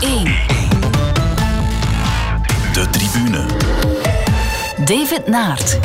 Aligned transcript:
1. 0.00 0.24
De 2.72 2.86
tribune. 2.90 3.46
David 4.84 5.26
Naert. 5.26 5.78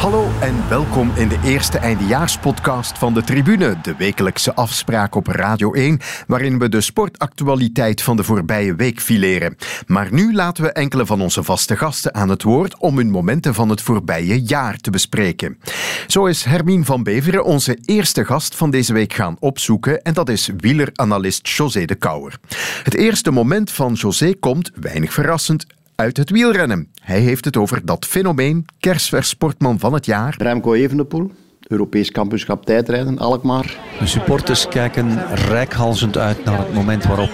Hallo 0.00 0.28
en 0.40 0.68
welkom 0.68 1.12
in 1.16 1.28
de 1.28 1.38
eerste 1.44 1.78
eindejaarspodcast 1.78 2.98
van 2.98 3.14
de 3.14 3.22
Tribune, 3.22 3.76
de 3.82 3.94
wekelijkse 3.96 4.54
afspraak 4.54 5.14
op 5.14 5.26
Radio 5.26 5.72
1, 5.72 6.00
waarin 6.26 6.58
we 6.58 6.68
de 6.68 6.80
sportactualiteit 6.80 8.02
van 8.02 8.16
de 8.16 8.22
voorbije 8.22 8.74
week 8.74 9.00
fileren. 9.00 9.56
Maar 9.86 10.08
nu 10.12 10.34
laten 10.34 10.64
we 10.64 10.72
enkele 10.72 11.06
van 11.06 11.20
onze 11.20 11.42
vaste 11.42 11.76
gasten 11.76 12.14
aan 12.14 12.28
het 12.28 12.42
woord 12.42 12.78
om 12.78 12.96
hun 12.96 13.10
momenten 13.10 13.54
van 13.54 13.68
het 13.68 13.82
voorbije 13.82 14.42
jaar 14.42 14.76
te 14.76 14.90
bespreken. 14.90 15.58
Zo 16.06 16.26
is 16.26 16.44
Hermine 16.44 16.84
van 16.84 17.02
Beveren 17.02 17.44
onze 17.44 17.78
eerste 17.84 18.24
gast 18.24 18.56
van 18.56 18.70
deze 18.70 18.92
week 18.92 19.12
gaan 19.12 19.36
opzoeken 19.38 20.02
en 20.02 20.14
dat 20.14 20.28
is 20.28 20.50
wieleranalist 20.56 21.48
José 21.48 21.84
de 21.84 21.94
Kouwer. 21.94 22.38
Het 22.82 22.94
eerste 22.94 23.30
moment 23.30 23.70
van 23.70 23.92
José 23.92 24.34
komt, 24.34 24.70
weinig 24.74 25.12
verrassend, 25.12 25.66
uit 26.00 26.16
het 26.16 26.30
wielrennen. 26.30 26.88
Hij 27.02 27.20
heeft 27.20 27.44
het 27.44 27.56
over 27.56 27.84
dat 27.84 28.06
fenomeen, 28.06 28.66
kerstvers 28.78 29.28
sportman 29.28 29.78
van 29.78 29.92
het 29.92 30.06
jaar. 30.06 30.34
Remco 30.38 30.72
Evenepoel, 30.72 31.30
Europees 31.68 32.10
kampioenschap 32.10 32.64
tijdrijden, 32.64 33.18
Alkmaar. 33.18 33.78
De 33.98 34.06
supporters 34.06 34.68
kijken 34.68 35.34
rijkhalzend 35.34 36.18
uit 36.18 36.44
naar 36.44 36.58
het 36.58 36.74
moment 36.74 37.04
waarop 37.04 37.30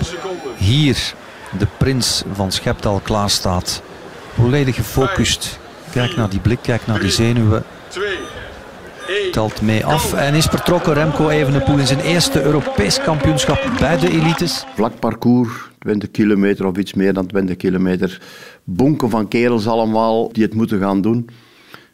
hier 0.56 1.14
de 1.58 1.66
prins 1.78 2.22
van 2.32 2.52
Scheptal 2.52 3.00
klaar 3.00 3.30
staat. 3.30 3.82
Volledig 4.34 4.74
gefocust. 4.74 5.58
Kijk 5.90 6.16
naar 6.16 6.30
die 6.30 6.40
blik, 6.40 6.58
kijk 6.62 6.86
naar 6.86 7.00
die 7.00 7.10
zenuwen. 7.10 7.64
Telt 9.32 9.62
mee 9.62 9.84
af 9.84 10.14
en 10.14 10.34
is 10.34 10.44
vertrokken 10.46 10.94
Remco 10.94 11.28
Evenepoel 11.28 11.78
in 11.78 11.86
zijn 11.86 12.00
eerste 12.00 12.42
Europees 12.42 13.00
kampioenschap 13.00 13.70
bij 13.78 13.98
de 13.98 14.10
elites. 14.10 14.64
Vlak 14.74 14.98
parcours, 15.00 15.50
20 15.78 16.10
kilometer 16.10 16.66
of 16.66 16.76
iets 16.76 16.94
meer 16.94 17.12
dan 17.12 17.26
20 17.26 17.56
kilometer. 17.56 18.20
Bonken 18.68 19.10
van 19.10 19.28
kerels 19.28 19.66
allemaal 19.66 20.32
die 20.32 20.42
het 20.42 20.54
moeten 20.54 20.80
gaan 20.80 21.00
doen. 21.00 21.28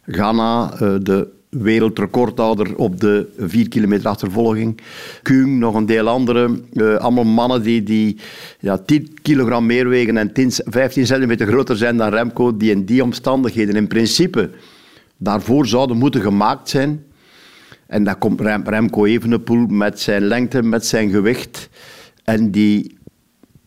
Ghana, 0.07 0.73
eh, 0.73 0.95
de 1.03 1.29
wereldrecordhouder 1.49 2.77
op 2.77 3.01
de 3.01 3.29
4 3.39 3.69
kilometer 3.69 4.09
achtervolging. 4.09 4.81
Kuhn, 5.23 5.59
nog 5.59 5.75
een 5.75 5.87
deel 5.87 6.09
andere. 6.09 6.61
Uh, 6.73 6.95
allemaal 6.95 7.25
mannen 7.25 7.63
die, 7.63 7.83
die 7.83 8.17
ja, 8.59 8.79
10 8.79 9.19
kilogram 9.23 9.67
meer 9.67 9.89
wegen 9.89 10.17
en 10.17 10.33
10, 10.33 10.51
15 10.51 11.07
centimeter 11.07 11.47
groter 11.47 11.77
zijn 11.77 11.97
dan 11.97 12.11
Remco, 12.11 12.57
die 12.57 12.71
in 12.71 12.85
die 12.85 13.03
omstandigheden 13.03 13.77
in 13.77 13.87
principe 13.87 14.51
daarvoor 15.17 15.67
zouden 15.67 15.97
moeten 15.97 16.21
gemaakt 16.21 16.69
zijn. 16.69 17.05
En 17.87 18.05
dan 18.05 18.19
komt 18.19 18.41
Rem, 18.41 18.63
Remco 18.65 19.05
Evenepoel 19.05 19.67
met 19.67 20.01
zijn 20.01 20.23
lengte, 20.23 20.63
met 20.63 20.87
zijn 20.87 21.11
gewicht. 21.11 21.69
En 22.25 22.51
die, 22.51 22.99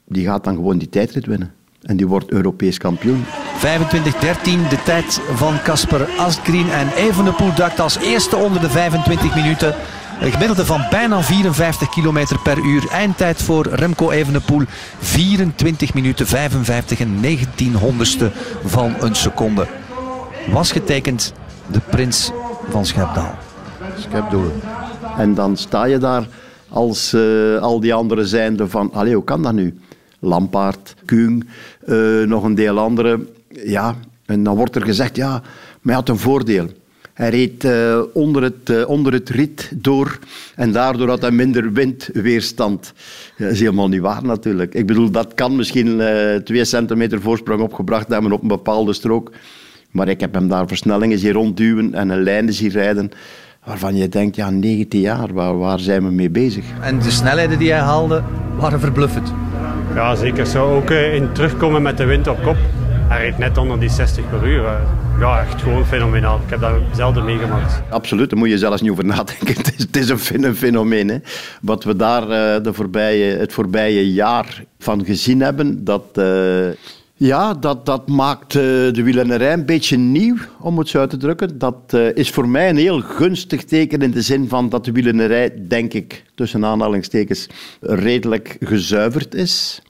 die 0.05 0.25
gaat 0.25 0.43
dan 0.43 0.55
gewoon 0.55 0.77
die 0.77 0.89
tijdrit 0.89 1.25
winnen. 1.25 1.53
En 1.85 1.97
die 1.97 2.07
wordt 2.07 2.31
Europees 2.31 2.77
kampioen. 2.77 3.25
25-13, 3.25 3.61
de 4.69 4.83
tijd 4.85 5.21
van 5.33 5.61
Casper 5.63 6.09
Asgreen. 6.17 6.71
En 6.71 6.87
Evenepoel 6.95 7.53
duikt 7.55 7.79
als 7.79 7.97
eerste 7.97 8.35
onder 8.35 8.61
de 8.61 8.69
25 8.69 9.35
minuten. 9.35 9.75
Een 10.21 10.31
gemiddelde 10.31 10.65
van 10.65 10.85
bijna 10.89 11.21
54 11.21 11.89
km 11.89 12.25
per 12.43 12.57
uur. 12.57 12.87
Eindtijd 12.89 13.41
voor 13.41 13.67
Remco 13.67 14.11
Evenepoel. 14.11 14.63
24 14.99 15.93
minuten 15.93 16.27
55 16.27 16.99
en 16.99 17.19
19 17.19 17.75
honderdste 17.75 18.31
van 18.63 18.95
een 18.99 19.15
seconde. 19.15 19.67
Was 20.51 20.71
getekend 20.71 21.33
de 21.67 21.79
prins 21.79 22.31
van 22.69 22.85
Schepdaal. 22.85 23.35
Schepdoel. 23.99 24.51
En 25.17 25.33
dan 25.33 25.57
sta 25.57 25.85
je 25.85 25.97
daar 25.97 26.27
als 26.69 27.13
uh, 27.13 27.57
al 27.61 27.79
die 27.79 27.93
anderen 27.93 28.27
zijnde 28.27 28.67
van... 28.69 28.93
Allee, 28.93 29.13
hoe 29.13 29.23
kan 29.23 29.43
dat 29.43 29.53
nu? 29.53 29.77
Lampaard, 30.19 30.95
Kuhn, 31.05 31.47
uh, 31.87 32.23
nog 32.23 32.43
een 32.43 32.55
deel 32.55 32.79
andere. 32.79 33.27
Ja, 33.49 33.95
en 34.25 34.43
dan 34.43 34.55
wordt 34.55 34.75
er 34.75 34.81
gezegd, 34.81 35.15
ja, 35.15 35.29
maar 35.29 35.41
hij 35.81 35.93
had 35.93 36.09
een 36.09 36.17
voordeel. 36.17 36.67
Hij 37.13 37.29
reed 37.29 37.63
uh, 37.63 37.99
onder, 38.13 38.43
het, 38.43 38.69
uh, 38.69 38.89
onder 38.89 39.13
het 39.13 39.29
rit 39.29 39.71
door 39.75 40.19
en 40.55 40.71
daardoor 40.71 41.09
had 41.09 41.21
hij 41.21 41.31
minder 41.31 41.73
windweerstand. 41.73 42.93
Dat 43.37 43.51
is 43.51 43.59
helemaal 43.59 43.87
niet 43.87 44.01
waar 44.01 44.23
natuurlijk. 44.23 44.73
Ik 44.73 44.85
bedoel, 44.85 45.11
dat 45.11 45.33
kan 45.33 45.55
misschien 45.55 46.01
twee 46.43 46.65
centimeter 46.65 47.21
voorsprong 47.21 47.61
opgebracht 47.61 48.07
hebben 48.07 48.31
op 48.31 48.41
een 48.41 48.47
bepaalde 48.47 48.93
strook. 48.93 49.31
Maar 49.91 50.07
ik 50.07 50.19
heb 50.19 50.33
hem 50.33 50.47
daar 50.47 50.67
versnellingen 50.67 51.19
zien 51.19 51.31
rondduwen 51.31 51.93
en 51.93 52.09
een 52.09 52.23
lijn 52.23 52.53
zien 52.53 52.69
rijden 52.69 53.11
waarvan 53.65 53.95
je 53.95 54.09
denkt, 54.09 54.35
ja, 54.35 54.49
19 54.49 54.99
jaar, 54.99 55.33
waar, 55.33 55.57
waar 55.57 55.79
zijn 55.79 56.03
we 56.03 56.11
mee 56.11 56.29
bezig? 56.29 56.65
En 56.81 56.99
de 56.99 57.11
snelheden 57.11 57.59
die 57.59 57.71
hij 57.71 57.79
haalde 57.79 58.23
waren 58.57 58.79
verbluffend. 58.79 59.33
Ja, 59.95 60.15
zeker. 60.15 60.45
Zo 60.45 60.75
ook 60.75 60.89
in 60.89 61.31
terugkomen 61.31 61.81
met 61.81 61.97
de 61.97 62.05
wind 62.05 62.27
op 62.27 62.43
kop. 62.43 62.57
Hij 63.07 63.21
reed 63.21 63.37
net 63.37 63.57
onder 63.57 63.79
die 63.79 63.89
60 63.89 64.29
per 64.29 64.47
uur. 64.47 64.63
Ja, 65.19 65.39
echt 65.39 65.61
gewoon 65.61 65.85
fenomenaal. 65.85 66.39
Ik 66.43 66.49
heb 66.49 66.59
dat 66.59 66.71
zelden 66.93 67.25
meegemaakt. 67.25 67.81
Absoluut, 67.89 68.29
daar 68.29 68.39
moet 68.39 68.49
je 68.49 68.57
zelfs 68.57 68.81
niet 68.81 68.91
over 68.91 69.05
nadenken. 69.05 69.55
Het 69.77 69.95
is, 69.97 70.09
een 70.09 70.55
fenomeen. 70.55 71.23
Wat 71.61 71.83
we 71.83 71.95
daar 71.95 72.27
de 72.63 72.73
voorbije, 72.73 73.37
het 73.37 73.53
voorbije 73.53 74.13
jaar 74.13 74.63
van 74.79 75.05
gezien 75.05 75.41
hebben, 75.41 75.83
dat... 75.83 76.21
ja, 77.17 77.53
dat, 77.53 77.85
dat 77.85 78.07
maakt 78.07 78.53
uh, 78.53 78.61
de 78.61 79.03
wielrennerij 79.03 79.53
een 79.53 79.65
beetje 79.65 79.97
nieuw, 79.97 80.37
om 80.59 80.77
het 80.77 80.89
zo 80.89 80.99
uit 80.99 81.09
te 81.09 81.17
drukken. 81.17 81.57
Dat 81.57 81.93
uh, 81.95 82.15
is 82.15 82.29
voor 82.29 82.47
mij 82.47 82.69
een 82.69 82.77
heel 82.77 83.01
gunstig 83.01 83.63
teken 83.63 84.01
in 84.01 84.11
de 84.11 84.21
zin 84.21 84.49
van 84.49 84.69
dat 84.69 84.85
de 84.85 84.91
wielrennerij, 84.91 85.67
denk 85.67 85.93
ik, 85.93 86.23
tussen 86.35 86.65
aanhalingstekens, 86.65 87.47
redelijk 87.81 88.57
gezuiverd 88.59 89.35
is. 89.35 89.81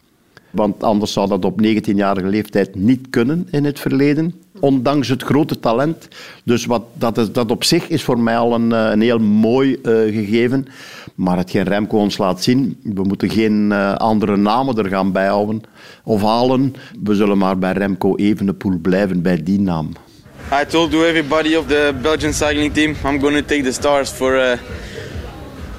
Want 0.56 0.84
anders 0.84 1.14
zou 1.14 1.28
dat 1.28 1.46
op 1.46 1.62
19-jarige 1.62 2.28
leeftijd 2.28 2.76
niet 2.76 3.10
kunnen 3.10 3.48
in 3.52 3.66
het 3.66 3.80
verleden. 3.80 4.34
Ondanks 4.60 5.08
het 5.08 5.24
grote 5.24 5.60
talent. 5.60 6.08
Dus 6.44 6.66
wat, 6.66 6.84
dat, 6.94 7.18
is, 7.18 7.32
dat 7.32 7.52
op 7.52 7.64
zich 7.64 7.88
is 7.88 8.04
voor 8.04 8.20
mij 8.20 8.38
al 8.38 8.54
een, 8.54 8.72
een 8.72 9.02
heel 9.02 9.20
mooi 9.20 9.72
uh, 9.72 10.14
gegeven. 10.14 10.66
Maar 11.16 11.38
hetgeen 11.38 11.64
Remco 11.64 11.98
ons 11.98 12.18
laat 12.18 12.44
zien, 12.44 12.78
we 12.84 13.04
moeten 13.04 13.30
geen 13.30 13.70
uh, 13.72 13.96
andere 13.96 14.38
namen 14.38 14.78
er 14.78 14.90
gaan 14.90 15.12
bijhouden 15.12 15.62
of 16.04 16.22
halen. 16.22 16.76
We 17.04 17.16
zullen 17.16 17.38
maar 17.38 17.58
bij 17.58 17.72
Remco 17.72 18.16
Evenepoel 18.16 18.78
blijven, 18.82 19.22
bij 19.22 19.44
die 19.44 19.60
naam. 19.60 19.90
I 20.62 20.66
told 20.68 20.92
to 20.92 21.04
everybody 21.04 21.56
of 21.56 21.68
the 21.68 21.94
Belgian 22.02 22.34
cycling 22.34 22.74
team, 22.74 22.96
I'm 23.04 23.20
going 23.20 23.36
to 23.36 23.46
take 23.46 23.64
the 23.64 23.72
stars 23.72 24.10
for, 24.10 24.60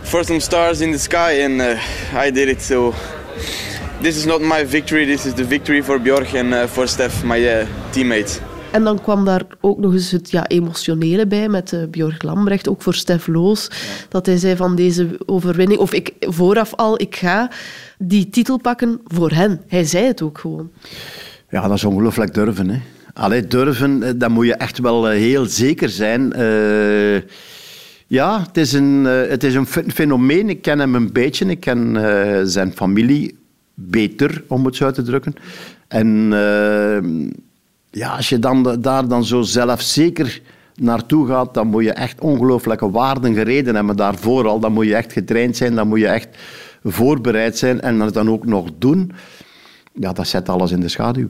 for 0.02 0.24
some 0.24 0.40
stars 0.40 0.80
in 0.80 0.92
the 0.92 0.98
sky 0.98 1.42
and 1.44 1.60
I 2.26 2.30
did 2.32 2.48
it. 2.48 2.62
So 2.62 2.94
this 4.06 4.16
is 4.16 4.24
not 4.24 4.40
my 4.40 4.66
victory, 4.66 5.04
this 5.04 5.26
is 5.26 5.34
the 5.34 5.44
victory 5.44 5.82
for 5.82 5.98
Björk 5.98 6.34
and 6.34 6.52
uh, 6.52 6.66
for 6.66 6.86
Stef, 6.88 7.24
my 7.24 7.38
uh, 7.38 7.66
teammate. 7.90 8.38
En 8.70 8.84
dan 8.84 9.00
kwam 9.02 9.24
daar 9.24 9.42
ook 9.60 9.78
nog 9.78 9.92
eens 9.92 10.10
het 10.10 10.30
ja, 10.30 10.46
emotionele 10.46 11.26
bij 11.26 11.48
met 11.48 11.72
uh, 11.72 11.80
Björk 11.90 12.22
Lambrecht, 12.22 12.68
ook 12.68 12.82
voor 12.82 12.94
Stef 12.94 13.26
Loos. 13.26 13.68
Ja. 13.70 13.76
Dat 14.08 14.26
hij 14.26 14.36
zei 14.36 14.56
van 14.56 14.76
deze 14.76 15.18
overwinning, 15.24 15.80
of 15.80 15.92
ik 15.92 16.12
vooraf 16.20 16.74
al, 16.74 17.00
ik 17.00 17.16
ga 17.16 17.50
die 17.98 18.28
titel 18.28 18.58
pakken 18.58 19.00
voor 19.04 19.30
hen. 19.30 19.60
Hij 19.68 19.84
zei 19.84 20.06
het 20.06 20.22
ook 20.22 20.38
gewoon. 20.38 20.70
Ja, 21.50 21.68
dat 21.68 21.76
is 21.76 21.84
ongelooflijk 21.84 22.34
durven. 22.34 22.68
Hè. 22.68 22.80
Allee, 23.12 23.46
durven, 23.46 24.18
dan 24.18 24.32
moet 24.32 24.46
je 24.46 24.54
echt 24.54 24.78
wel 24.78 25.06
heel 25.06 25.44
zeker 25.44 25.88
zijn. 25.88 26.32
Uh, 26.36 27.20
ja, 28.06 28.42
het 28.46 28.56
is, 28.56 28.72
een, 28.72 29.04
uh, 29.04 29.28
het 29.28 29.44
is 29.44 29.54
een 29.54 29.66
fenomeen. 29.66 30.48
Ik 30.48 30.62
ken 30.62 30.78
hem 30.78 30.94
een 30.94 31.12
beetje. 31.12 31.46
Ik 31.46 31.60
ken 31.60 31.94
uh, 31.94 32.40
zijn 32.44 32.72
familie 32.74 33.44
beter, 33.78 34.44
om 34.48 34.64
het 34.64 34.76
zo 34.76 34.84
uit 34.84 34.94
te 34.94 35.02
drukken. 35.02 35.34
En 35.88 36.28
ja, 37.90 38.16
als 38.16 38.28
je 38.28 38.38
dan, 38.38 38.76
daar 38.80 39.08
dan 39.08 39.24
zo 39.24 39.42
zelfzeker 39.42 40.40
naartoe 40.74 41.26
gaat, 41.26 41.54
dan 41.54 41.66
moet 41.66 41.84
je 41.84 41.92
echt 41.92 42.20
ongelooflijke 42.20 42.90
waarden 42.90 43.34
gereden 43.34 43.74
hebben 43.74 43.96
daarvoor 43.96 44.48
al. 44.48 44.60
Dan 44.60 44.72
moet 44.72 44.86
je 44.86 44.94
echt 44.94 45.12
getraind 45.12 45.56
zijn, 45.56 45.74
dan 45.74 45.88
moet 45.88 45.98
je 45.98 46.08
echt 46.08 46.28
voorbereid 46.84 47.58
zijn 47.58 47.80
en 47.80 47.98
dat 47.98 48.14
dan 48.14 48.30
ook 48.30 48.46
nog 48.46 48.70
doen. 48.78 49.12
Ja, 49.92 50.12
dat 50.12 50.26
zet 50.26 50.48
alles 50.48 50.70
in 50.70 50.80
de 50.80 50.88
schaduw. 50.88 51.26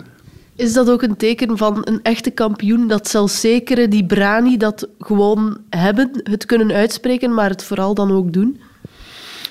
Is 0.55 0.73
dat 0.73 0.91
ook 0.91 1.03
een 1.03 1.17
teken 1.17 1.57
van 1.57 1.81
een 1.85 2.03
echte 2.03 2.31
kampioen, 2.31 2.89
dat 2.89 3.09
zelfzekere, 3.09 3.89
die 3.89 4.07
brani, 4.07 4.57
dat 4.57 4.89
gewoon 4.99 5.59
hebben, 5.71 6.11
het 6.23 6.47
kunnen 6.47 6.73
uitspreken, 6.73 7.35
maar 7.35 7.51
het 7.51 7.63
vooral 7.63 7.95
dan 7.95 8.13
ook 8.13 8.33
doen? 8.33 8.61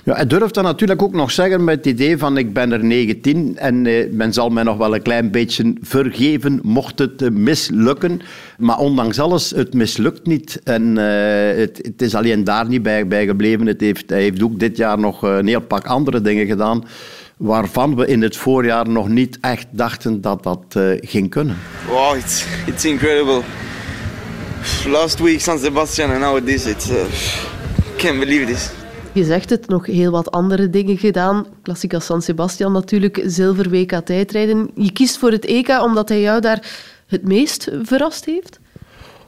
Ja, 0.05 0.13
hij 0.15 0.27
durft 0.27 0.53
dan 0.53 0.63
natuurlijk 0.63 1.01
ook 1.01 1.13
nog 1.13 1.31
zeggen 1.31 1.63
met 1.63 1.75
het 1.75 1.85
idee 1.85 2.17
van 2.17 2.37
ik 2.37 2.53
ben 2.53 2.71
er 2.71 2.83
19 2.83 3.57
en 3.57 3.85
eh, 3.85 4.11
men 4.11 4.33
zal 4.33 4.49
mij 4.49 4.63
nog 4.63 4.77
wel 4.77 4.95
een 4.95 5.01
klein 5.01 5.31
beetje 5.31 5.73
vergeven 5.81 6.59
mocht 6.63 6.99
het 6.99 7.21
uh, 7.21 7.29
mislukken. 7.29 8.21
Maar 8.57 8.77
ondanks 8.77 9.19
alles, 9.19 9.49
het 9.49 9.73
mislukt 9.73 10.25
niet. 10.25 10.59
En 10.63 10.97
uh, 10.97 11.03
het, 11.57 11.77
het, 11.81 12.01
is 12.01 12.15
alleen 12.15 12.43
daar 12.43 12.67
niet 12.67 12.83
bij, 12.83 13.25
gebleven. 13.25 13.65
Het 13.65 13.81
heeft, 13.81 14.09
hij 14.09 14.21
heeft 14.21 14.43
ook 14.43 14.59
dit 14.59 14.77
jaar 14.77 14.99
nog 14.99 15.21
een 15.21 15.47
heel 15.47 15.61
pak 15.61 15.85
andere 15.85 16.21
dingen 16.21 16.45
gedaan 16.45 16.83
waarvan 17.37 17.95
we 17.95 18.07
in 18.07 18.21
het 18.21 18.37
voorjaar 18.37 18.89
nog 18.89 19.07
niet 19.07 19.37
echt 19.41 19.67
dachten 19.71 20.21
dat 20.21 20.43
dat 20.43 20.63
uh, 20.77 20.97
ging 21.01 21.29
kunnen. 21.29 21.57
Wow, 21.87 22.15
it's, 22.15 22.45
it's 22.65 22.85
incredible. 22.85 23.41
Last 24.87 25.19
week 25.19 25.41
San 25.41 25.59
Sebastian 25.59 26.09
and 26.09 26.19
now 26.19 26.45
this, 26.45 26.65
it's, 26.65 26.89
uh, 26.89 26.95
can't 27.97 28.19
believe 28.19 28.45
this. 28.45 28.84
Je 29.15 29.23
zegt 29.23 29.49
het, 29.49 29.67
nog 29.67 29.85
heel 29.85 30.11
wat 30.11 30.31
andere 30.31 30.69
dingen 30.69 30.97
gedaan. 30.97 31.45
Klassica 31.61 31.99
San 31.99 32.21
Sebastian 32.21 32.71
natuurlijk, 32.71 33.21
zilver 33.25 33.69
WK 33.69 33.91
tijdrijden. 33.91 34.69
Je 34.73 34.91
kiest 34.91 35.17
voor 35.17 35.31
het 35.31 35.45
EK 35.45 35.69
omdat 35.81 36.09
hij 36.09 36.21
jou 36.21 36.41
daar 36.41 36.77
het 37.07 37.27
meest 37.27 37.69
verrast 37.83 38.25
heeft? 38.25 38.59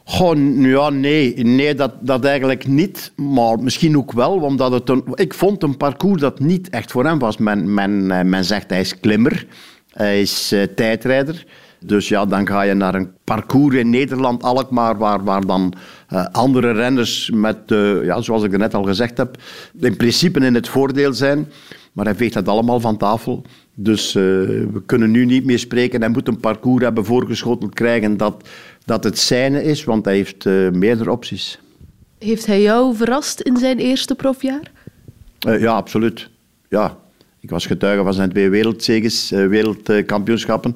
Goh, 0.04 0.38
ja, 0.58 0.90
nee, 0.90 1.34
nee 1.36 1.76
dat, 1.76 1.94
dat 2.00 2.26
eigenlijk 2.26 2.68
niet. 2.68 3.12
Maar 3.16 3.60
misschien 3.60 3.98
ook 3.98 4.12
wel, 4.12 4.34
omdat 4.40 4.72
het 4.72 4.90
een, 4.90 5.04
ik 5.14 5.34
vond 5.34 5.64
een 5.64 5.78
parcours 5.78 6.22
dat 6.22 6.40
niet 6.40 6.70
echt 6.70 6.92
voor 6.92 7.06
hem 7.06 7.20
was. 7.20 7.38
Men, 7.38 7.74
men, 7.74 8.12
eh, 8.12 8.24
men 8.24 8.46
zegt 8.46 8.70
hij 8.70 8.80
is 8.80 9.00
klimmer, 9.00 9.46
hij 9.92 10.22
is 10.22 10.54
uh, 10.54 10.64
tijdrijder. 10.64 11.46
Dus 11.88 12.08
ja, 12.08 12.26
dan 12.26 12.48
ga 12.48 12.62
je 12.62 12.74
naar 12.74 12.96
een 12.96 13.12
parcours 13.24 13.76
in 13.76 13.90
Nederland, 13.90 14.44
Alkmaar, 14.44 14.98
waar, 14.98 15.24
waar 15.24 15.46
dan 15.46 15.74
uh, 16.14 16.26
andere 16.32 16.72
renners 16.72 17.30
met, 17.34 17.58
uh, 17.72 18.06
ja, 18.06 18.22
zoals 18.22 18.44
ik 18.44 18.58
net 18.58 18.74
al 18.74 18.84
gezegd 18.84 19.18
heb, 19.18 19.38
in 19.80 19.96
principe 19.96 20.40
in 20.40 20.56
het 20.56 20.70
voordeel 20.70 21.14
zijn. 21.14 21.52
Maar 21.92 22.06
hij 22.06 22.16
veegt 22.16 22.34
dat 22.34 22.48
allemaal 22.48 22.80
van 22.80 22.98
tafel. 22.98 23.44
Dus 23.74 24.16
uh, 24.16 24.24
we 24.74 24.82
kunnen 24.86 25.12
nu 25.12 25.26
niet 25.26 25.46
meer 25.46 25.60
spreken. 25.60 26.02
Hij 26.02 26.10
moet 26.10 26.28
een 26.28 26.40
parcours 26.40 26.84
hebben 26.84 27.06
voorgeschoteld 27.06 27.74
krijgen 27.74 28.18
dat, 28.18 28.50
dat 28.86 29.04
het 29.04 29.20
zijne 29.20 29.64
is, 29.64 29.84
want 29.84 30.06
hij 30.06 30.16
heeft 30.16 30.46
meerdere 30.72 31.12
opties. 31.12 31.60
Heeft 32.20 32.46
hij 32.46 32.62
jou 32.62 32.96
verrast 32.96 33.42
in 33.42 33.58
zijn 33.58 33.78
eerste 33.78 34.16
profjaar? 34.16 34.72
ja, 35.40 35.72
absoluut. 35.72 36.30
Ja, 36.70 36.98
ik 37.48 37.54
was 37.54 37.66
getuige 37.66 38.04
van 38.04 38.14
zijn 38.14 38.30
twee 38.30 38.50
wereldzeges, 38.50 39.30
wereldkampioenschappen. 39.30 40.74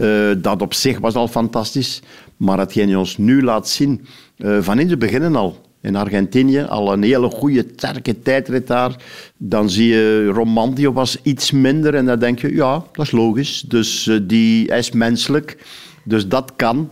Uh, 0.00 0.30
dat 0.38 0.62
op 0.62 0.74
zich 0.74 0.98
was 0.98 1.14
al 1.14 1.28
fantastisch. 1.28 2.02
Maar 2.36 2.58
hetgeen 2.58 2.88
hij 2.88 2.96
ons 2.96 3.16
nu 3.18 3.42
laat 3.42 3.68
zien, 3.68 4.06
uh, 4.38 4.58
van 4.60 4.78
in 4.78 4.90
het 4.90 4.98
begin 4.98 5.36
al, 5.36 5.60
in 5.80 5.96
Argentinië, 5.96 6.62
al 6.62 6.92
een 6.92 7.02
hele 7.02 7.30
goede, 7.30 7.66
sterke 7.76 8.22
tijdrit 8.22 8.66
daar. 8.66 8.96
Dan 9.36 9.70
zie 9.70 9.88
je, 9.88 10.26
Romandio 10.26 10.92
was 10.92 11.18
iets 11.22 11.50
minder 11.50 11.94
en 11.94 12.06
dan 12.06 12.18
denk 12.18 12.38
je, 12.38 12.54
ja, 12.54 12.84
dat 12.92 13.06
is 13.06 13.12
logisch. 13.12 13.64
Dus 13.68 14.06
uh, 14.06 14.18
die, 14.22 14.66
hij 14.66 14.78
is 14.78 14.90
menselijk, 14.90 15.58
dus 16.04 16.28
dat 16.28 16.52
kan. 16.56 16.90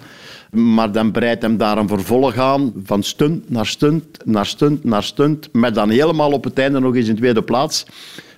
Maar 0.55 0.93
dan 0.93 1.11
breidt 1.11 1.43
hem 1.43 1.57
daar 1.57 1.79
een 1.79 1.89
vervolg 1.89 2.39
aan, 2.39 2.73
van 2.85 3.03
stunt 3.03 3.51
naar 3.51 3.67
stunt, 3.67 4.05
naar 4.25 4.47
stunt, 4.47 4.85
naar 4.85 5.03
stunt. 5.03 5.49
Met 5.53 5.75
dan 5.75 5.91
helemaal 5.91 6.33
op 6.33 6.45
het 6.45 6.59
einde 6.59 6.81
nog 6.81 6.95
eens 6.95 7.09
in 7.09 7.17
tweede 7.17 7.43
plaats 7.43 7.87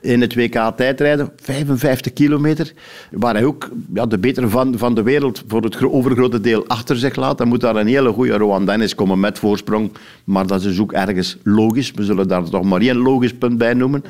in 0.07 0.21
het 0.21 0.35
WK 0.35 0.73
tijdrijden, 0.77 1.31
55 1.37 2.13
kilometer, 2.13 2.73
waar 3.11 3.35
hij 3.35 3.45
ook 3.45 3.71
ja, 3.95 4.07
de 4.07 4.19
betere 4.19 4.49
van, 4.49 4.79
van 4.79 4.95
de 4.95 5.03
wereld 5.03 5.43
voor 5.47 5.63
het 5.63 5.85
overgrote 5.85 6.41
deel 6.41 6.67
achter 6.67 6.97
zich 6.97 7.17
laat. 7.17 7.39
Dan 7.39 7.49
moet 7.49 7.61
daar 7.61 7.77
een 7.77 7.87
hele 7.87 8.13
goede 8.13 8.37
Rowan 8.37 8.67
Dennis 8.67 8.95
komen 8.95 9.21
met 9.21 9.39
voorsprong, 9.39 9.93
maar 10.25 10.47
dat 10.47 10.65
is 10.65 10.81
ook 10.81 10.93
ergens 10.93 11.37
logisch. 11.43 11.91
We 11.91 12.05
zullen 12.05 12.29
daar 12.29 12.45
toch 12.45 12.63
maar 12.63 12.81
één 12.81 12.97
logisch 12.97 13.35
punt 13.35 13.59
bij 13.59 13.75
noemen. 13.75 14.05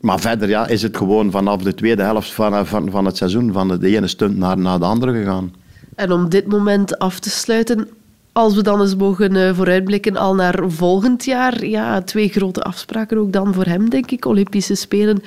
Maar 0.00 0.20
verder 0.20 0.48
ja, 0.48 0.66
is 0.66 0.82
het 0.82 0.96
gewoon 0.96 1.30
vanaf 1.30 1.62
de 1.62 1.74
tweede 1.74 2.02
helft 2.02 2.32
van, 2.32 2.66
van, 2.66 2.90
van 2.90 3.04
het 3.04 3.16
seizoen 3.16 3.52
van 3.52 3.68
de 3.68 3.96
ene 3.96 4.06
stunt 4.06 4.36
naar, 4.36 4.58
naar 4.58 4.78
de 4.78 4.84
andere 4.84 5.12
gegaan. 5.12 5.52
En 5.94 6.12
om 6.12 6.28
dit 6.28 6.46
moment 6.46 6.98
af 6.98 7.18
te 7.18 7.30
sluiten, 7.30 7.88
als 8.32 8.54
we 8.54 8.62
dan 8.62 8.80
eens 8.80 8.96
mogen 8.96 9.34
uh, 9.34 9.54
vooruitblikken 9.54 10.16
al 10.16 10.34
naar 10.34 10.62
volgend 10.66 11.24
jaar, 11.24 11.64
ja, 11.64 12.02
twee 12.02 12.28
grote 12.28 12.62
afspraken 12.62 13.18
ook 13.18 13.32
dan 13.32 13.54
voor 13.54 13.64
hem, 13.64 13.90
denk 13.90 14.10
ik. 14.10 14.24
Olympische 14.24 14.74
Spelen, 14.74 15.22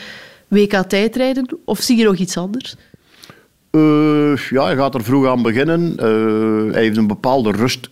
WK 0.47 0.73
tijdrijden. 0.73 1.47
Of 1.65 1.79
zie 1.81 1.97
je 1.97 2.03
nog 2.03 2.15
iets 2.15 2.37
anders? 2.37 2.75
Uh, 3.71 4.37
ja, 4.49 4.63
hij 4.63 4.75
gaat 4.75 4.95
er 4.95 5.03
vroeg 5.03 5.27
aan 5.27 5.41
beginnen. 5.41 5.81
Uh, 5.99 6.73
hij 6.73 6.81
heeft 6.81 6.97
een 6.97 7.07
bepaalde 7.07 7.51
rust 7.51 7.89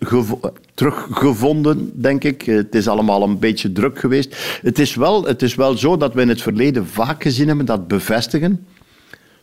teruggevonden, 0.74 2.02
denk 2.02 2.24
ik. 2.24 2.42
Het 2.42 2.76
is 2.76 2.88
allemaal 2.88 3.24
een 3.24 3.40
beetje 3.40 3.72
druk 3.72 4.00
geweest. 4.00 4.60
Het 4.62 4.80
is, 4.80 4.96
wel, 4.96 5.24
het 5.24 5.42
is 5.42 5.56
wel 5.56 5.78
zo 5.78 5.98
dat 5.98 6.14
we 6.14 6.22
in 6.22 6.30
het 6.30 6.42
verleden 6.42 6.88
vaak 6.88 7.24
gezien 7.24 7.48
hebben 7.48 7.66
dat 7.66 7.88
bevestigen 7.88 8.66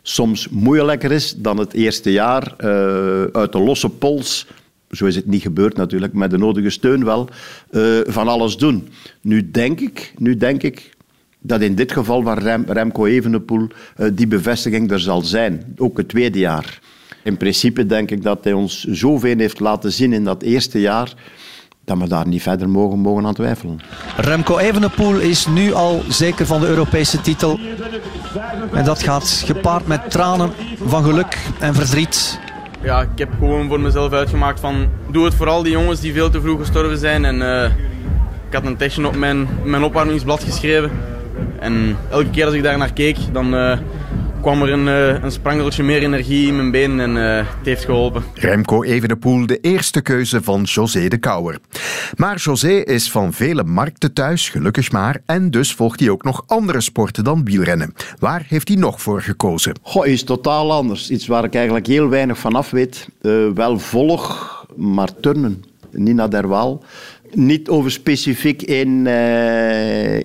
soms 0.01 0.49
moeilijker 0.49 1.11
is 1.11 1.35
dan 1.37 1.57
het 1.57 1.73
eerste 1.73 2.11
jaar 2.11 2.53
uit 3.31 3.51
de 3.51 3.59
losse 3.59 3.89
pols 3.89 4.47
zo 4.91 5.05
is 5.05 5.15
het 5.15 5.25
niet 5.25 5.41
gebeurd 5.41 5.77
natuurlijk, 5.77 6.13
met 6.13 6.31
de 6.31 6.37
nodige 6.37 6.69
steun 6.69 7.03
wel, 7.03 7.29
uh, 7.71 7.99
van 8.05 8.27
alles 8.27 8.57
doen. 8.57 8.87
Nu 9.21 9.51
denk 9.51 9.79
ik, 9.79 10.13
nu 10.17 10.37
denk 10.37 10.63
ik 10.63 10.89
dat 11.39 11.61
in 11.61 11.75
dit 11.75 11.91
geval 11.91 12.21
van 12.21 12.37
Rem, 12.37 12.65
Remco 12.67 13.05
Evenepoel 13.05 13.67
uh, 13.97 14.07
die 14.13 14.27
bevestiging 14.27 14.91
er 14.91 14.99
zal 14.99 15.21
zijn, 15.21 15.73
ook 15.77 15.97
het 15.97 16.07
tweede 16.07 16.39
jaar. 16.39 16.79
In 17.23 17.37
principe 17.37 17.85
denk 17.85 18.11
ik 18.11 18.23
dat 18.23 18.43
hij 18.43 18.53
ons 18.53 18.83
zoveel 18.83 19.37
heeft 19.37 19.59
laten 19.59 19.91
zien 19.91 20.13
in 20.13 20.23
dat 20.23 20.41
eerste 20.41 20.79
jaar 20.79 21.13
dat 21.85 21.97
we 21.97 22.07
daar 22.07 22.27
niet 22.27 22.41
verder 22.41 22.69
mogen, 22.69 22.99
mogen 22.99 23.25
aan 23.25 23.33
twijfelen. 23.33 23.79
Remco 24.17 24.57
Evenepoel 24.57 25.19
is 25.19 25.47
nu 25.47 25.73
al 25.73 26.01
zeker 26.09 26.45
van 26.45 26.61
de 26.61 26.67
Europese 26.67 27.21
titel. 27.21 27.59
En 28.73 28.85
dat 28.85 29.03
gaat 29.03 29.43
gepaard 29.45 29.87
met 29.87 30.11
tranen 30.11 30.51
van 30.83 31.03
geluk 31.03 31.37
en 31.59 31.73
verdriet 31.73 32.39
ja, 32.81 33.01
ik 33.01 33.17
heb 33.17 33.29
gewoon 33.39 33.67
voor 33.67 33.79
mezelf 33.79 34.11
uitgemaakt 34.11 34.59
van 34.59 34.89
doe 35.09 35.25
het 35.25 35.33
voor 35.33 35.47
al 35.47 35.63
die 35.63 35.71
jongens 35.71 35.99
die 35.99 36.13
veel 36.13 36.29
te 36.29 36.41
vroeg 36.41 36.59
gestorven 36.59 36.97
zijn. 36.97 37.25
En 37.25 37.35
uh, 37.35 37.63
ik 38.47 38.53
had 38.53 38.65
een 38.65 38.77
tekstje 38.77 39.07
op 39.07 39.15
mijn, 39.15 39.47
mijn 39.63 39.83
opwarmingsblad 39.83 40.43
geschreven. 40.43 40.91
En 41.59 41.97
elke 42.09 42.29
keer 42.29 42.45
als 42.45 42.53
ik 42.53 42.63
daar 42.63 42.77
naar 42.77 42.93
keek, 42.93 43.17
dan 43.31 43.53
uh, 43.53 43.77
kwam 44.41 44.61
er 44.61 44.71
een, 44.71 44.87
uh, 44.87 45.23
een 45.23 45.31
sprangeltje 45.31 45.83
meer 45.83 46.01
energie 46.01 46.47
in 46.47 46.55
mijn 46.55 46.71
benen 46.71 46.99
en 46.99 47.15
uh, 47.15 47.47
het 47.57 47.65
heeft 47.65 47.85
geholpen. 47.85 48.23
Remco 48.33 48.83
Evenepoel, 48.83 49.45
de 49.45 49.59
eerste 49.59 50.01
keuze 50.01 50.41
van 50.41 50.63
José 50.63 51.07
de 51.07 51.17
Kouwer. 51.17 51.59
Maar 52.15 52.37
José 52.37 52.71
is 52.71 53.11
van 53.11 53.33
vele 53.33 53.63
markten 53.63 54.13
thuis, 54.13 54.49
gelukkig 54.49 54.91
maar, 54.91 55.21
en 55.25 55.51
dus 55.51 55.73
volgt 55.73 55.99
hij 55.99 56.09
ook 56.09 56.23
nog 56.23 56.43
andere 56.47 56.81
sporten 56.81 57.23
dan 57.23 57.43
wielrennen. 57.43 57.93
Waar 58.19 58.45
heeft 58.47 58.67
hij 58.67 58.77
nog 58.77 59.01
voor 59.01 59.21
gekozen? 59.21 59.75
Goh, 59.81 60.07
is 60.07 60.23
totaal 60.23 60.71
anders. 60.71 61.09
Iets 61.09 61.27
waar 61.27 61.43
ik 61.43 61.55
eigenlijk 61.55 61.87
heel 61.87 62.09
weinig 62.09 62.37
van 62.37 62.55
af 62.55 62.69
weet. 62.69 63.07
Uh, 63.21 63.47
wel 63.55 63.79
volg, 63.79 64.65
maar 64.75 65.09
turnen. 65.19 65.63
Nina 65.91 66.27
Derwaal. 66.27 66.83
Niet 67.33 67.69
over 67.69 67.91
specifiek 67.91 68.61
één, 68.61 69.07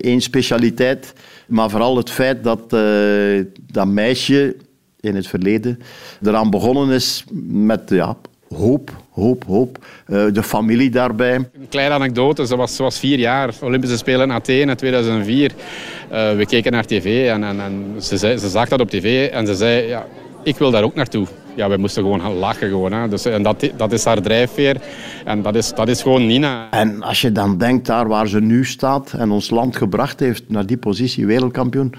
één 0.01 0.21
specialiteit. 0.21 1.13
Maar 1.47 1.69
vooral 1.69 1.97
het 1.97 2.09
feit 2.09 2.43
dat 2.43 2.73
uh, 2.73 3.43
dat 3.71 3.87
meisje 3.87 4.55
in 4.99 5.15
het 5.15 5.27
verleden 5.27 5.79
eraan 6.23 6.49
begonnen 6.49 6.89
is 6.89 7.23
met 7.49 7.89
ja, 7.89 8.17
hoop, 8.55 8.91
hoop, 9.11 9.43
hoop. 9.43 9.85
Uh, 10.07 10.25
de 10.33 10.43
familie 10.43 10.89
daarbij. 10.89 11.35
Een 11.35 11.69
kleine 11.69 11.93
anekdote, 11.93 12.47
ze 12.47 12.55
was, 12.55 12.99
vier 12.99 13.19
jaar, 13.19 13.53
Olympische 13.61 13.97
Spelen 13.97 14.29
in 14.29 14.35
Athene 14.35 14.75
2004. 14.75 15.51
Uh, 15.51 16.35
we 16.35 16.45
keken 16.45 16.71
naar 16.71 16.85
tv 16.85 17.29
en, 17.29 17.43
en, 17.43 17.59
en 17.59 17.95
ze, 17.99 18.17
ze 18.17 18.49
zag 18.49 18.67
dat 18.69 18.79
op 18.79 18.89
tv 18.89 19.29
en 19.29 19.47
ze 19.47 19.55
zei, 19.55 19.87
ja, 19.87 20.05
ik 20.43 20.57
wil 20.57 20.71
daar 20.71 20.83
ook 20.83 20.95
naartoe. 20.95 21.27
Ja, 21.57 21.67
wij 21.67 21.77
moesten 21.77 22.03
gewoon 22.03 22.21
gaan 22.21 22.33
lachen. 22.33 22.69
Gewoon, 22.69 22.91
hè. 22.91 23.07
Dus, 23.07 23.25
en 23.25 23.43
dat, 23.43 23.69
dat 23.77 23.91
is 23.91 24.05
haar 24.05 24.21
drijfveer. 24.21 24.81
En 25.25 25.41
dat 25.41 25.55
is, 25.55 25.73
dat 25.73 25.87
is 25.87 26.01
gewoon 26.01 26.25
Nina. 26.25 26.71
En 26.71 27.03
als 27.03 27.21
je 27.21 27.31
dan 27.31 27.57
denkt 27.57 27.85
daar 27.85 28.07
waar 28.07 28.27
ze 28.27 28.39
nu 28.39 28.65
staat 28.65 29.13
en 29.13 29.31
ons 29.31 29.49
land 29.49 29.75
gebracht 29.75 30.19
heeft 30.19 30.43
naar 30.47 30.65
die 30.65 30.77
positie, 30.77 31.25
wereldkampioen, 31.25 31.93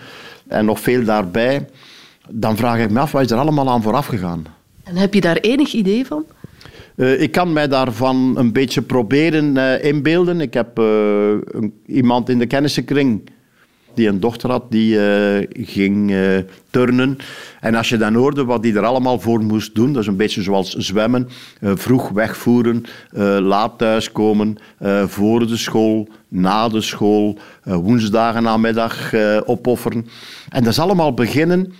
en 0.49 0.65
nog 0.65 0.81
veel 0.81 1.05
daarbij, 1.05 1.69
dan 2.29 2.57
vraag 2.57 2.79
ik 2.79 2.91
me 2.91 3.01
af, 3.01 3.13
wat 3.13 3.23
is 3.23 3.31
er 3.31 3.39
allemaal 3.39 3.71
aan 3.71 3.83
vooraf 3.83 4.07
gegaan? 4.07 4.45
En 4.85 4.97
heb 4.97 5.15
je 5.15 5.21
daar 5.21 5.37
enig 5.37 5.73
idee 5.73 6.07
van? 6.07 6.25
Uh, 6.97 7.21
ik 7.21 7.33
kan 7.33 7.53
mij 7.53 7.69
daarvan 7.69 8.35
een 8.37 8.53
beetje 8.53 8.83
proberen 8.83 9.57
uh, 9.57 9.85
inbeelden. 9.85 10.41
Ik 10.41 10.55
heb 10.55 10.79
uh, 10.79 10.85
een, 11.45 11.73
iemand 11.87 12.29
in 12.29 12.39
de 12.39 12.47
kennissenkring 12.47 13.31
die 13.99 14.09
een 14.09 14.21
dochter 14.21 14.51
had, 14.51 14.71
die 14.71 14.95
uh, 14.95 15.47
ging 15.53 16.11
uh, 16.11 16.39
turnen. 16.71 17.19
En 17.61 17.75
als 17.75 17.89
je 17.89 17.97
dan 17.97 18.15
hoorde 18.15 18.45
wat 18.45 18.63
die 18.63 18.75
er 18.75 18.85
allemaal 18.85 19.21
voor 19.21 19.41
moest 19.41 19.75
doen, 19.75 19.93
dat 19.93 20.03
is 20.03 20.09
een 20.09 20.17
beetje 20.17 20.43
zoals 20.43 20.75
zwemmen, 20.75 21.29
uh, 21.61 21.73
vroeg 21.75 22.09
wegvoeren, 22.09 22.85
laat 23.43 23.79
thuiskomen, 23.79 24.57
voor 25.07 25.47
de 25.47 25.57
school, 25.57 26.09
na 26.29 26.69
de 26.69 26.81
school, 26.81 27.39
woensdagen 27.63 28.43
namiddag 28.43 29.15
opofferen. 29.45 30.07
En 30.49 30.63
dat 30.65 30.73
is 30.73 30.79
allemaal 30.79 31.15
beginnen, 31.15 31.73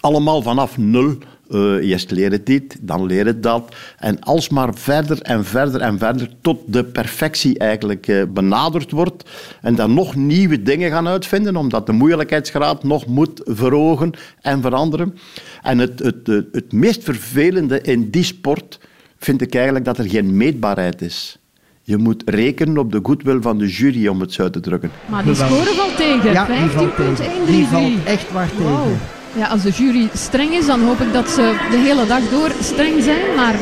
allemaal 0.00 0.42
vanaf 0.42 0.78
nul 0.78 1.18
uh, 1.50 1.90
eerst 1.90 2.10
leren 2.10 2.44
dit, 2.44 2.76
dan 2.80 3.06
leren 3.06 3.40
dat. 3.40 3.74
En 3.98 4.20
alsmaar 4.20 4.74
verder 4.74 5.22
en 5.22 5.44
verder 5.44 5.80
en 5.80 5.98
verder 5.98 6.28
tot 6.40 6.58
de 6.66 6.84
perfectie 6.84 7.58
eigenlijk 7.58 8.06
uh, 8.06 8.22
benaderd 8.28 8.90
wordt. 8.90 9.30
En 9.62 9.74
dan 9.74 9.94
nog 9.94 10.14
nieuwe 10.14 10.62
dingen 10.62 10.90
gaan 10.90 11.08
uitvinden, 11.08 11.56
omdat 11.56 11.86
de 11.86 11.92
moeilijkheidsgraad 11.92 12.84
nog 12.84 13.06
moet 13.06 13.40
verhogen 13.44 14.12
en 14.40 14.62
veranderen. 14.62 15.18
En 15.62 15.78
het, 15.78 15.98
het, 15.98 16.26
het, 16.26 16.46
het 16.52 16.72
meest 16.72 17.04
vervelende 17.04 17.80
in 17.80 18.10
die 18.10 18.24
sport 18.24 18.80
vind 19.18 19.40
ik 19.40 19.54
eigenlijk 19.54 19.84
dat 19.84 19.98
er 19.98 20.08
geen 20.08 20.36
meetbaarheid 20.36 21.02
is. 21.02 21.38
Je 21.82 21.96
moet 21.96 22.22
rekenen 22.24 22.78
op 22.78 22.92
de 22.92 23.00
goodwill 23.02 23.40
van 23.40 23.58
de 23.58 23.68
jury, 23.68 24.06
om 24.06 24.20
het 24.20 24.32
zo 24.32 24.50
te 24.50 24.60
drukken. 24.60 24.90
Maar 25.06 25.24
die 25.24 25.34
scoren 25.34 25.74
valt 25.74 25.96
tegen. 25.96 26.32
Ja, 26.32 26.46
die 26.46 26.70
valt 26.70 26.96
tegen. 26.96 27.46
Die 27.46 27.66
valt 27.66 28.04
echt 28.04 28.32
waar 28.32 28.48
tegen. 28.48 28.64
Wow. 28.64 29.15
Ja, 29.36 29.46
als 29.46 29.62
de 29.62 29.70
jury 29.70 30.08
streng 30.12 30.52
is, 30.52 30.66
dan 30.66 30.80
hoop 30.80 31.00
ik 31.00 31.12
dat 31.12 31.28
ze 31.28 31.56
de 31.70 31.76
hele 31.76 32.06
dag 32.06 32.28
door 32.30 32.50
streng 32.60 33.02
zijn. 33.02 33.34
Maar 33.36 33.54
15.133, 33.54 33.60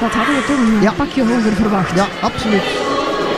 dat 0.00 0.10
hadden 0.10 0.34
we 0.34 0.44
toch 0.46 0.58
een 0.58 0.82
ja. 0.82 0.92
pakje 0.92 1.24
hoger 1.24 1.52
verwacht. 1.52 1.96
Ja, 1.96 2.06
absoluut. 2.20 2.62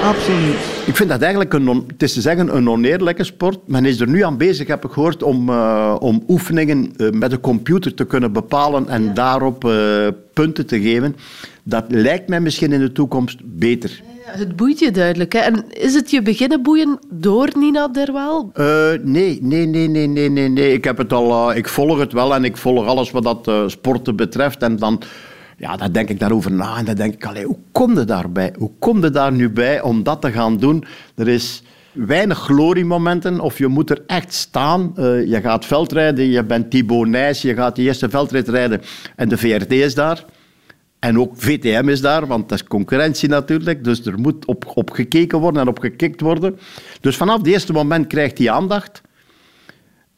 Absoluut. 0.02 0.56
Ik 0.86 0.96
vind 0.96 1.08
dat 1.08 1.20
eigenlijk, 1.20 1.52
een, 1.52 1.84
het 1.86 2.02
is 2.02 2.12
te 2.12 2.20
zeggen, 2.20 2.56
een 2.56 2.70
oneerlijke 2.70 3.24
sport. 3.24 3.58
Men 3.66 3.84
is 3.84 4.00
er 4.00 4.08
nu 4.08 4.24
aan 4.24 4.36
bezig, 4.36 4.66
heb 4.66 4.84
ik 4.84 4.90
gehoord, 4.90 5.22
om, 5.22 5.48
uh, 5.48 5.96
om 5.98 6.24
oefeningen 6.28 6.92
uh, 6.96 7.10
met 7.10 7.32
een 7.32 7.40
computer 7.40 7.94
te 7.94 8.04
kunnen 8.04 8.32
bepalen 8.32 8.88
en 8.88 9.04
ja. 9.04 9.12
daarop 9.12 9.64
uh, 9.64 10.06
punten 10.32 10.66
te 10.66 10.80
geven. 10.80 11.16
Dat 11.62 11.84
lijkt 11.88 12.28
mij 12.28 12.40
misschien 12.40 12.72
in 12.72 12.80
de 12.80 12.92
toekomst 12.92 13.38
beter. 13.44 14.02
Ja, 14.26 14.38
het 14.38 14.56
boeit 14.56 14.78
je 14.78 14.90
duidelijk. 14.90 15.32
Hè? 15.32 15.38
En 15.38 15.64
is 15.68 15.94
het 15.94 16.10
je 16.10 16.22
beginnen 16.22 16.62
boeien 16.62 16.98
door 17.10 17.50
Nina 17.58 17.88
Derwaal? 17.88 18.50
nee, 19.02 19.38
nee, 19.42 19.66
nee, 19.66 19.88
nee, 19.88 20.06
nee, 20.06 20.30
nee, 20.30 20.48
nee. 20.48 20.72
Ik, 20.72 20.84
heb 20.84 20.98
het 20.98 21.12
al, 21.12 21.54
ik 21.54 21.68
volg 21.68 21.98
het 21.98 22.12
wel 22.12 22.34
en 22.34 22.44
ik 22.44 22.56
volg 22.56 22.86
alles 22.86 23.10
wat 23.10 23.22
dat 23.22 23.70
sporten 23.70 24.16
betreft. 24.16 24.62
En 24.62 24.76
dan 24.76 25.02
ja, 25.62 25.76
dan 25.76 25.92
denk 25.92 26.08
ik 26.08 26.18
daarover 26.18 26.52
na 26.52 26.76
en 26.76 26.84
dan 26.84 26.94
denk 26.94 27.14
ik, 27.14 27.26
allee, 27.26 27.44
hoe 27.44 27.58
kom 27.72 27.98
je 27.98 28.04
daarbij? 28.04 28.54
Hoe 28.58 28.70
kom 28.78 29.02
je 29.02 29.10
daar 29.10 29.32
nu 29.32 29.50
bij 29.50 29.82
om 29.82 30.02
dat 30.02 30.20
te 30.20 30.32
gaan 30.32 30.56
doen? 30.56 30.84
Er 31.14 31.28
is 31.28 31.62
weinig 31.92 32.38
gloriemomenten 32.38 33.40
of 33.40 33.58
je 33.58 33.66
moet 33.66 33.90
er 33.90 34.02
echt 34.06 34.32
staan. 34.32 34.92
Uh, 34.98 35.26
je 35.26 35.40
gaat 35.40 35.66
veldrijden, 35.66 36.30
je 36.30 36.44
bent 36.44 36.70
Thibaut 36.70 37.08
Nijs, 37.08 37.42
je 37.42 37.54
gaat 37.54 37.76
de 37.76 37.82
eerste 37.82 38.10
veldrit 38.10 38.48
rijden 38.48 38.80
en 39.16 39.28
de 39.28 39.36
VRT 39.36 39.72
is 39.72 39.94
daar. 39.94 40.24
En 41.02 41.18
ook 41.18 41.32
VTM 41.36 41.88
is 41.88 42.00
daar, 42.00 42.26
want 42.26 42.48
dat 42.48 42.58
is 42.58 42.66
concurrentie 42.66 43.28
natuurlijk. 43.28 43.84
Dus 43.84 44.06
er 44.06 44.18
moet 44.18 44.44
op, 44.44 44.64
op 44.74 44.90
gekeken 44.90 45.38
worden 45.38 45.62
en 45.62 45.68
op 45.68 45.78
gekikt 45.78 46.20
worden. 46.20 46.58
Dus 47.00 47.16
vanaf 47.16 47.38
het 47.38 47.46
eerste 47.46 47.72
moment 47.72 48.06
krijgt 48.06 48.38
hij 48.38 48.50
aandacht. 48.50 49.00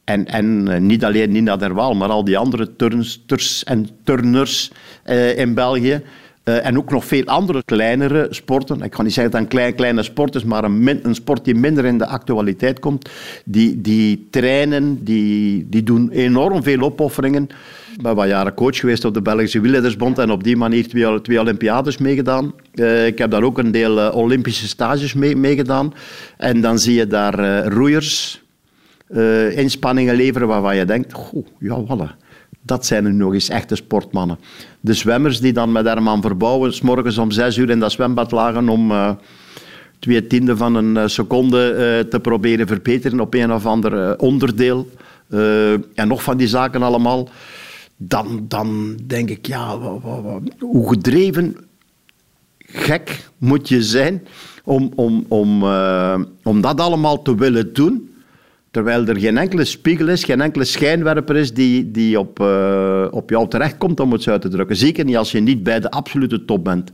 En, 0.03 0.25
en 0.25 0.67
uh, 0.67 0.77
niet 0.77 1.05
alleen 1.05 1.31
Nina 1.31 1.57
Derwaal, 1.57 1.93
maar 1.93 2.09
al 2.09 2.23
die 2.23 2.37
andere 2.37 2.75
turnsters 2.75 3.63
en 3.63 3.89
turners 4.03 4.71
uh, 5.05 5.37
in 5.37 5.53
België. 5.53 6.01
Uh, 6.43 6.65
en 6.65 6.77
ook 6.77 6.91
nog 6.91 7.05
veel 7.05 7.25
andere 7.25 7.63
kleinere 7.63 8.27
sporten. 8.29 8.81
Ik 8.81 8.91
kan 8.91 9.03
niet 9.03 9.13
zeggen 9.13 9.33
dat 9.33 9.41
een 9.41 9.47
klein, 9.47 9.75
kleine 9.75 10.03
sport 10.03 10.35
is, 10.35 10.43
maar 10.43 10.63
een, 10.63 10.99
een, 11.03 11.15
sport 11.15 11.45
die 11.45 11.55
minder 11.55 11.85
in 11.85 11.97
de 11.97 12.05
actualiteit 12.05 12.79
komt. 12.79 13.09
Die, 13.45 13.81
die 13.81 14.27
trainen, 14.29 15.03
die, 15.03 15.69
die 15.69 15.83
doen 15.83 16.09
enorm 16.09 16.63
veel 16.63 16.81
opofferingen. 16.81 17.49
Ik 17.95 18.01
ben 18.01 18.15
wat 18.15 18.27
jaren 18.27 18.53
coach 18.53 18.77
geweest 18.77 19.05
op 19.05 19.13
de 19.13 19.21
Belgische 19.21 19.59
Wielrennersbond 19.59 20.19
en 20.19 20.31
op 20.31 20.43
die 20.43 20.57
manier 20.57 20.87
twee, 20.87 21.21
twee 21.21 21.39
Olympiades 21.39 21.97
meegedaan. 21.97 22.53
Uh, 22.73 23.05
ik 23.05 23.17
heb 23.17 23.31
daar 23.31 23.43
ook 23.43 23.57
een 23.57 23.71
deel 23.71 23.97
uh, 23.97 24.15
Olympische 24.15 24.67
stages 24.67 25.13
mee, 25.13 25.35
meegedaan. 25.35 25.93
En 26.37 26.61
dan 26.61 26.79
zie 26.79 26.93
je 26.93 27.07
daar 27.07 27.65
roeiers, 27.67 28.41
uh, 29.09 29.57
inspanningen 29.57 30.15
leveren 30.15 30.47
waarvan 30.47 30.75
je 30.75 30.85
denkt, 30.85 31.13
goh, 31.13 31.47
ja, 31.59 31.83
voilà. 31.83 32.23
Dat 32.61 32.85
zijn 32.85 33.03
nu 33.03 33.11
nog 33.11 33.33
eens 33.33 33.49
echte 33.49 33.75
sportmannen. 33.75 34.37
De 34.79 34.93
zwemmers 34.93 35.39
die 35.39 35.53
dan 35.53 35.71
met 35.71 35.85
Herman 35.85 36.21
Verbouwen 36.21 36.73
morgens 36.81 37.17
om 37.17 37.31
zes 37.31 37.57
uur 37.57 37.69
in 37.69 37.79
dat 37.79 37.91
zwembad 37.91 38.31
lagen 38.31 38.69
om 38.69 38.93
twee 39.99 40.27
tienden 40.27 40.57
van 40.57 40.75
een 40.75 41.09
seconde 41.09 42.05
te 42.09 42.19
proberen 42.19 42.67
verbeteren 42.67 43.19
op 43.19 43.33
een 43.33 43.53
of 43.53 43.65
ander 43.65 44.17
onderdeel. 44.17 44.89
en 45.95 46.07
nog 46.07 46.23
van 46.23 46.37
die 46.37 46.47
zaken 46.47 46.83
allemaal. 46.83 47.29
Dan, 47.97 48.45
dan 48.47 48.99
denk 49.07 49.29
ik, 49.29 49.45
ja, 49.45 49.77
hoe 50.59 50.89
gedreven, 50.89 51.55
gek 52.57 53.29
moet 53.37 53.69
je 53.69 53.83
zijn 53.83 54.27
om, 54.63 54.91
om, 54.95 55.25
om, 55.27 55.63
om 56.43 56.61
dat 56.61 56.79
allemaal 56.79 57.21
te 57.21 57.35
willen 57.35 57.73
doen. 57.73 58.09
Terwijl 58.71 59.05
er 59.05 59.19
geen 59.19 59.37
enkele 59.37 59.65
spiegel 59.65 60.07
is, 60.07 60.23
geen 60.23 60.41
enkele 60.41 60.63
schijnwerper 60.63 61.35
is 61.35 61.53
die, 61.53 61.91
die 61.91 62.19
op, 62.19 62.39
uh, 62.39 63.07
op 63.11 63.29
jou 63.29 63.47
terechtkomt, 63.47 63.99
om 63.99 64.11
het 64.11 64.27
uit 64.27 64.41
te 64.41 64.47
drukken. 64.49 64.75
Zeker 64.75 65.05
niet 65.05 65.17
als 65.17 65.31
je 65.31 65.39
niet 65.39 65.63
bij 65.63 65.79
de 65.79 65.91
absolute 65.91 66.45
top 66.45 66.63
bent. 66.63 66.91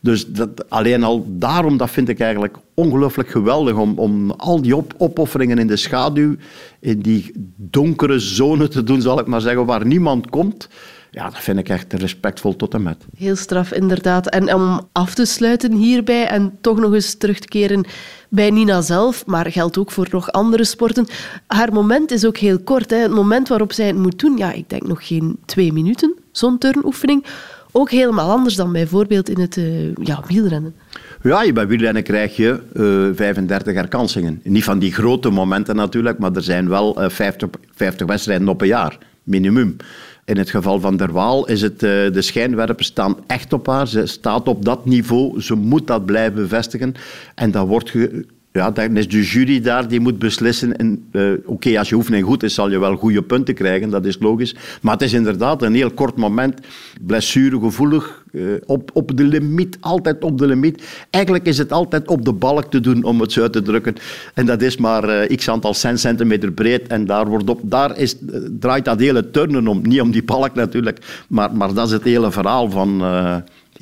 Dus 0.00 0.26
dat, 0.26 0.70
alleen 0.70 1.02
al 1.02 1.24
daarom, 1.28 1.76
dat 1.76 1.90
vind 1.90 2.08
ik 2.08 2.20
eigenlijk 2.20 2.56
ongelooflijk 2.74 3.28
geweldig, 3.28 3.76
om, 3.76 3.98
om 3.98 4.30
al 4.30 4.62
die 4.62 4.76
op, 4.76 4.94
opofferingen 4.96 5.58
in 5.58 5.66
de 5.66 5.76
schaduw, 5.76 6.36
in 6.80 7.00
die 7.00 7.32
donkere 7.56 8.18
zone 8.18 8.68
te 8.68 8.82
doen, 8.82 9.02
zal 9.02 9.18
ik 9.18 9.26
maar 9.26 9.40
zeggen, 9.40 9.66
waar 9.66 9.86
niemand 9.86 10.30
komt. 10.30 10.68
Ja, 11.10 11.24
dat 11.24 11.40
vind 11.40 11.58
ik 11.58 11.68
echt 11.68 11.92
respectvol 11.92 12.56
tot 12.56 12.74
en 12.74 12.82
met. 12.82 13.04
Heel 13.16 13.36
straf, 13.36 13.72
inderdaad. 13.72 14.28
En 14.28 14.54
om 14.54 14.80
af 14.92 15.14
te 15.14 15.24
sluiten 15.24 15.72
hierbij 15.72 16.26
en 16.26 16.58
toch 16.60 16.78
nog 16.78 16.94
eens 16.94 17.14
terug 17.14 17.38
te 17.38 17.48
keren 17.48 17.84
bij 18.28 18.50
Nina 18.50 18.80
zelf, 18.80 19.26
maar 19.26 19.50
geldt 19.50 19.78
ook 19.78 19.90
voor 19.90 20.08
nog 20.10 20.32
andere 20.32 20.64
sporten. 20.64 21.06
Haar 21.46 21.72
moment 21.72 22.10
is 22.10 22.24
ook 22.24 22.36
heel 22.36 22.58
kort. 22.58 22.90
Hè. 22.90 22.96
Het 22.96 23.10
moment 23.10 23.48
waarop 23.48 23.72
zij 23.72 23.86
het 23.86 23.96
moet 23.96 24.18
doen, 24.18 24.36
ja, 24.36 24.52
ik 24.52 24.68
denk 24.68 24.86
nog 24.86 25.06
geen 25.06 25.38
twee 25.44 25.72
minuten, 25.72 26.14
zo'n 26.32 26.58
turnoefening. 26.58 27.24
Ook 27.72 27.90
helemaal 27.90 28.30
anders 28.30 28.54
dan 28.54 28.72
bijvoorbeeld 28.72 29.28
in 29.28 29.40
het 29.40 29.56
uh, 29.56 29.94
ja, 29.94 30.22
wielrennen. 30.26 30.74
Ja, 31.22 31.52
bij 31.52 31.66
wielrennen 31.66 32.02
krijg 32.02 32.36
je 32.36 32.60
uh, 32.74 33.16
35 33.16 33.74
herkansingen. 33.74 34.40
Niet 34.44 34.64
van 34.64 34.78
die 34.78 34.92
grote 34.92 35.30
momenten 35.30 35.76
natuurlijk, 35.76 36.18
maar 36.18 36.32
er 36.32 36.42
zijn 36.42 36.68
wel 36.68 37.02
uh, 37.02 37.08
50, 37.08 37.48
50 37.74 38.06
wedstrijden 38.06 38.48
op 38.48 38.60
een 38.60 38.66
jaar, 38.66 38.98
minimum. 39.22 39.76
In 40.24 40.36
het 40.36 40.50
geval 40.50 40.80
van 40.80 40.96
Der 40.96 41.12
Waal 41.12 41.46
is 41.46 41.62
het, 41.62 41.80
de 41.80 42.22
schijnwerpers 42.22 42.86
staan 42.86 43.16
echt 43.26 43.52
op 43.52 43.66
haar. 43.66 43.88
Ze 43.88 44.06
staat 44.06 44.48
op 44.48 44.64
dat 44.64 44.86
niveau. 44.86 45.40
Ze 45.40 45.54
moet 45.54 45.86
dat 45.86 46.06
blijven 46.06 46.34
bevestigen. 46.34 46.94
En 47.34 47.50
dat 47.50 47.66
wordt 47.66 47.90
ge, 47.90 48.26
ja, 48.52 48.70
dan 48.70 48.96
is 48.96 49.08
de 49.08 49.22
jury 49.22 49.60
daar 49.60 49.88
die 49.88 50.00
moet 50.00 50.18
beslissen. 50.18 50.74
Uh, 51.12 51.32
Oké, 51.32 51.40
okay, 51.44 51.76
als 51.76 51.88
je 51.88 51.94
oefening 51.94 52.24
goed 52.24 52.42
is, 52.42 52.54
zal 52.54 52.70
je 52.70 52.78
wel 52.78 52.96
goede 52.96 53.22
punten 53.22 53.54
krijgen, 53.54 53.90
dat 53.90 54.04
is 54.04 54.16
logisch. 54.20 54.54
Maar 54.82 54.92
het 54.92 55.02
is 55.02 55.12
inderdaad 55.12 55.62
een 55.62 55.74
heel 55.74 55.90
kort 55.90 56.16
moment, 56.16 56.60
blessuregevoelig, 57.00 58.24
uh, 58.32 58.52
op, 58.66 58.90
op 58.92 59.16
de 59.16 59.24
limiet, 59.24 59.76
altijd 59.80 60.24
op 60.24 60.38
de 60.38 60.46
limiet. 60.46 61.06
Eigenlijk 61.10 61.46
is 61.46 61.58
het 61.58 61.72
altijd 61.72 62.08
op 62.08 62.24
de 62.24 62.32
balk 62.32 62.70
te 62.70 62.80
doen, 62.80 63.02
om 63.04 63.20
het 63.20 63.32
zo 63.32 63.42
uit 63.42 63.52
te 63.52 63.62
drukken. 63.62 63.94
En 64.34 64.46
dat 64.46 64.62
is 64.62 64.76
maar 64.76 65.30
uh, 65.30 65.36
x 65.36 65.48
aantal 65.48 65.74
centimeter 65.74 66.52
breed. 66.52 66.86
En 66.86 67.06
daar, 67.06 67.28
wordt 67.28 67.50
op, 67.50 67.60
daar 67.62 67.98
is, 67.98 68.16
draait 68.58 68.84
dat 68.84 69.00
hele 69.00 69.30
turnen 69.30 69.68
om. 69.68 69.80
Niet 69.82 70.00
om 70.00 70.10
die 70.10 70.24
balk 70.24 70.54
natuurlijk, 70.54 71.24
maar, 71.28 71.56
maar 71.56 71.74
dat 71.74 71.86
is 71.86 71.92
het 71.92 72.04
hele 72.04 72.30
verhaal 72.30 72.70
van 72.70 73.02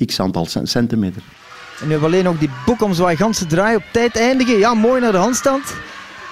x 0.05 0.19
aantal 0.19 0.47
centimeter. 0.63 1.21
En 1.79 1.85
nu 1.85 1.91
hebben 1.91 2.09
we 2.09 2.15
alleen 2.15 2.29
nog 2.29 2.37
die 2.37 2.49
boekomzwaai 2.65 3.15
ganse 3.15 3.45
draai 3.45 3.75
op 3.75 3.83
tijd 3.91 4.17
eindigen. 4.17 4.57
Ja, 4.57 4.73
mooi 4.73 5.01
naar 5.01 5.11
de 5.11 5.17
handstand. 5.17 5.63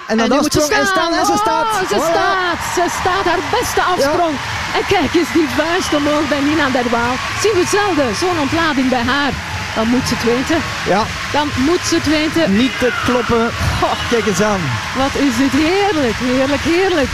En 0.06 0.16
dan 0.16 0.32
en 0.32 0.44
staan. 0.44 0.70
En, 0.70 0.86
staan, 0.86 1.12
en 1.12 1.26
ze 1.26 1.36
staat. 1.36 1.64
Oh, 1.64 1.88
ze 1.88 1.94
voilà. 1.94 2.10
staat. 2.10 2.60
Ze 2.74 2.84
staat 3.00 3.24
haar 3.24 3.42
beste 3.50 3.82
afsprong. 3.82 4.34
Ja. 4.36 4.78
En 4.78 4.84
kijk 4.88 5.14
eens 5.14 5.32
die 5.32 5.48
vuist 5.56 5.94
omhoog 5.94 6.28
bij 6.28 6.40
Nina 6.40 6.68
Derwaal. 6.70 7.14
Zien 7.42 7.52
we 7.52 7.58
hetzelfde. 7.58 8.04
Zo'n 8.20 8.38
ontlading 8.40 8.88
bij 8.88 9.02
haar. 9.02 9.32
Dan 9.74 9.88
moet 9.88 10.08
ze 10.08 10.14
het 10.14 10.24
weten. 10.24 10.60
Ja. 10.86 11.02
Dan 11.32 11.48
moet 11.66 11.80
ze 11.88 11.94
het 11.94 12.06
weten. 12.06 12.56
Niet 12.56 12.78
te 12.78 12.90
kloppen. 13.04 13.46
Oh. 13.82 13.92
Kijk 14.10 14.26
eens 14.26 14.42
aan. 14.42 14.60
Wat 14.96 15.14
is 15.26 15.36
dit 15.36 15.52
heerlijk. 15.52 16.16
Heerlijk, 16.16 16.62
heerlijk. 16.62 17.10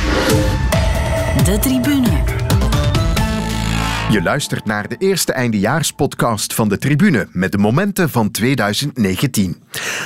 De 1.44 1.58
tribune. 1.58 2.24
Je 4.14 4.23
luistert 4.23 4.64
naar 4.64 4.88
de 4.88 4.97
eerste 4.99 5.33
eindejaarspodcast 5.33 6.54
van 6.54 6.68
de 6.68 6.78
Tribune 6.78 7.28
met 7.33 7.52
de 7.52 7.59
momenten 7.59 8.11
van 8.11 8.30
2019. 8.30 9.62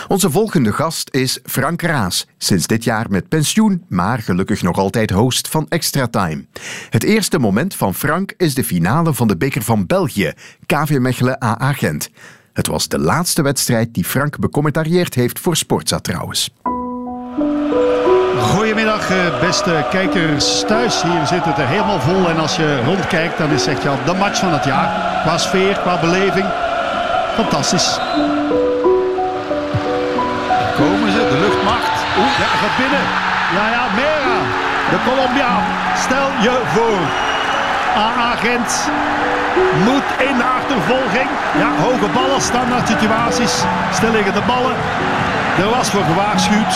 Onze 0.09 0.31
volgende 0.31 0.73
gast 0.73 1.09
is 1.15 1.41
Frank 1.45 1.83
Raas, 1.83 2.27
sinds 2.39 2.67
dit 2.67 2.85
jaar 2.85 3.11
met 3.11 3.29
pensioen, 3.29 3.85
maar 3.89 4.19
gelukkig 4.19 4.63
nog 4.63 4.79
altijd 4.79 5.11
host 5.11 5.49
van 5.49 5.67
Extra 5.69 6.07
Time. 6.07 6.47
Het 6.91 7.03
eerste 7.03 7.39
moment 7.39 7.75
van 7.75 7.95
Frank 7.95 8.35
is 8.37 8.55
de 8.55 8.65
finale 8.65 9.15
van 9.15 9.29
de 9.29 9.37
Beker 9.37 9.63
van 9.63 9.87
België, 9.87 10.33
KV 10.67 10.97
Mechelen 10.99 11.43
AA 11.43 11.73
Gent. 11.73 12.11
Het 12.53 12.67
was 12.67 12.89
de 12.89 12.99
laatste 12.99 13.43
wedstrijd 13.43 13.95
die 13.95 14.05
Frank 14.05 14.39
becommentarieerd 14.39 15.15
heeft 15.15 15.39
voor 15.39 15.57
Sportza 15.57 15.99
trouwens. 15.99 16.51
Beste 19.41 19.85
kijkers 19.91 20.65
thuis. 20.67 21.03
Hier 21.03 21.27
zit 21.27 21.45
het 21.45 21.59
er 21.59 21.67
helemaal 21.67 22.01
vol. 22.01 22.29
En 22.29 22.39
als 22.39 22.57
je 22.57 22.83
rondkijkt, 22.85 23.39
dan 23.39 23.51
is 23.51 23.67
het 23.67 23.75
echt 23.75 23.83
ja, 23.83 23.93
de 24.05 24.15
match 24.15 24.39
van 24.39 24.53
het 24.53 24.65
jaar. 24.65 24.89
Qua 25.23 25.39
sfeer, 25.39 25.79
qua 25.79 25.99
beleving. 25.99 26.47
Fantastisch. 27.35 27.99
Daar 30.49 30.73
komen 30.77 31.13
ze, 31.13 31.23
de 31.33 31.39
luchtmacht. 31.45 31.97
Oeh, 32.19 32.35
ja, 32.43 32.51
gaat 32.61 32.77
binnen. 32.83 33.05
Ja, 33.57 33.65
ja, 33.77 33.83
Mera, 33.95 34.39
de 34.91 34.99
Colombiaan. 35.09 35.65
Stel 35.97 36.29
je 36.47 36.61
voor. 36.75 37.01
AA 37.97 38.31
Gent 38.37 38.91
moet 39.85 40.09
in 40.29 40.37
de 40.37 40.49
achtervolging. 40.59 41.29
Ja, 41.63 41.71
hoge 41.83 42.09
ballen, 42.15 42.41
standaard 42.41 42.89
situaties. 42.89 43.55
Stil 43.93 44.13
liggen 44.13 44.33
de 44.33 44.43
ballen. 44.47 44.77
Er 45.59 45.71
was 45.77 45.91
voor 45.91 46.05
gewaarschuwd. 46.05 46.75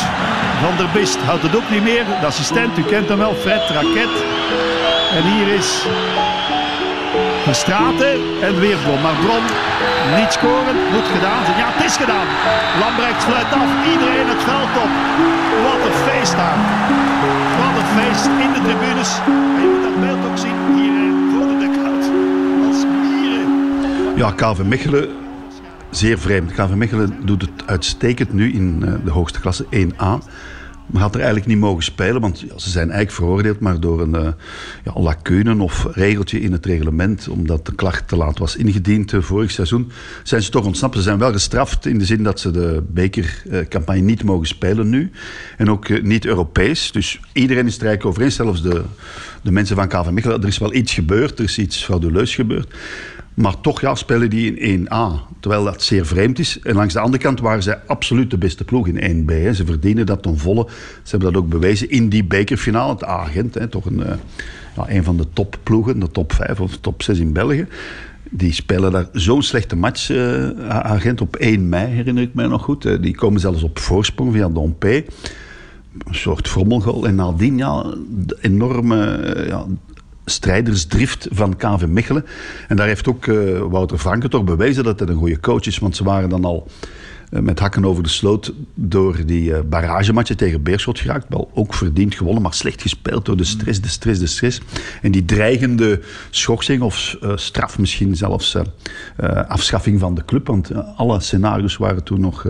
Van 0.62 0.76
der 0.76 0.88
Bist 0.92 1.18
houdt 1.28 1.42
het 1.42 1.56
ook 1.56 1.70
niet 1.70 1.82
meer. 1.82 2.04
De 2.20 2.26
assistent, 2.26 2.78
u 2.78 2.82
kent 2.82 3.08
hem 3.08 3.18
wel, 3.18 3.34
Fred 3.34 3.70
Raket. 3.70 4.14
En 5.16 5.22
hier 5.32 5.48
is 5.54 5.86
Verstraten 7.42 8.14
en 8.42 8.60
weer 8.60 8.76
Bron. 8.84 9.00
Maar 9.02 9.18
Bron 9.24 9.44
niet 10.18 10.32
scoren, 10.32 10.76
moet 10.94 11.08
gedaan 11.16 11.44
zijn. 11.46 11.58
Ja, 11.62 11.68
het 11.74 11.84
is 11.84 11.96
gedaan. 11.96 12.28
Lambrecht 12.80 13.22
fluit 13.24 13.52
af, 13.60 13.70
iedereen 13.92 14.28
het 14.34 14.42
veld 14.50 14.74
op. 14.84 14.92
Wat 15.66 15.80
een 15.86 15.98
feest 16.08 16.36
daar. 16.36 16.58
Wat 17.60 17.74
een 17.80 17.90
feest 17.98 18.26
in 18.44 18.50
de 18.56 18.60
tribunes. 18.66 19.10
En 19.56 19.62
je 19.62 19.68
moet 19.72 19.82
dat 19.88 20.00
beeld 20.04 20.22
ook 20.28 20.38
zien 20.38 20.58
hier 20.76 20.96
voor 21.32 21.46
de 21.50 21.56
dugout. 21.64 22.04
Als 22.66 22.80
mieren. 22.92 24.16
Ja, 24.16 24.30
KV 24.30 24.58
Mechelen 24.64 25.21
zeer 25.96 26.18
vreemd. 26.18 26.52
KV 26.52 26.74
Mechelen 26.74 27.16
doet 27.24 27.42
het 27.42 27.66
uitstekend 27.66 28.32
nu 28.32 28.52
in 28.52 28.80
de 28.80 29.10
hoogste 29.10 29.40
klasse 29.40 29.64
1A. 29.64 30.30
Maar 30.86 31.02
had 31.02 31.14
er 31.14 31.20
eigenlijk 31.20 31.48
niet 31.48 31.58
mogen 31.58 31.82
spelen, 31.82 32.20
want 32.20 32.38
ze 32.38 32.70
zijn 32.70 32.90
eigenlijk 32.90 33.10
veroordeeld, 33.10 33.60
maar 33.60 33.80
door 33.80 34.00
een 34.00 34.14
uh, 34.14 34.28
ja, 34.84 34.92
lacune 34.94 35.62
of 35.62 35.86
regeltje 35.92 36.40
in 36.40 36.52
het 36.52 36.66
reglement, 36.66 37.28
omdat 37.28 37.66
de 37.66 37.74
klacht 37.74 38.08
te 38.08 38.16
laat 38.16 38.38
was 38.38 38.56
ingediend 38.56 39.12
uh, 39.12 39.22
vorig 39.22 39.50
seizoen, 39.50 39.90
zijn 40.22 40.42
ze 40.42 40.50
toch 40.50 40.64
ontsnapt. 40.64 40.96
Ze 40.96 41.02
zijn 41.02 41.18
wel 41.18 41.32
gestraft 41.32 41.86
in 41.86 41.98
de 41.98 42.04
zin 42.04 42.22
dat 42.22 42.40
ze 42.40 42.50
de 42.50 42.82
bekercampagne 42.88 44.00
niet 44.00 44.24
mogen 44.24 44.46
spelen 44.46 44.88
nu. 44.88 45.10
En 45.56 45.70
ook 45.70 46.02
niet 46.02 46.26
Europees. 46.26 46.92
Dus 46.92 47.20
iedereen 47.32 47.66
is 47.66 47.72
het 47.72 47.82
er 47.82 47.88
eigenlijk 47.88 48.16
over 48.16 48.22
eens, 48.26 48.36
zelfs 48.36 48.62
de, 48.62 48.82
de 49.42 49.52
mensen 49.52 49.76
van 49.76 49.88
KV 49.88 50.10
Mechelen. 50.10 50.42
Er 50.42 50.48
is 50.48 50.58
wel 50.58 50.74
iets 50.74 50.94
gebeurd, 50.94 51.38
er 51.38 51.44
is 51.44 51.58
iets 51.58 51.84
frauduleus 51.84 52.34
gebeurd. 52.34 52.74
Maar 53.34 53.60
toch 53.60 53.80
ja, 53.80 53.94
spelen 53.94 54.30
die 54.30 54.54
in 54.54 54.86
1A, 54.86 55.38
terwijl 55.40 55.64
dat 55.64 55.82
zeer 55.82 56.06
vreemd 56.06 56.38
is. 56.38 56.58
En 56.62 56.74
langs 56.74 56.94
de 56.94 57.00
andere 57.00 57.22
kant 57.22 57.40
waren 57.40 57.62
zij 57.62 57.80
absoluut 57.86 58.30
de 58.30 58.38
beste 58.38 58.64
ploeg 58.64 58.88
in 58.88 59.24
1B. 59.24 59.32
Hè. 59.32 59.54
Ze 59.54 59.66
verdienen 59.66 60.06
dat 60.06 60.22
ten 60.22 60.38
volle. 60.38 60.66
Ze 61.02 61.10
hebben 61.10 61.32
dat 61.32 61.42
ook 61.42 61.48
bewezen 61.48 61.90
in 61.90 62.08
die 62.08 62.24
bekerfinale. 62.24 62.92
Het 62.92 63.04
agent, 63.04 63.70
toch 63.70 63.84
een, 63.84 63.98
uh, 63.98 64.12
ja, 64.76 64.90
een 64.90 65.04
van 65.04 65.16
de 65.16 65.26
topploegen, 65.32 66.00
de 66.00 66.10
top 66.10 66.32
5 66.32 66.60
of 66.60 66.76
top 66.76 67.02
6 67.02 67.18
in 67.18 67.32
België. 67.32 67.66
Die 68.30 68.52
spelen 68.52 68.92
daar 68.92 69.08
zo'n 69.12 69.42
slechte 69.42 69.76
match, 69.76 70.10
uh, 70.10 70.68
agent, 70.68 71.20
op 71.20 71.36
1 71.36 71.68
mei 71.68 71.86
herinner 71.86 72.22
ik 72.22 72.34
mij 72.34 72.46
nog 72.46 72.62
goed. 72.62 72.84
Uh, 72.84 73.02
die 73.02 73.14
komen 73.14 73.40
zelfs 73.40 73.62
op 73.62 73.78
voorsprong 73.78 74.32
via 74.32 74.48
Dompe. 74.48 75.04
Een 76.06 76.14
soort 76.14 76.48
frommelgoal. 76.48 77.06
En 77.06 77.14
nadien, 77.14 77.56
ja, 77.56 77.94
enorme 78.40 79.20
ja, 79.48 79.66
strijdersdrift 80.32 81.28
van 81.30 81.56
KV 81.56 81.86
Mechelen. 81.86 82.24
En 82.68 82.76
daar 82.76 82.86
heeft 82.86 83.08
ook 83.08 83.26
uh, 83.26 83.60
Wouter 83.60 83.98
Franke 83.98 84.28
toch 84.28 84.44
bewezen 84.44 84.84
dat 84.84 84.98
hij 84.98 85.08
een 85.08 85.16
goede 85.16 85.40
coach 85.40 85.66
is. 85.66 85.78
Want 85.78 85.96
ze 85.96 86.04
waren 86.04 86.28
dan 86.28 86.44
al 86.44 86.68
uh, 87.30 87.40
met 87.40 87.58
hakken 87.58 87.84
over 87.84 88.02
de 88.02 88.08
sloot 88.08 88.52
door 88.74 89.26
die 89.26 89.50
uh, 89.70 90.18
tegen 90.22 90.62
Beerschot 90.62 90.98
geraakt. 90.98 91.26
Wel 91.28 91.50
ook 91.54 91.74
verdiend 91.74 92.14
gewonnen, 92.14 92.42
maar 92.42 92.54
slecht 92.54 92.82
gespeeld 92.82 93.24
door 93.24 93.36
de 93.36 93.44
stress, 93.44 93.80
de 93.80 93.88
stress, 93.88 94.20
de 94.20 94.26
stress. 94.26 94.60
En 95.02 95.10
die 95.10 95.24
dreigende 95.24 96.00
schorsing 96.30 96.82
of 96.82 97.16
straf 97.34 97.78
misschien 97.78 98.16
zelfs 98.16 98.56
afschaffing 99.48 100.00
van 100.00 100.14
de 100.14 100.24
club. 100.24 100.46
Want 100.46 100.70
alle 100.96 101.20
scenario's 101.20 101.76
waren 101.76 102.04
toen 102.04 102.20
nog 102.20 102.46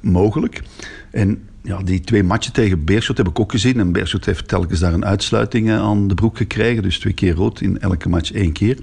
mogelijk. 0.00 0.62
En 1.10 1.48
ja, 1.62 1.82
die 1.82 2.00
twee 2.00 2.22
matchen 2.22 2.52
tegen 2.52 2.84
Beerschot 2.84 3.16
heb 3.16 3.28
ik 3.28 3.40
ook 3.40 3.50
gezien. 3.50 3.80
En 3.80 3.92
Beerschot 3.92 4.24
heeft 4.24 4.48
telkens 4.48 4.80
daar 4.80 4.92
een 4.92 5.04
uitsluiting 5.04 5.68
eh, 5.68 5.78
aan 5.78 6.08
de 6.08 6.14
broek 6.14 6.36
gekregen. 6.36 6.82
Dus 6.82 6.98
twee 6.98 7.12
keer 7.12 7.34
rood 7.34 7.60
in 7.60 7.80
elke 7.80 8.08
match 8.08 8.32
één 8.32 8.52
keer. 8.52 8.78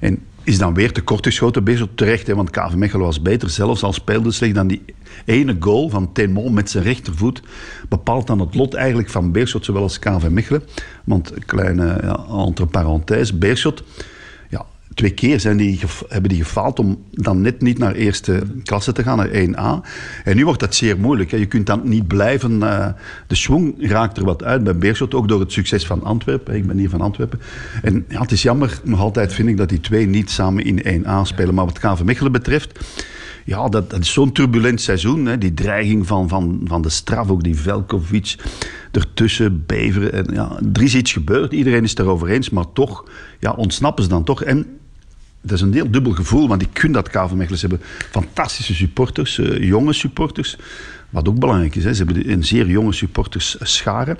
En 0.00 0.18
is 0.42 0.58
dan 0.58 0.74
weer 0.74 0.92
tekort 0.92 1.26
geschoten. 1.26 1.64
Beerschot 1.64 1.96
terecht, 1.96 2.26
hè, 2.26 2.34
want 2.34 2.50
KV 2.50 2.74
Mechelen 2.74 3.04
was 3.04 3.22
beter. 3.22 3.50
Zelfs 3.50 3.82
al 3.82 3.92
speelde 3.92 4.32
slecht 4.32 4.54
dan 4.54 4.66
die 4.66 4.82
ene 5.24 5.56
goal 5.60 5.88
van 5.88 6.12
Tenmon 6.12 6.54
met 6.54 6.70
zijn 6.70 6.84
rechtervoet. 6.84 7.42
Bepaalt 7.88 8.26
dan 8.26 8.40
het 8.40 8.54
lot 8.54 8.74
eigenlijk 8.74 9.10
van 9.10 9.32
Beerschot, 9.32 9.64
zowel 9.64 9.82
als 9.82 9.98
KV 9.98 10.28
Mechelen. 10.30 10.62
Want, 11.04 11.32
kleine 11.46 11.98
ja, 12.02 12.24
entre 12.28 12.66
parenthèses, 12.66 13.38
Beerschot 13.38 13.82
twee 14.98 15.10
keer 15.10 15.40
zijn 15.40 15.56
die, 15.56 15.80
hebben 16.08 16.30
die 16.30 16.44
gefaald 16.44 16.78
om 16.78 17.04
dan 17.10 17.40
net 17.40 17.60
niet 17.60 17.78
naar 17.78 17.94
eerste 17.94 18.42
klasse 18.62 18.92
te 18.92 19.02
gaan, 19.02 19.16
naar 19.16 19.28
1A. 19.28 19.88
En 20.24 20.36
nu 20.36 20.44
wordt 20.44 20.60
dat 20.60 20.74
zeer 20.74 20.98
moeilijk. 20.98 21.30
Hè. 21.30 21.36
Je 21.36 21.46
kunt 21.46 21.66
dan 21.66 21.80
niet 21.84 22.06
blijven... 22.06 22.52
Uh, 22.52 22.86
de 23.26 23.34
schwung 23.34 23.90
raakt 23.90 24.16
er 24.16 24.24
wat 24.24 24.44
uit 24.44 24.64
bij 24.64 24.76
Beerschot, 24.76 25.14
ook 25.14 25.28
door 25.28 25.40
het 25.40 25.52
succes 25.52 25.86
van 25.86 26.04
Antwerpen. 26.04 26.54
Ik 26.54 26.66
ben 26.66 26.78
hier 26.78 26.90
van 26.90 27.00
Antwerpen. 27.00 27.40
En 27.82 28.04
ja, 28.08 28.20
het 28.20 28.32
is 28.32 28.42
jammer, 28.42 28.80
nog 28.84 29.00
altijd 29.00 29.32
vind 29.32 29.48
ik 29.48 29.56
dat 29.56 29.68
die 29.68 29.80
twee 29.80 30.06
niet 30.06 30.30
samen 30.30 30.64
in 30.64 31.04
1A 31.04 31.22
spelen. 31.22 31.54
Maar 31.54 31.64
wat 31.64 31.78
KV 31.78 32.02
Mechelen 32.02 32.32
betreft... 32.32 32.78
Ja, 33.44 33.68
dat, 33.68 33.90
dat 33.90 34.00
is 34.00 34.12
zo'n 34.12 34.32
turbulent 34.32 34.80
seizoen. 34.80 35.26
Hè. 35.26 35.38
Die 35.38 35.54
dreiging 35.54 36.06
van, 36.06 36.28
van, 36.28 36.60
van 36.64 36.82
de 36.82 36.88
straf, 36.88 37.30
ook 37.30 37.42
die 37.42 37.56
Velkovic 37.56 38.36
ertussen, 38.92 39.64
Beveren. 39.66 40.12
En, 40.12 40.34
ja, 40.34 40.60
er 40.72 40.82
is 40.82 40.94
iets 40.94 41.12
gebeurd, 41.12 41.52
iedereen 41.52 41.82
is 41.82 41.90
het 41.90 41.98
erover 41.98 42.28
eens. 42.28 42.50
Maar 42.50 42.72
toch 42.72 43.04
ja, 43.38 43.50
ontsnappen 43.50 44.02
ze 44.04 44.10
dan 44.10 44.24
toch. 44.24 44.42
En 44.42 44.77
dat 45.40 45.52
is 45.52 45.60
een 45.60 45.72
heel 45.72 45.90
dubbel 45.90 46.12
gevoel, 46.12 46.48
want 46.48 46.62
ik 46.62 46.68
kun 46.72 46.92
dat 46.92 47.08
KV 47.08 47.32
Mechelen. 47.32 47.58
Ze 47.58 47.66
hebben 47.66 47.86
fantastische 48.10 48.74
supporters, 48.74 49.38
uh, 49.38 49.62
jonge 49.62 49.92
supporters. 49.92 50.56
Wat 51.10 51.28
ook 51.28 51.38
belangrijk 51.38 51.74
is, 51.74 51.84
hè. 51.84 51.94
ze 51.94 52.04
hebben 52.04 52.30
een 52.30 52.44
zeer 52.44 52.66
jonge 52.66 52.92
supporters 52.92 53.56
scharen. 53.60 54.18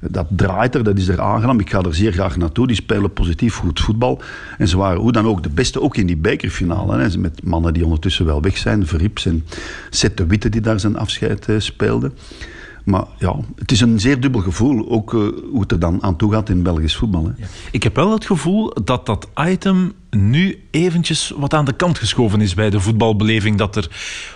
Dat 0.00 0.26
draait 0.30 0.74
er, 0.74 0.84
dat 0.84 0.98
is 0.98 1.08
er 1.08 1.20
aangenaam. 1.20 1.60
Ik 1.60 1.70
ga 1.70 1.80
er 1.80 1.94
zeer 1.94 2.12
graag 2.12 2.36
naartoe. 2.36 2.66
Die 2.66 2.76
spelen 2.76 3.12
positief 3.12 3.56
goed 3.56 3.80
voetbal. 3.80 4.22
En 4.58 4.68
ze 4.68 4.76
waren 4.76 5.00
hoe 5.00 5.12
dan 5.12 5.26
ook 5.26 5.42
de 5.42 5.48
beste, 5.48 5.80
ook 5.80 5.96
in 5.96 6.06
die 6.06 6.16
bekerfinale. 6.16 6.98
Hè. 6.98 7.18
Met 7.18 7.42
mannen 7.44 7.74
die 7.74 7.84
ondertussen 7.84 8.24
wel 8.24 8.42
weg 8.42 8.56
zijn. 8.56 8.86
Verrips 8.86 9.26
en 9.26 9.46
Seth 9.90 10.16
de 10.16 10.26
Witte 10.26 10.48
die 10.48 10.60
daar 10.60 10.80
zijn 10.80 10.96
afscheid 10.96 11.48
uh, 11.48 11.58
speelde. 11.58 12.12
Maar 12.84 13.04
ja, 13.18 13.36
het 13.54 13.72
is 13.72 13.80
een 13.80 14.00
zeer 14.00 14.20
dubbel 14.20 14.40
gevoel, 14.40 14.90
ook 14.90 15.10
hoe 15.50 15.60
het 15.60 15.72
er 15.72 15.78
dan 15.78 16.02
aan 16.02 16.16
toe 16.16 16.32
gaat 16.32 16.48
in 16.48 16.62
Belgisch 16.62 16.96
voetbal. 16.96 17.24
Hè. 17.24 17.44
Ik 17.70 17.82
heb 17.82 17.96
wel 17.96 18.12
het 18.12 18.26
gevoel 18.26 18.74
dat 18.84 19.06
dat 19.06 19.28
item 19.48 19.92
nu 20.10 20.62
eventjes 20.70 21.32
wat 21.36 21.54
aan 21.54 21.64
de 21.64 21.72
kant 21.72 21.98
geschoven 21.98 22.40
is 22.40 22.54
bij 22.54 22.70
de 22.70 22.80
voetbalbeleving. 22.80 23.58
Dat 23.58 23.76
er 23.76 23.88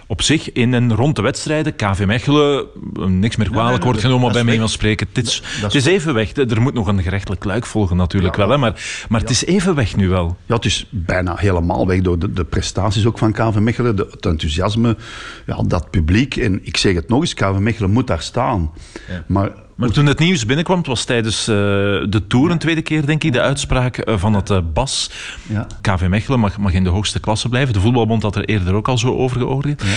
op 0.06 0.22
zich 0.22 0.52
in 0.52 0.74
en 0.74 0.94
rond 0.94 1.16
de 1.16 1.22
wedstrijden, 1.22 1.76
KV 1.76 2.04
Mechelen, 2.06 2.66
niks 3.06 3.36
meer 3.36 3.50
kwalijk 3.50 3.84
wordt 3.84 4.00
genomen 4.00 4.32
bij 4.32 4.44
mij 4.44 4.58
van 4.58 4.68
spreken. 4.68 5.06
Het 5.12 5.26
is, 5.26 5.42
het 5.44 5.74
is 5.74 5.84
even 5.84 6.14
weg. 6.14 6.36
Er 6.36 6.62
moet 6.62 6.74
nog 6.74 6.86
een 6.86 7.02
gerechtelijk 7.02 7.44
luik 7.44 7.66
volgen 7.66 7.96
natuurlijk 7.96 8.36
ja, 8.36 8.40
wel, 8.40 8.50
hè, 8.50 8.58
maar, 8.58 9.04
maar 9.08 9.20
het 9.20 9.30
is 9.30 9.44
even 9.44 9.74
weg 9.74 9.96
nu 9.96 10.08
wel. 10.08 10.36
Ja, 10.46 10.54
het 10.54 10.64
is 10.64 10.86
bijna 10.90 11.36
helemaal 11.36 11.86
weg 11.86 12.00
door 12.00 12.18
de, 12.18 12.32
de 12.32 12.44
prestaties 12.44 13.06
ook 13.06 13.18
van 13.18 13.32
KV 13.32 13.58
Mechelen, 13.58 13.96
de, 13.96 14.08
het 14.10 14.26
enthousiasme, 14.26 14.96
ja, 15.46 15.62
dat 15.66 15.90
publiek. 15.90 16.36
En 16.36 16.60
ik 16.62 16.76
zeg 16.76 16.94
het 16.94 17.08
nog 17.08 17.20
eens, 17.20 17.34
KV 17.34 17.58
Mechelen 17.58 17.90
moet 17.90 18.06
daar 18.06 18.22
staan. 18.22 18.70
Maar 19.26 19.50
maar 19.76 19.90
toen 19.90 20.06
het 20.06 20.18
nieuws 20.18 20.46
binnenkwam, 20.46 20.78
het 20.78 20.86
was 20.86 21.04
tijdens 21.04 21.48
uh, 21.48 21.54
de 22.08 22.22
Tour 22.28 22.50
een 22.50 22.58
tweede 22.58 22.82
keer, 22.82 23.06
denk 23.06 23.24
ik, 23.24 23.32
de 23.32 23.40
uitspraak 23.40 24.08
uh, 24.08 24.18
van 24.18 24.34
het 24.34 24.50
uh, 24.50 24.58
BAS. 24.72 25.10
Ja. 25.48 25.66
KV 25.80 26.06
Mechelen 26.08 26.40
mag, 26.40 26.58
mag 26.58 26.72
in 26.72 26.84
de 26.84 26.90
hoogste 26.90 27.20
klasse 27.20 27.48
blijven. 27.48 27.72
De 27.72 27.80
voetbalbond 27.80 28.22
had 28.22 28.36
er 28.36 28.44
eerder 28.44 28.74
ook 28.74 28.88
al 28.88 28.98
zo 28.98 29.16
over 29.16 29.38
geoordeeld. 29.40 29.82
Ja. 29.82 29.94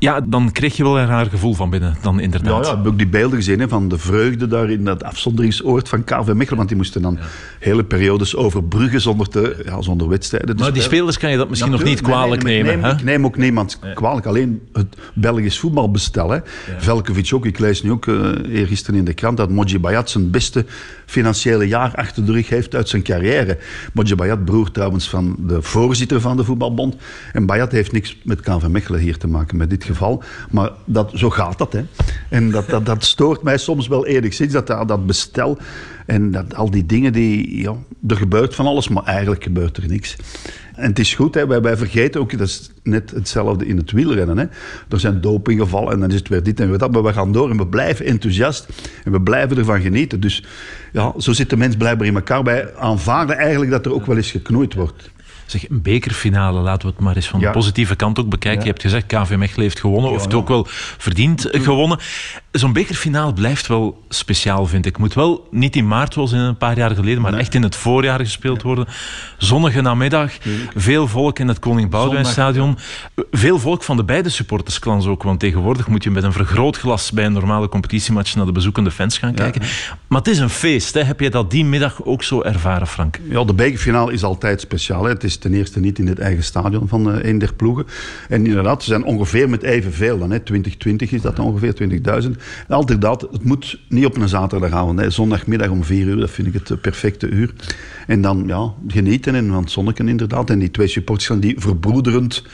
Ja, 0.00 0.20
dan 0.20 0.52
kreeg 0.52 0.76
je 0.76 0.82
wel 0.82 0.98
een 0.98 1.06
raar 1.06 1.26
gevoel 1.26 1.54
van 1.54 1.70
binnen, 1.70 1.96
dan 2.02 2.20
inderdaad. 2.20 2.64
Ja, 2.64 2.70
ja 2.70 2.78
ik 2.78 2.84
heb 2.84 2.92
ook 2.92 2.98
die 2.98 3.06
beelden 3.06 3.38
gezien 3.38 3.60
hè, 3.60 3.68
van 3.68 3.88
de 3.88 3.98
vreugde 3.98 4.46
daar 4.46 4.70
in 4.70 4.84
dat 4.84 5.04
afzonderingsoord 5.04 5.88
van 5.88 6.04
KV 6.04 6.32
Mechelen. 6.32 6.56
Want 6.56 6.68
die 6.68 6.76
moesten 6.76 7.02
dan 7.02 7.18
hele 7.58 7.84
periodes 7.84 8.36
overbruggen 8.36 9.00
zonder, 9.00 9.28
te, 9.28 9.62
ja, 9.64 9.82
zonder 9.82 10.08
wedstrijden. 10.08 10.56
Maar 10.56 10.72
die 10.72 10.82
spelers 10.82 11.18
kan 11.18 11.30
je 11.30 11.36
dat 11.36 11.48
misschien 11.48 11.70
nog 11.70 11.82
niet 11.82 12.00
kwalijk 12.00 12.42
nee, 12.42 12.62
nemen. 12.62 12.80
Neem, 12.80 12.96
ik 12.96 13.04
neem 13.04 13.24
ook 13.24 13.36
niemand 13.36 13.78
kwalijk. 13.94 14.26
Alleen 14.26 14.62
het 14.72 14.96
Belgisch 15.14 15.58
voetbalbestel. 15.58 16.30
Hè. 16.30 16.38
Velkovic 16.78 17.30
ook. 17.34 17.46
Ik 17.46 17.58
lees 17.58 17.82
nu 17.82 17.90
ook 17.90 18.06
uh, 18.06 18.30
eergisteren 18.48 18.98
in 18.98 19.04
de 19.04 19.14
krant 19.14 19.36
dat 19.36 19.50
Moji 19.50 19.78
Bayat 19.78 20.10
zijn 20.10 20.30
beste 20.30 20.64
financiële 21.06 21.68
jaar 21.68 21.94
achter 21.94 22.24
de 22.24 22.32
rug 22.32 22.48
heeft 22.48 22.74
uit 22.74 22.88
zijn 22.88 23.02
carrière. 23.02 23.58
Moji 23.92 24.14
Bayat, 24.14 24.44
broer 24.44 24.70
trouwens 24.70 25.08
van 25.08 25.36
de 25.38 25.62
voorzitter 25.62 26.20
van 26.20 26.36
de 26.36 26.44
voetbalbond. 26.44 26.96
En 27.32 27.46
Bayat 27.46 27.72
heeft 27.72 27.92
niks 27.92 28.16
met 28.24 28.40
KV 28.40 28.66
Mechelen 28.66 29.00
hier 29.00 29.18
te 29.18 29.28
maken 29.28 29.56
met 29.56 29.70
dit 29.70 29.84
geval. 29.90 30.22
Maar 30.50 30.70
dat, 30.84 31.10
zo 31.14 31.30
gaat 31.30 31.58
dat. 31.58 31.72
Hè. 31.72 31.84
En 32.28 32.50
dat, 32.50 32.68
dat, 32.68 32.86
dat 32.86 33.04
stoort 33.04 33.42
mij 33.42 33.58
soms 33.58 33.88
wel 33.88 34.06
enigszins, 34.06 34.52
dat, 34.52 34.66
dat 34.66 35.06
bestel 35.06 35.58
en 36.06 36.30
dat, 36.30 36.54
al 36.54 36.70
die 36.70 36.86
dingen 36.86 37.12
die... 37.12 37.60
Ja, 37.60 37.74
er 38.08 38.16
gebeurt 38.16 38.54
van 38.54 38.66
alles, 38.66 38.88
maar 38.88 39.04
eigenlijk 39.04 39.42
gebeurt 39.42 39.76
er 39.76 39.88
niks. 39.88 40.16
En 40.74 40.88
het 40.88 40.98
is 40.98 41.14
goed, 41.14 41.34
hè, 41.34 41.46
wij, 41.46 41.60
wij 41.60 41.76
vergeten 41.76 42.20
ook, 42.20 42.38
dat 42.38 42.48
is 42.48 42.70
net 42.82 43.10
hetzelfde 43.10 43.66
in 43.66 43.76
het 43.76 43.90
wielrennen. 43.90 44.38
Hè. 44.38 44.44
Er 44.88 45.00
zijn 45.00 45.20
dopinggevallen 45.20 45.92
en 45.92 46.00
dan 46.00 46.08
is 46.08 46.14
het 46.14 46.28
weer 46.28 46.42
dit 46.42 46.60
en 46.60 46.68
weer 46.68 46.78
dat, 46.78 46.92
maar 46.92 47.02
we 47.02 47.12
gaan 47.12 47.32
door 47.32 47.50
en 47.50 47.56
we 47.56 47.66
blijven 47.66 48.06
enthousiast 48.06 48.68
en 49.04 49.12
we 49.12 49.20
blijven 49.20 49.58
ervan 49.58 49.80
genieten. 49.80 50.20
Dus 50.20 50.44
ja, 50.92 51.12
zo 51.18 51.32
zit 51.32 51.50
de 51.50 51.56
mens 51.56 51.76
blijkbaar 51.76 52.06
in 52.06 52.14
elkaar. 52.14 52.42
Wij 52.42 52.74
aanvaarden 52.76 53.36
eigenlijk 53.36 53.70
dat 53.70 53.86
er 53.86 53.94
ook 53.94 54.06
wel 54.06 54.16
eens 54.16 54.30
geknoeid 54.30 54.74
wordt. 54.74 55.10
Zeg, 55.50 55.68
een 55.68 55.82
bekerfinale, 55.82 56.60
laten 56.60 56.88
we 56.88 56.94
het 56.94 57.04
maar 57.04 57.16
eens 57.16 57.28
van 57.28 57.40
de 57.40 57.50
positieve 57.50 57.96
kant 57.96 58.18
ook 58.18 58.28
bekijken. 58.28 58.58
Ja. 58.58 58.64
Je 58.64 58.70
hebt 58.70 58.82
gezegd, 58.82 59.06
KV 59.06 59.36
Mechelen 59.36 59.62
heeft 59.62 59.80
gewonnen, 59.80 60.10
of 60.10 60.22
het 60.22 60.34
ook 60.34 60.48
wel 60.48 60.66
verdiend 60.98 61.48
gewonnen. 61.50 61.98
Zo'n 62.52 62.72
bekerfinale 62.72 63.32
blijft 63.32 63.66
wel 63.66 64.02
speciaal, 64.08 64.66
vind 64.66 64.86
ik. 64.86 64.98
Moet 64.98 65.14
wel 65.14 65.48
niet 65.50 65.76
in 65.76 65.86
maart, 65.86 66.12
zoals 66.12 66.32
in 66.32 66.38
een 66.38 66.56
paar 66.56 66.76
jaar 66.76 66.90
geleden, 66.90 67.22
maar 67.22 67.30
nee. 67.30 67.40
echt 67.40 67.54
in 67.54 67.62
het 67.62 67.76
voorjaar 67.76 68.18
gespeeld 68.18 68.62
worden. 68.62 68.86
Zonnige 69.38 69.80
namiddag, 69.80 70.32
veel 70.74 71.08
volk 71.08 71.38
in 71.38 71.48
het 71.48 71.58
Koning 71.58 71.90
Boudewijnstadion. 71.90 72.78
Veel 73.30 73.58
volk 73.58 73.82
van 73.82 73.96
de 73.96 74.04
beide 74.04 74.28
supportersklans 74.28 75.06
ook, 75.06 75.22
want 75.22 75.40
tegenwoordig 75.40 75.88
moet 75.88 76.04
je 76.04 76.10
met 76.10 76.22
een 76.22 76.32
vergrootglas 76.32 77.12
bij 77.12 77.24
een 77.24 77.32
normale 77.32 77.68
competitiematch 77.68 78.34
naar 78.34 78.46
de 78.46 78.52
bezoekende 78.52 78.90
fans 78.90 79.18
gaan 79.18 79.34
kijken. 79.34 79.62
Maar 80.06 80.18
het 80.18 80.28
is 80.28 80.38
een 80.38 80.50
feest, 80.50 80.94
hè? 80.94 81.02
heb 81.02 81.20
je 81.20 81.30
dat 81.30 81.50
die 81.50 81.64
middag 81.64 82.04
ook 82.04 82.22
zo 82.22 82.42
ervaren, 82.42 82.86
Frank? 82.86 83.20
Ja, 83.28 83.44
de 83.44 83.54
bekerfinale 83.54 84.12
is 84.12 84.22
altijd 84.22 84.60
speciaal. 84.60 85.04
Hè? 85.04 85.10
Het 85.10 85.24
is 85.24 85.39
ten 85.40 85.54
eerste 85.54 85.80
niet 85.80 85.98
in 85.98 86.06
het 86.06 86.18
eigen 86.18 86.44
stadion 86.44 86.88
van 86.88 87.16
uh, 87.16 87.24
een 87.24 87.38
der 87.38 87.54
ploegen. 87.54 87.86
En 88.28 88.46
inderdaad, 88.46 88.82
ze 88.82 88.88
zijn 88.88 89.04
ongeveer 89.04 89.48
met 89.48 89.62
evenveel 89.62 90.18
dan. 90.18 90.30
Hè. 90.30 90.40
2020 90.40 91.12
is 91.12 91.22
dat 91.22 91.38
ongeveer, 91.38 91.74
20.000. 92.22 92.30
Altijd 92.68 93.00
dat, 93.00 93.28
het 93.32 93.44
moet 93.44 93.80
niet 93.88 94.04
op 94.04 94.16
een 94.16 94.28
zaterdagavond. 94.28 95.00
Hè. 95.00 95.10
Zondagmiddag 95.10 95.68
om 95.68 95.84
vier 95.84 96.06
uur, 96.06 96.16
dat 96.16 96.30
vind 96.30 96.54
ik 96.54 96.54
het 96.54 96.80
perfecte 96.80 97.28
uur. 97.28 97.52
En 98.06 98.20
dan 98.20 98.44
ja, 98.46 98.72
genieten 98.88 99.34
en 99.34 99.48
van 99.48 99.62
het 99.62 99.70
zonneken 99.70 100.08
inderdaad. 100.08 100.50
En 100.50 100.58
die 100.58 100.70
twee 100.70 100.86
supporters 100.86 101.28
gaan 101.28 101.40
die 101.40 101.54
verbroederend 101.58 102.44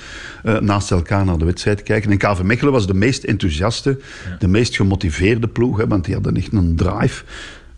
uh, 0.44 0.58
naast 0.58 0.90
elkaar 0.90 1.24
naar 1.24 1.38
de 1.38 1.44
wedstrijd 1.44 1.82
kijken. 1.82 2.10
En 2.10 2.18
KV 2.18 2.42
Mechelen 2.42 2.72
was 2.72 2.86
de 2.86 2.94
meest 2.94 3.24
enthousiaste, 3.24 3.98
de 4.38 4.48
meest 4.48 4.76
gemotiveerde 4.76 5.48
ploeg. 5.48 5.78
Hè, 5.78 5.86
want 5.86 6.04
die 6.04 6.14
hadden 6.14 6.36
echt 6.36 6.52
een 6.52 6.76
drive 6.76 7.24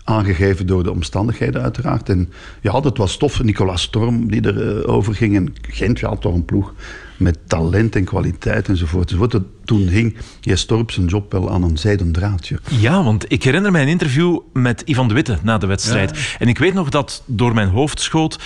aangegeven 0.09 0.67
door 0.67 0.83
de 0.83 0.91
omstandigheden 0.91 1.63
uiteraard. 1.63 2.09
En 2.09 2.33
ja, 2.61 2.81
dat 2.81 2.97
was 2.97 3.17
tof. 3.17 3.43
Nicolas 3.43 3.83
Storm 3.83 4.31
die 4.31 4.47
erover 4.47 4.89
over 4.89 5.15
ging. 5.15 5.37
En 5.37 5.55
Gent, 5.69 5.99
ja, 5.99 6.17
toch 6.17 6.35
een 6.35 6.45
ploeg 6.45 6.75
met 7.17 7.39
talent 7.47 7.97
en 7.97 8.05
kwaliteit 8.05 8.69
enzovoort. 8.69 9.11
enzovoort. 9.11 9.41
Toen 9.65 9.89
hing 9.89 10.17
J. 10.41 10.55
Storp 10.55 10.91
zijn 10.91 11.07
job 11.07 11.33
wel 11.33 11.51
aan 11.51 11.63
een 11.63 11.77
zijden 11.77 12.13
draadje. 12.13 12.59
Ja, 12.69 13.03
want 13.03 13.33
ik 13.33 13.43
herinner 13.43 13.71
mij 13.71 13.83
een 13.83 13.89
interview 13.89 14.39
met 14.53 14.83
Ivan 14.85 15.09
de 15.09 15.15
Witte 15.15 15.39
na 15.43 15.59
de 15.59 15.67
wedstrijd. 15.67 16.37
En 16.39 16.49
ik 16.49 16.59
weet 16.59 16.75
nog 16.75 16.89
dat 16.89 17.23
door 17.27 17.55
mijn 17.55 17.69
hoofd 17.69 18.01
schoot... 18.01 18.39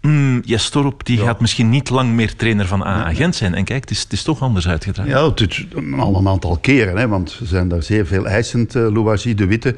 Mm, 0.00 0.42
Storp 0.44 1.04
die 1.04 1.18
gaat 1.18 1.40
misschien 1.40 1.68
niet 1.68 1.90
lang 1.90 2.12
meer 2.12 2.36
trainer 2.36 2.66
van 2.66 2.84
AA 2.84 3.14
Gent 3.14 3.36
zijn. 3.36 3.54
En 3.54 3.64
kijk, 3.64 3.80
het 3.80 3.90
is, 3.90 4.02
het 4.02 4.12
is 4.12 4.22
toch 4.22 4.40
anders 4.40 4.68
uitgedraaid. 4.68 5.10
Ja, 5.10 5.28
het 5.28 5.40
is 5.40 5.66
al 5.98 6.16
een 6.16 6.28
aantal 6.28 6.58
keren. 6.60 6.96
Hè, 6.96 7.08
want 7.08 7.30
ze 7.30 7.46
zijn 7.46 7.68
daar 7.68 7.82
zeer 7.82 8.06
veel 8.06 8.26
eisend, 8.26 8.74
uh, 8.74 8.92
Louagie 8.92 9.34
de 9.34 9.46
Witte 9.46 9.76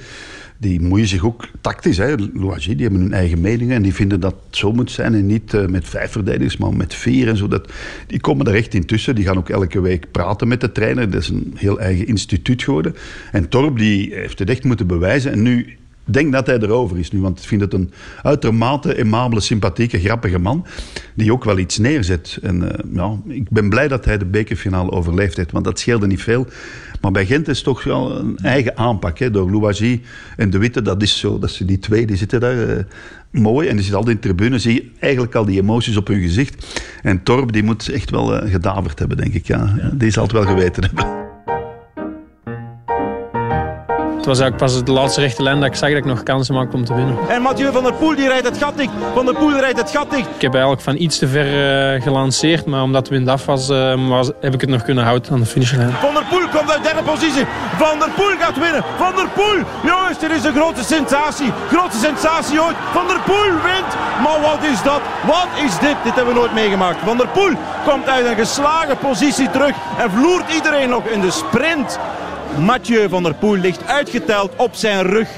die 0.62 0.80
moeien 0.80 1.06
zich 1.06 1.24
ook 1.24 1.48
tactisch. 1.60 1.96
Hè. 1.96 2.16
Die 2.16 2.76
hebben 2.76 3.00
hun 3.00 3.12
eigen 3.12 3.40
meningen 3.40 3.76
en 3.76 3.82
die 3.82 3.94
vinden 3.94 4.20
dat 4.20 4.34
het 4.46 4.56
zo 4.56 4.72
moet 4.72 4.90
zijn. 4.90 5.14
En 5.14 5.26
niet 5.26 5.52
uh, 5.52 5.66
met 5.66 5.88
vijf 5.88 6.10
verdedigers, 6.10 6.56
maar 6.56 6.74
met 6.74 6.94
vier 6.94 7.28
en 7.28 7.36
zo. 7.36 7.48
Dat, 7.48 7.72
die 8.06 8.20
komen 8.20 8.46
er 8.46 8.54
echt 8.54 8.74
intussen. 8.74 9.14
Die 9.14 9.24
gaan 9.24 9.38
ook 9.38 9.48
elke 9.48 9.80
week 9.80 10.10
praten 10.10 10.48
met 10.48 10.60
de 10.60 10.72
trainer. 10.72 11.10
Dat 11.10 11.20
is 11.20 11.28
een 11.28 11.52
heel 11.56 11.80
eigen 11.80 12.06
instituut 12.06 12.62
geworden. 12.62 12.94
En 13.32 13.48
Torp 13.48 13.78
die 13.78 14.14
heeft 14.14 14.38
het 14.38 14.50
echt 14.50 14.64
moeten 14.64 14.86
bewijzen. 14.86 15.32
En 15.32 15.42
nu 15.42 15.76
denk 16.04 16.32
dat 16.32 16.46
hij 16.46 16.58
erover 16.58 16.98
is 16.98 17.10
nu, 17.10 17.20
want 17.20 17.38
ik 17.38 17.44
vind 17.44 17.60
het 17.60 17.72
een 17.72 17.92
uitermate 18.22 18.96
aimabele, 18.96 19.40
sympathieke, 19.40 20.00
grappige 20.00 20.38
man, 20.38 20.66
die 21.14 21.32
ook 21.32 21.44
wel 21.44 21.58
iets 21.58 21.78
neerzet. 21.78 22.38
En 22.42 22.62
uh, 22.62 22.68
ja, 22.94 23.16
ik 23.28 23.50
ben 23.50 23.68
blij 23.68 23.88
dat 23.88 24.04
hij 24.04 24.18
de 24.18 24.24
bekerfinale 24.24 24.90
overleefd 24.90 25.36
heeft, 25.36 25.52
want 25.52 25.64
dat 25.64 25.78
scheelde 25.78 26.06
niet 26.06 26.22
veel. 26.22 26.46
Maar 27.02 27.10
bij 27.10 27.26
Gent 27.26 27.48
is 27.48 27.62
toch 27.62 27.84
wel 27.84 28.18
een 28.18 28.38
eigen 28.42 28.76
aanpak. 28.76 29.18
Hè, 29.18 29.30
door 29.30 29.50
Louagie 29.50 30.02
en 30.36 30.50
De 30.50 30.58
Witte, 30.58 30.82
dat 30.82 31.02
is 31.02 31.18
zo. 31.18 31.38
Dat 31.38 31.50
ze 31.50 31.64
die 31.64 31.78
twee, 31.78 32.06
die 32.06 32.16
zitten 32.16 32.40
daar 32.40 32.56
uh, 32.56 32.76
mooi. 33.30 33.68
En 33.68 33.74
die 33.74 33.82
zitten 33.82 33.98
altijd 34.00 34.16
in 34.16 34.20
de 34.20 34.34
tribune. 34.34 34.58
Zie 34.58 34.74
je 34.74 34.90
eigenlijk 34.98 35.34
al 35.34 35.44
die 35.44 35.60
emoties 35.60 35.96
op 35.96 36.06
hun 36.06 36.20
gezicht. 36.20 36.82
En 37.02 37.22
Torp, 37.22 37.52
die 37.52 37.62
moet 37.62 37.88
echt 37.88 38.10
wel 38.10 38.44
uh, 38.44 38.52
gedaverd 38.52 38.98
hebben, 38.98 39.16
denk 39.16 39.34
ik. 39.34 39.46
Ja. 39.46 39.90
Die 39.94 40.10
zal 40.10 40.22
het 40.22 40.32
wel 40.32 40.44
geweten 40.46 40.84
hebben. 40.84 41.31
Het 44.22 44.30
was 44.30 44.40
eigenlijk 44.40 44.72
pas 44.72 44.84
de 44.84 44.92
laatste 44.92 45.20
rechte 45.20 45.42
lijn 45.42 45.60
dat 45.60 45.68
ik 45.68 45.74
zag 45.74 45.88
dat 45.88 45.98
ik 45.98 46.04
nog 46.04 46.22
kansen 46.22 46.54
maakte 46.54 46.76
om 46.76 46.84
te 46.84 46.94
winnen. 46.94 47.16
En 47.28 47.42
Mathieu 47.42 47.72
van 47.72 47.82
der 47.82 47.92
Poel 47.92 48.14
die 48.14 48.28
rijdt 48.28 48.46
het 48.46 48.58
gat 48.58 48.76
dicht. 48.76 48.90
Van 49.14 49.24
der 49.24 49.34
Poel 49.34 49.58
rijdt 49.58 49.78
het 49.78 49.90
gat 49.90 50.10
dicht. 50.10 50.28
Ik 50.34 50.40
heb 50.40 50.52
eigenlijk 50.52 50.82
van 50.82 50.96
iets 50.96 51.18
te 51.18 51.28
ver 51.28 51.46
uh, 51.94 52.02
gelanceerd, 52.02 52.66
maar 52.66 52.82
omdat 52.82 53.06
de 53.06 53.14
wind 53.14 53.28
af 53.28 53.46
was, 53.46 53.68
uh, 53.68 54.08
was, 54.08 54.30
heb 54.40 54.54
ik 54.54 54.60
het 54.60 54.70
nog 54.70 54.82
kunnen 54.82 55.04
houden 55.04 55.32
aan 55.32 55.40
de 55.40 55.46
finishlijn. 55.46 55.92
Van 55.92 56.14
der 56.14 56.24
Poel 56.30 56.48
komt 56.48 56.70
uit 56.70 56.82
derde 56.82 57.02
positie. 57.02 57.44
Van 57.78 57.98
der 57.98 58.10
Poel 58.10 58.36
gaat 58.38 58.58
winnen. 58.58 58.84
Van 58.96 59.12
der 59.16 59.28
Poel, 59.28 59.58
jongens, 59.82 60.18
dit 60.18 60.30
is 60.30 60.44
een 60.44 60.54
grote 60.54 60.84
sensatie. 60.84 61.52
Grote 61.68 61.96
sensatie 61.96 62.62
ooit. 62.62 62.76
Van 62.92 63.06
der 63.06 63.20
Poel 63.24 63.52
wint. 63.68 63.92
Maar 64.22 64.40
wat 64.40 64.62
is 64.72 64.82
dat? 64.82 65.00
Wat 65.26 65.48
is 65.64 65.78
dit? 65.78 65.96
Dit 66.04 66.14
hebben 66.14 66.34
we 66.34 66.40
nooit 66.40 66.54
meegemaakt. 66.54 66.98
Van 67.04 67.16
der 67.16 67.28
Poel 67.28 67.52
komt 67.88 68.08
uit 68.08 68.26
een 68.26 68.36
geslagen 68.36 68.98
positie 68.98 69.50
terug 69.50 69.74
en 69.98 70.10
vloert 70.10 70.54
iedereen 70.54 70.88
nog 70.88 71.04
in 71.06 71.20
de 71.20 71.30
sprint. 71.30 71.98
Mathieu 72.58 73.08
van 73.08 73.22
der 73.22 73.34
Poel 73.34 73.56
ligt 73.56 73.86
uitgeteld 73.86 74.52
op 74.56 74.74
zijn 74.74 75.02
rug. 75.02 75.28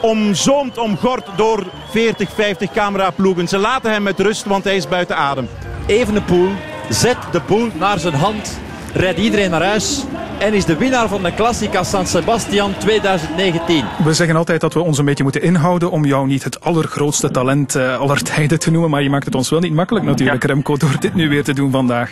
Omzoomd, 0.00 0.78
omgord 0.78 1.26
door 1.36 1.66
40, 1.90 2.30
50 2.34 2.72
cameraploegen. 2.72 3.48
Ze 3.48 3.58
laten 3.58 3.92
hem 3.92 4.02
met 4.02 4.20
rust, 4.20 4.44
want 4.44 4.64
hij 4.64 4.76
is 4.76 4.88
buiten 4.88 5.16
adem. 5.16 5.48
Evenepoel 5.86 6.48
zet 6.88 7.16
de 7.32 7.40
boel 7.46 7.68
naar 7.78 7.98
zijn 7.98 8.14
hand. 8.14 8.58
Rijdt 8.94 9.18
iedereen 9.18 9.50
naar 9.50 9.62
huis. 9.62 10.04
En 10.38 10.54
is 10.54 10.64
de 10.64 10.76
winnaar 10.76 11.08
van 11.08 11.22
de 11.22 11.34
Classica 11.34 11.82
San 11.82 12.06
Sebastian 12.06 12.74
2019. 12.78 13.84
We 14.04 14.14
zeggen 14.14 14.36
altijd 14.36 14.60
dat 14.60 14.74
we 14.74 14.80
ons 14.80 14.98
een 14.98 15.04
beetje 15.04 15.22
moeten 15.22 15.42
inhouden 15.42 15.90
om 15.90 16.04
jou 16.04 16.26
niet 16.26 16.44
het 16.44 16.60
allergrootste 16.60 17.30
talent 17.30 17.76
uh, 17.76 17.98
aller 17.98 18.22
tijden 18.22 18.58
te 18.58 18.70
noemen. 18.70 18.90
Maar 18.90 19.02
je 19.02 19.10
maakt 19.10 19.24
het 19.24 19.34
ons 19.34 19.50
wel 19.50 19.60
niet 19.60 19.74
makkelijk 19.74 20.04
natuurlijk, 20.04 20.44
Remco, 20.44 20.76
door 20.76 20.96
dit 21.00 21.14
nu 21.14 21.28
weer 21.28 21.44
te 21.44 21.54
doen 21.54 21.70
vandaag. 21.70 22.10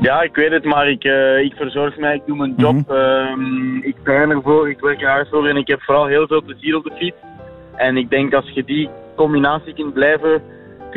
Ja, 0.00 0.22
ik 0.22 0.34
weet 0.34 0.50
het, 0.50 0.64
maar 0.64 0.88
ik, 0.88 1.04
uh, 1.04 1.38
ik 1.38 1.54
verzorg 1.54 1.96
mij, 1.96 2.14
ik 2.14 2.26
doe 2.26 2.36
mijn 2.36 2.54
job. 2.56 2.72
Mm 2.72 2.84
-hmm. 2.88 3.76
uh, 3.76 3.86
ik 3.86 3.96
train 4.02 4.30
ervoor, 4.30 4.70
ik 4.70 4.80
werk 4.80 5.02
er 5.02 5.08
hard 5.08 5.28
voor 5.28 5.48
en 5.48 5.56
ik 5.56 5.68
heb 5.68 5.82
vooral 5.82 6.06
heel 6.06 6.26
veel 6.26 6.42
plezier 6.42 6.76
op 6.76 6.84
de 6.84 6.92
fiets. 6.98 7.16
En 7.76 7.96
ik 7.96 8.10
denk 8.10 8.34
als 8.34 8.50
je 8.50 8.64
die 8.64 8.88
combinatie 9.16 9.74
kunt 9.74 9.92
blijven 9.92 10.42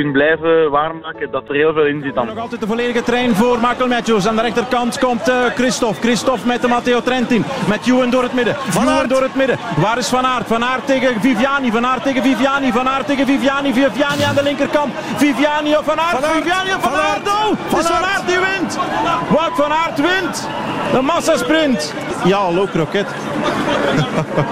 kunt 0.02 0.14
blijven 0.14 0.70
waarmaken, 0.70 1.32
dat 1.32 1.50
er 1.50 1.56
heel 1.56 1.74
veel 1.74 1.86
in 1.86 2.02
zit 2.04 2.16
dan. 2.16 2.26
Nog 2.26 2.38
altijd 2.38 2.62
de 2.62 2.68
volledige 2.68 3.04
trein 3.04 3.36
voor 3.36 3.58
Michael 3.62 3.88
Matthews. 3.88 4.28
Aan 4.28 4.36
de 4.36 4.42
rechterkant 4.42 5.00
komt 5.00 5.30
uh, 5.30 5.36
Christophe. 5.56 6.02
Christophe 6.02 6.48
met 6.48 6.62
de 6.62 6.68
Matteo 6.68 7.02
Trentin. 7.02 7.44
Met 7.68 7.86
door 8.12 8.24
het 8.24 8.34
midden. 8.34 8.56
Van 8.56 8.90
Aert 8.90 9.10
door 9.10 9.22
het 9.22 9.36
midden. 9.36 9.58
Waar 9.78 9.98
is 9.98 10.08
Van 10.08 10.26
Aert? 10.26 10.48
Van 10.48 10.64
Aert 10.64 10.86
tegen 10.86 11.22
Viviani. 11.22 11.72
Van 11.72 11.86
Aert 11.86 12.04
tegen 12.04 12.24
Viviani. 12.24 12.72
Van 12.72 12.90
Aert 12.90 13.08
tegen 13.08 13.26
Viviani. 13.26 13.74
Viviani 13.74 14.24
aan 14.24 14.36
de 14.36 14.44
linkerkant. 14.44 14.94
Viviani 15.16 15.76
of 15.78 15.86
Van 15.86 16.00
Aert. 16.00 16.16
Van 16.16 16.24
Aert. 16.24 16.44
Viviani 16.44 16.70
of 16.70 16.82
Van, 16.82 16.92
van 16.92 17.00
Aert. 17.00 17.28
Oh, 17.28 17.58
van 17.68 17.80
is 17.80 17.86
Van 17.86 18.04
Aert 18.04 18.28
die 18.28 18.40
wint. 18.40 18.80
Wout 19.30 19.56
Van 19.56 19.72
Aert 19.72 19.98
wint. 19.98 20.48
De 20.94 21.02
massasprint. 21.02 21.94
Ja, 22.26 22.38
hallo 22.38 22.66
Kroket. 22.66 23.08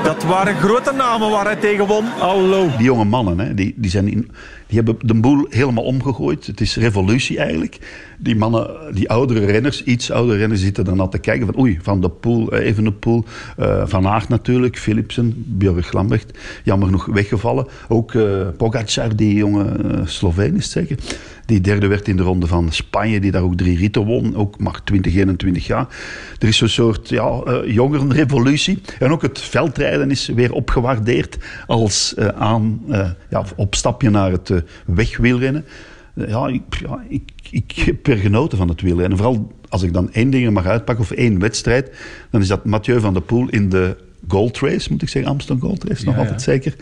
Dat 0.04 0.24
waren 0.24 0.56
grote 0.56 0.94
namen 0.94 1.30
waar 1.30 1.46
hij 1.46 1.56
tegen 1.56 1.86
won. 1.86 2.06
Hallo. 2.06 2.68
Die 2.78 2.86
jonge 2.86 3.06
mannen, 3.06 3.40
hè, 3.40 3.54
die, 3.54 3.74
die 3.76 3.90
zijn 3.90 4.08
in 4.08 4.32
die 4.70 4.78
hebben 4.78 5.08
de 5.08 5.14
boel 5.14 5.46
helemaal 5.50 5.84
omgegooid. 5.84 6.48
Het 6.48 6.62
is 6.62 6.76
revolutie 6.76 7.40
eigenlijk. 7.40 7.78
Die 8.18 8.36
mannen, 8.36 8.94
die 8.94 9.10
oudere 9.10 9.46
renners, 9.46 9.84
iets 9.84 10.12
oudere 10.12 10.38
renners, 10.38 10.62
zitten 10.62 10.86
dan 10.86 11.00
al 11.00 11.10
te 11.10 11.18
kijken 11.18 11.46
van 11.46 11.60
oei, 11.60 11.80
Van 11.82 12.02
de 12.02 12.10
Poel, 12.10 12.52
eh, 12.52 12.66
even 12.66 12.84
de 12.84 12.92
Poel, 12.92 13.26
uh, 13.60 13.82
Van 13.86 14.08
Aert 14.08 14.30
natuurlijk, 14.30 14.78
Philipsen, 14.78 15.34
Björk 15.36 15.94
Lambrecht, 15.94 16.38
jammer 16.64 16.88
genoeg 16.88 17.06
weggevallen. 17.06 17.68
Ook 17.88 18.14
uh, 18.14 18.48
Pogacar, 18.58 19.16
die 19.16 19.34
jonge 19.34 19.66
uh, 19.86 20.00
Sloveen 20.06 20.56
is 20.56 20.72
zeker. 20.72 20.98
Die 21.46 21.62
derde 21.62 21.88
werd 21.88 22.08
in 22.08 22.18
de 22.18 22.24
ronde 22.24 22.48
van 22.48 22.72
Spanje, 22.72 23.20
die 23.20 23.32
daar 23.32 23.42
ook 23.42 23.58
drie 23.58 23.78
ritten 23.78 24.06
won. 24.06 24.36
Ook 24.36 24.60
maar 24.60 24.84
20, 24.84 25.16
21 25.16 25.68
jaar. 25.68 25.88
Er 26.40 26.48
is 26.48 26.62
een 26.62 26.70
soort 26.70 27.10
ja, 27.10 27.42
jongerenrevolutie. 27.66 28.82
En 29.00 29.12
ook 29.12 29.22
het 29.22 29.40
veldrijden 29.40 30.12
is 30.12 30.28
weer 30.28 30.54
opgewaardeerd 30.54 31.38
als 31.68 32.16
aan, 32.36 32.82
ja, 33.30 33.44
opstapje 33.56 34.10
naar 34.10 34.32
het 34.32 34.59
wegwielrennen. 34.86 35.66
ja, 36.14 36.48
ik, 36.48 36.62
ja 36.80 37.04
ik, 37.08 37.32
ik 37.52 37.72
heb 37.72 38.08
er 38.08 38.18
genoten 38.18 38.58
van 38.58 38.68
het 38.68 38.82
wielrennen. 38.82 39.18
Vooral 39.18 39.52
als 39.70 39.84
ik 39.84 39.94
dan 39.94 40.12
één 40.12 40.30
ding 40.30 40.52
mag 40.52 40.66
uitpakken, 40.66 41.04
of 41.04 41.12
één 41.12 41.40
wedstrijd, 41.40 41.92
dan 42.30 42.42
is 42.42 42.48
dat 42.48 42.66
Mathieu 42.66 43.00
van 43.00 43.14
der 43.14 43.22
Poel 43.22 43.50
in 43.50 43.70
de 43.70 43.98
Gold 44.28 44.60
Race, 44.60 44.92
moet 44.92 45.02
ik 45.02 45.10
zeggen, 45.10 45.32
Amsterdam 45.32 45.70
Gold 45.70 45.84
Race, 45.84 46.06
nog 46.06 46.14
ja, 46.14 46.20
altijd 46.20 46.44
ja. 46.44 46.52
zeker. 46.52 46.76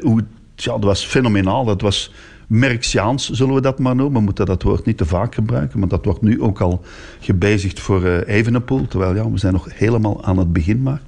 hoe, 0.00 0.24
ja, 0.56 0.72
dat 0.72 0.84
was 0.84 1.04
fenomenaal. 1.04 1.64
Dat 1.64 1.80
was 1.80 2.12
Merksiaans, 2.46 3.30
zullen 3.30 3.54
we 3.54 3.60
dat 3.60 3.78
maar 3.78 3.94
noemen. 3.94 4.18
We 4.18 4.24
moeten 4.24 4.46
dat 4.46 4.62
woord 4.62 4.84
niet 4.84 4.96
te 4.96 5.06
vaak 5.06 5.34
gebruiken, 5.34 5.78
maar 5.78 5.88
dat 5.88 6.04
wordt 6.04 6.22
nu 6.22 6.42
ook 6.42 6.60
al 6.60 6.84
gebezigd 7.20 7.80
voor 7.80 8.04
uh, 8.04 8.18
Evenepoel. 8.26 8.86
Terwijl 8.86 9.14
ja, 9.14 9.30
we 9.30 9.38
zijn 9.38 9.52
nog 9.52 9.68
helemaal 9.72 10.24
aan 10.24 10.38
het 10.38 10.52
begin 10.52 10.82
maar. 10.82 11.00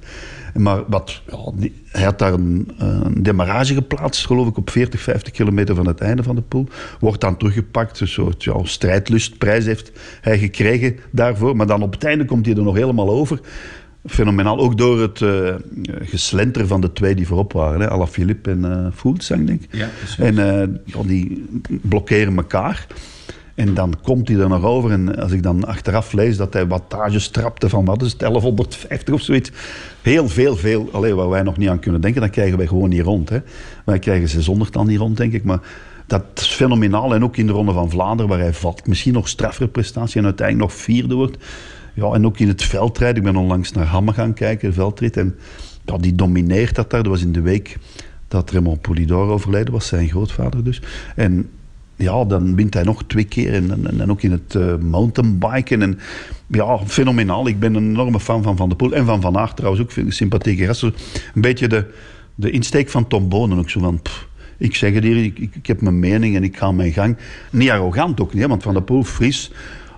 Maar 0.57 0.83
wat, 0.87 1.21
ja, 1.29 1.69
hij 1.87 2.03
had 2.03 2.19
daar 2.19 2.33
een, 2.33 2.71
een, 2.77 3.23
demarrage 3.23 3.73
geplaatst, 3.73 4.25
geloof 4.25 4.47
ik, 4.47 4.57
op 4.57 4.69
40, 4.69 5.01
50 5.01 5.33
kilometer 5.33 5.75
van 5.75 5.87
het 5.87 6.01
einde 6.01 6.23
van 6.23 6.35
de 6.35 6.41
pool. 6.41 6.67
Wordt 6.99 7.21
dan 7.21 7.37
teruggepakt, 7.37 7.99
een 7.99 8.07
soort 8.07 8.43
ja, 8.43 8.53
strijdlustprijs 8.63 9.65
heeft 9.65 9.91
hij 10.21 10.39
gekregen 10.39 10.95
daarvoor. 11.11 11.55
Maar 11.55 11.67
dan 11.67 11.81
op 11.81 11.91
het 11.91 12.03
einde 12.03 12.25
komt 12.25 12.45
hij 12.45 12.55
er 12.55 12.63
nog 12.63 12.75
helemaal 12.75 13.09
over 13.09 13.39
fenomenaal. 14.05 14.57
Ook 14.57 14.77
door 14.77 15.01
het 15.01 15.19
uh, 15.19 15.55
geslenter 15.99 16.67
van 16.67 16.81
de 16.81 16.93
twee 16.93 17.15
die 17.15 17.27
voorop 17.27 17.53
waren. 17.53 17.79
Hè. 17.79 17.89
Alaphilippe 17.89 18.51
en 18.51 18.93
uh, 19.05 19.45
denk 19.45 19.61
ik. 19.61 19.67
Ja, 19.71 19.89
en 20.17 20.33
uh, 20.33 20.75
ja, 20.85 21.03
die 21.03 21.45
blokkeren 21.81 22.37
elkaar. 22.37 22.87
En 23.57 23.73
dan 23.73 23.93
komt 24.01 24.27
hij 24.27 24.37
er 24.37 24.49
nog 24.49 24.63
over. 24.63 24.91
En 24.91 25.15
als 25.15 25.31
ik 25.31 25.43
dan 25.43 25.65
achteraf 25.65 26.13
lees 26.13 26.37
dat 26.37 26.53
hij 26.53 26.67
wattages 26.67 27.29
trapte 27.29 27.69
van 27.69 27.85
wat 27.85 28.01
is 28.01 28.11
het, 28.11 28.19
1150 28.19 29.13
of 29.13 29.21
zoiets. 29.21 29.51
Heel 30.01 30.29
veel, 30.29 30.55
veel. 30.55 30.89
Alleen 30.91 31.15
waar 31.15 31.29
wij 31.29 31.41
nog 31.41 31.57
niet 31.57 31.69
aan 31.69 31.79
kunnen 31.79 32.01
denken, 32.01 32.21
dan 32.21 32.29
krijgen 32.29 32.57
wij 32.57 32.67
gewoon 32.67 32.89
niet 32.89 33.01
rond. 33.01 33.29
Hè. 33.29 33.39
Wij 33.85 33.99
krijgen 33.99 34.29
600 34.29 34.73
dan 34.73 34.87
niet 34.87 34.97
rond, 34.97 35.17
denk 35.17 35.33
ik. 35.33 35.43
Maar 35.43 35.59
dat 36.07 36.23
is 36.35 36.47
fenomenaal. 36.47 37.13
En 37.13 37.23
ook 37.23 37.37
in 37.37 37.47
de 37.47 37.53
Ronde 37.53 37.71
van 37.71 37.89
Vlaanderen, 37.89 38.31
waar 38.31 38.39
hij 38.39 38.53
valt. 38.53 38.87
Misschien 38.87 39.13
nog 39.13 39.27
straffer 39.27 39.67
prestatie 39.67 40.19
en 40.19 40.25
uiteindelijk 40.25 40.69
nog 40.69 40.79
vierde 40.81 41.15
wordt. 41.15 41.37
Ja, 41.93 42.11
en 42.11 42.25
ook 42.25 42.39
in 42.39 42.47
het 42.47 42.63
veldrijden. 42.63 43.17
Ik 43.17 43.31
ben 43.31 43.41
onlangs 43.41 43.71
naar 43.71 43.85
Hamme 43.85 44.13
gaan 44.13 44.33
kijken, 44.33 44.73
veldrit. 44.73 45.17
En 45.17 45.35
ja, 45.85 45.97
die 45.97 46.15
domineert 46.15 46.75
dat 46.75 46.89
daar. 46.89 47.03
Dat 47.03 47.11
was 47.11 47.21
in 47.21 47.31
de 47.31 47.41
week 47.41 47.77
dat 48.27 48.51
Raymond 48.51 48.81
Poulidor 48.81 49.29
overleden 49.29 49.73
was, 49.73 49.87
zijn 49.87 50.09
grootvader 50.09 50.63
dus. 50.63 50.81
En 51.15 51.49
ja, 51.97 52.25
dan 52.25 52.55
wint 52.55 52.73
hij 52.73 52.83
nog 52.83 53.03
twee 53.03 53.23
keer. 53.23 53.53
En, 53.53 53.71
en, 53.71 54.01
en 54.01 54.11
ook 54.11 54.21
in 54.21 54.31
het 54.31 54.53
uh, 54.53 54.75
mountainbiken. 54.75 55.81
En 55.81 55.99
ja, 56.47 56.79
fenomenaal. 56.85 57.47
Ik 57.47 57.59
ben 57.59 57.75
een 57.75 57.89
enorme 57.89 58.19
fan 58.19 58.43
van 58.43 58.57
Van 58.57 58.67
der 58.67 58.77
Poel. 58.77 58.93
En 58.93 59.05
van 59.05 59.21
Van 59.21 59.37
Aert 59.37 59.55
trouwens 59.55 59.83
ook. 59.83 59.95
Een 59.95 60.11
sympathieke 60.11 60.65
gast. 60.65 60.83
Een 60.83 60.93
beetje 61.33 61.67
de, 61.67 61.93
de 62.35 62.51
insteek 62.51 62.89
van 62.89 63.07
Tom 63.07 63.29
Bonen 63.29 63.57
ook 63.57 63.69
zo 63.69 63.79
van... 63.79 64.01
Ik 64.59 64.75
zeg 64.75 64.93
het 64.93 65.03
hier, 65.03 65.23
ik, 65.23 65.39
ik, 65.39 65.67
heb 65.67 65.81
mijn 65.81 65.99
mening 65.99 66.35
en 66.35 66.43
ik 66.43 66.57
ga 66.57 66.71
mijn 66.71 66.91
gang. 66.91 67.17
Niet 67.51 67.69
arrogant 67.69 68.21
ook 68.21 68.33
niet, 68.33 68.47
want 68.47 68.63
Van 68.63 68.73
der 68.73 68.83
Poel, 68.83 69.03
fris 69.03 69.51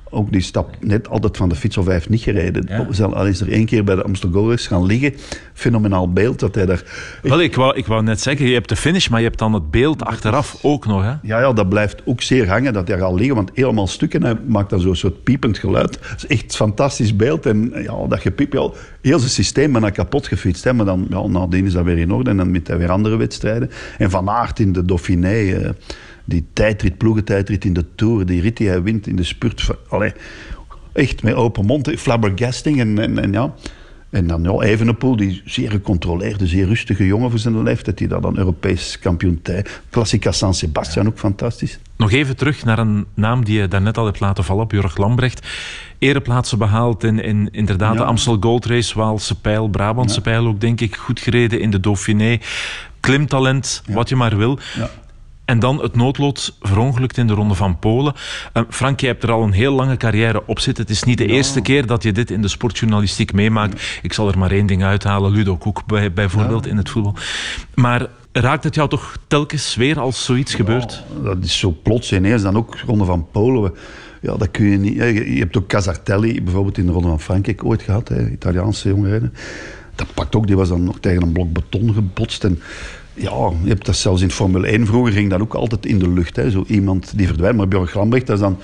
ook 0.09 0.31
die 0.31 0.41
stap 0.41 0.75
net 0.79 1.09
altijd 1.09 1.37
van 1.37 1.49
de 1.49 1.55
fiets 1.55 1.77
of 1.77 1.85
hij 1.85 1.93
heeft 1.93 2.09
niet 2.09 2.21
gereden. 2.21 2.65
Ja. 2.67 3.03
Al 3.03 3.25
is 3.25 3.41
er 3.41 3.51
één 3.51 3.65
keer 3.65 3.83
bij 3.83 3.95
de 3.95 4.03
Amsterdam 4.03 4.57
gaan 4.57 4.85
liggen. 4.85 5.13
Fenomenaal 5.53 6.13
beeld 6.13 6.39
dat 6.39 6.55
hij 6.55 6.65
daar... 6.65 6.83
Wel, 7.21 7.41
ik 7.41 7.55
wou, 7.55 7.75
ik 7.75 7.85
wou 7.85 8.03
net 8.03 8.21
zeggen, 8.21 8.47
je 8.47 8.53
hebt 8.53 8.69
de 8.69 8.75
finish, 8.75 9.07
maar 9.07 9.19
je 9.19 9.25
hebt 9.25 9.39
dan 9.39 9.53
het 9.53 9.71
beeld 9.71 10.05
achteraf 10.05 10.57
ook 10.61 10.85
nog. 10.85 11.03
Hè? 11.03 11.09
Ja, 11.21 11.39
ja, 11.39 11.53
dat 11.53 11.69
blijft 11.69 12.01
ook 12.05 12.21
zeer 12.21 12.49
hangen 12.49 12.73
dat 12.73 12.87
hij 12.87 12.97
gaat 12.97 13.13
liggen, 13.13 13.35
want 13.35 13.51
helemaal 13.53 13.87
stukken. 13.87 14.23
Hij 14.23 14.35
maakt 14.47 14.69
dan 14.69 14.79
zo'n 14.79 14.95
soort 14.95 15.23
piepend 15.23 15.57
geluid. 15.57 15.99
Dat 16.09 16.17
is 16.17 16.27
echt 16.27 16.43
een 16.43 16.51
fantastisch 16.51 17.15
beeld. 17.15 17.45
En 17.45 17.71
ja, 17.75 18.07
dat 18.07 18.19
gepiep, 18.19 18.53
ja, 18.53 18.69
heel 19.01 19.19
zijn 19.19 19.31
systeem 19.31 19.71
bijna 19.71 19.89
kapot 19.89 20.27
gefietst. 20.27 20.63
Hè, 20.63 20.73
maar 20.73 20.85
dan, 20.85 21.07
ja, 21.09 21.27
nadien 21.27 21.65
is 21.65 21.73
dat 21.73 21.83
weer 21.83 21.97
in 21.97 22.11
orde 22.11 22.29
en 22.29 22.37
dan 22.37 22.51
met 22.51 22.67
hij 22.67 22.77
weer 22.77 22.91
andere 22.91 23.15
wedstrijden. 23.15 23.71
En 23.97 24.09
Van 24.09 24.29
Aert 24.29 24.59
in 24.59 24.73
de 24.73 24.85
Dauphiné... 24.85 25.53
Eh, 25.53 25.69
die 26.29 26.45
tijdrit, 26.53 26.97
ploegentijdrit 26.97 27.65
in 27.65 27.73
de 27.73 27.85
Tour, 27.95 28.25
die 28.25 28.41
rit 28.41 28.57
die 28.57 28.67
hij 28.67 28.81
wint 28.83 29.07
in 29.07 29.15
de 29.15 29.23
spurt. 29.23 29.69
Allee, 29.87 30.13
echt 30.93 31.23
met 31.23 31.33
open 31.33 31.65
mond, 31.65 31.89
flabbergasting. 31.97 32.79
En, 32.79 32.99
en, 32.99 33.19
en 33.19 33.31
ja, 33.31 33.53
en 34.09 34.27
dan 34.27 34.43
ja, 34.43 34.59
Evenepoel, 34.59 35.15
die 35.15 35.41
zeer 35.45 35.71
gecontroleerde, 35.71 36.47
zeer 36.47 36.65
rustige 36.65 37.05
jongen 37.05 37.29
voor 37.29 37.39
zijn 37.39 37.63
leeftijd, 37.63 37.97
die 37.97 38.07
dat 38.07 38.21
dan 38.21 38.37
Europees 38.37 38.99
kampioen 38.99 39.41
tijd. 39.41 39.81
Klassica 39.89 40.31
San 40.31 40.53
Sebastian, 40.53 41.07
ook 41.07 41.19
fantastisch. 41.19 41.79
Nog 41.97 42.11
even 42.11 42.35
terug 42.35 42.63
naar 42.65 42.79
een 42.79 43.05
naam 43.13 43.45
die 43.45 43.59
je 43.59 43.67
daarnet 43.67 43.97
al 43.97 44.05
hebt 44.05 44.19
laten 44.19 44.43
vallen, 44.43 44.67
Björg 44.67 44.97
Lambrecht. 44.97 45.47
Ereplaatsen 45.97 46.57
behaald 46.57 47.03
in, 47.03 47.23
in 47.23 47.49
inderdaad 47.51 47.97
de 47.97 48.03
Amstel 48.03 48.37
Gold 48.39 48.65
Race, 48.65 48.97
Waalse 48.97 49.39
Pijl, 49.39 49.67
Brabantse 49.67 50.21
Pijl 50.21 50.47
ook, 50.47 50.61
denk 50.61 50.81
ik. 50.81 50.95
Goed 50.95 51.19
gereden 51.19 51.59
in 51.59 51.69
de 51.69 51.79
Dauphiné. 51.79 52.37
Klimtalent, 52.99 53.83
wat 53.87 54.09
je 54.09 54.15
maar 54.15 54.37
wil. 54.37 54.59
En 55.49 55.59
dan 55.59 55.81
het 55.81 55.95
noodlot 55.95 56.57
verongelukt 56.61 57.17
in 57.17 57.27
de 57.27 57.33
Ronde 57.33 57.53
van 57.53 57.79
Polen. 57.79 58.13
Uh, 58.53 58.63
Frank, 58.69 58.99
je 58.99 59.07
hebt 59.07 59.23
er 59.23 59.31
al 59.31 59.43
een 59.43 59.51
heel 59.51 59.73
lange 59.73 59.97
carrière 59.97 60.43
op 60.45 60.59
zitten. 60.59 60.83
Het 60.83 60.93
is 60.93 61.03
niet 61.03 61.17
de 61.17 61.25
eerste 61.25 61.61
keer 61.61 61.85
dat 61.85 62.03
je 62.03 62.11
dit 62.11 62.31
in 62.31 62.41
de 62.41 62.47
sportjournalistiek 62.47 63.33
meemaakt. 63.33 63.99
Ik 64.01 64.13
zal 64.13 64.27
er 64.27 64.37
maar 64.37 64.51
één 64.51 64.65
ding 64.65 64.83
uithalen. 64.83 65.31
Ludo 65.31 65.57
Koek 65.57 65.85
bij, 65.85 66.13
bijvoorbeeld 66.13 66.67
in 66.67 66.77
het 66.77 66.89
voetbal. 66.89 67.15
Maar 67.75 68.07
raakt 68.31 68.63
het 68.63 68.75
jou 68.75 68.89
toch 68.89 69.17
telkens 69.27 69.75
weer 69.75 69.99
als 69.99 70.25
zoiets 70.25 70.53
gebeurt? 70.55 71.03
Dat 71.23 71.37
is 71.43 71.59
zo 71.59 71.77
plots 71.83 72.13
ineens. 72.13 72.41
Dan 72.41 72.57
ook 72.57 72.77
Ronde 72.85 73.05
van 73.05 73.27
Polen. 73.31 73.73
Ja, 74.21 74.37
dat 74.37 74.51
kun 74.51 74.65
je 74.65 74.77
niet. 74.77 74.95
Je 74.95 75.39
hebt 75.39 75.57
ook 75.57 75.67
Casartelli 75.67 76.43
bijvoorbeeld 76.43 76.77
in 76.77 76.85
de 76.85 76.91
Ronde 76.91 77.07
van 77.07 77.21
Frankrijk 77.21 77.65
ooit 77.65 77.81
gehad. 77.81 78.07
Hè, 78.07 78.29
Italiaanse 78.29 78.89
jongeren. 78.89 79.33
Dat 79.95 80.13
pakt 80.13 80.35
ook. 80.35 80.47
Die 80.47 80.55
was 80.55 80.69
dan 80.69 80.83
nog 80.83 80.99
tegen 80.99 81.21
een 81.21 81.31
blok 81.31 81.53
beton 81.53 81.93
gebotst. 81.93 82.43
En 82.43 82.61
ja, 83.19 83.51
je 83.63 83.69
hebt 83.69 83.85
dat 83.85 83.95
zelfs 83.95 84.21
in 84.21 84.31
Formule 84.31 84.67
1 84.67 84.85
vroeger 84.85 85.13
ging 85.13 85.29
dat 85.29 85.41
ook 85.41 85.53
altijd 85.53 85.85
in 85.85 85.99
de 85.99 86.09
lucht. 86.09 86.35
Hè. 86.35 86.51
Zo 86.51 86.63
iemand 86.67 87.13
die 87.15 87.27
verdwijnt. 87.27 87.57
Maar 87.57 87.67
Björn 87.67 87.89
Lambrecht, 87.93 88.27
dat 88.27 88.35
is 88.35 88.41
dan 88.41 88.57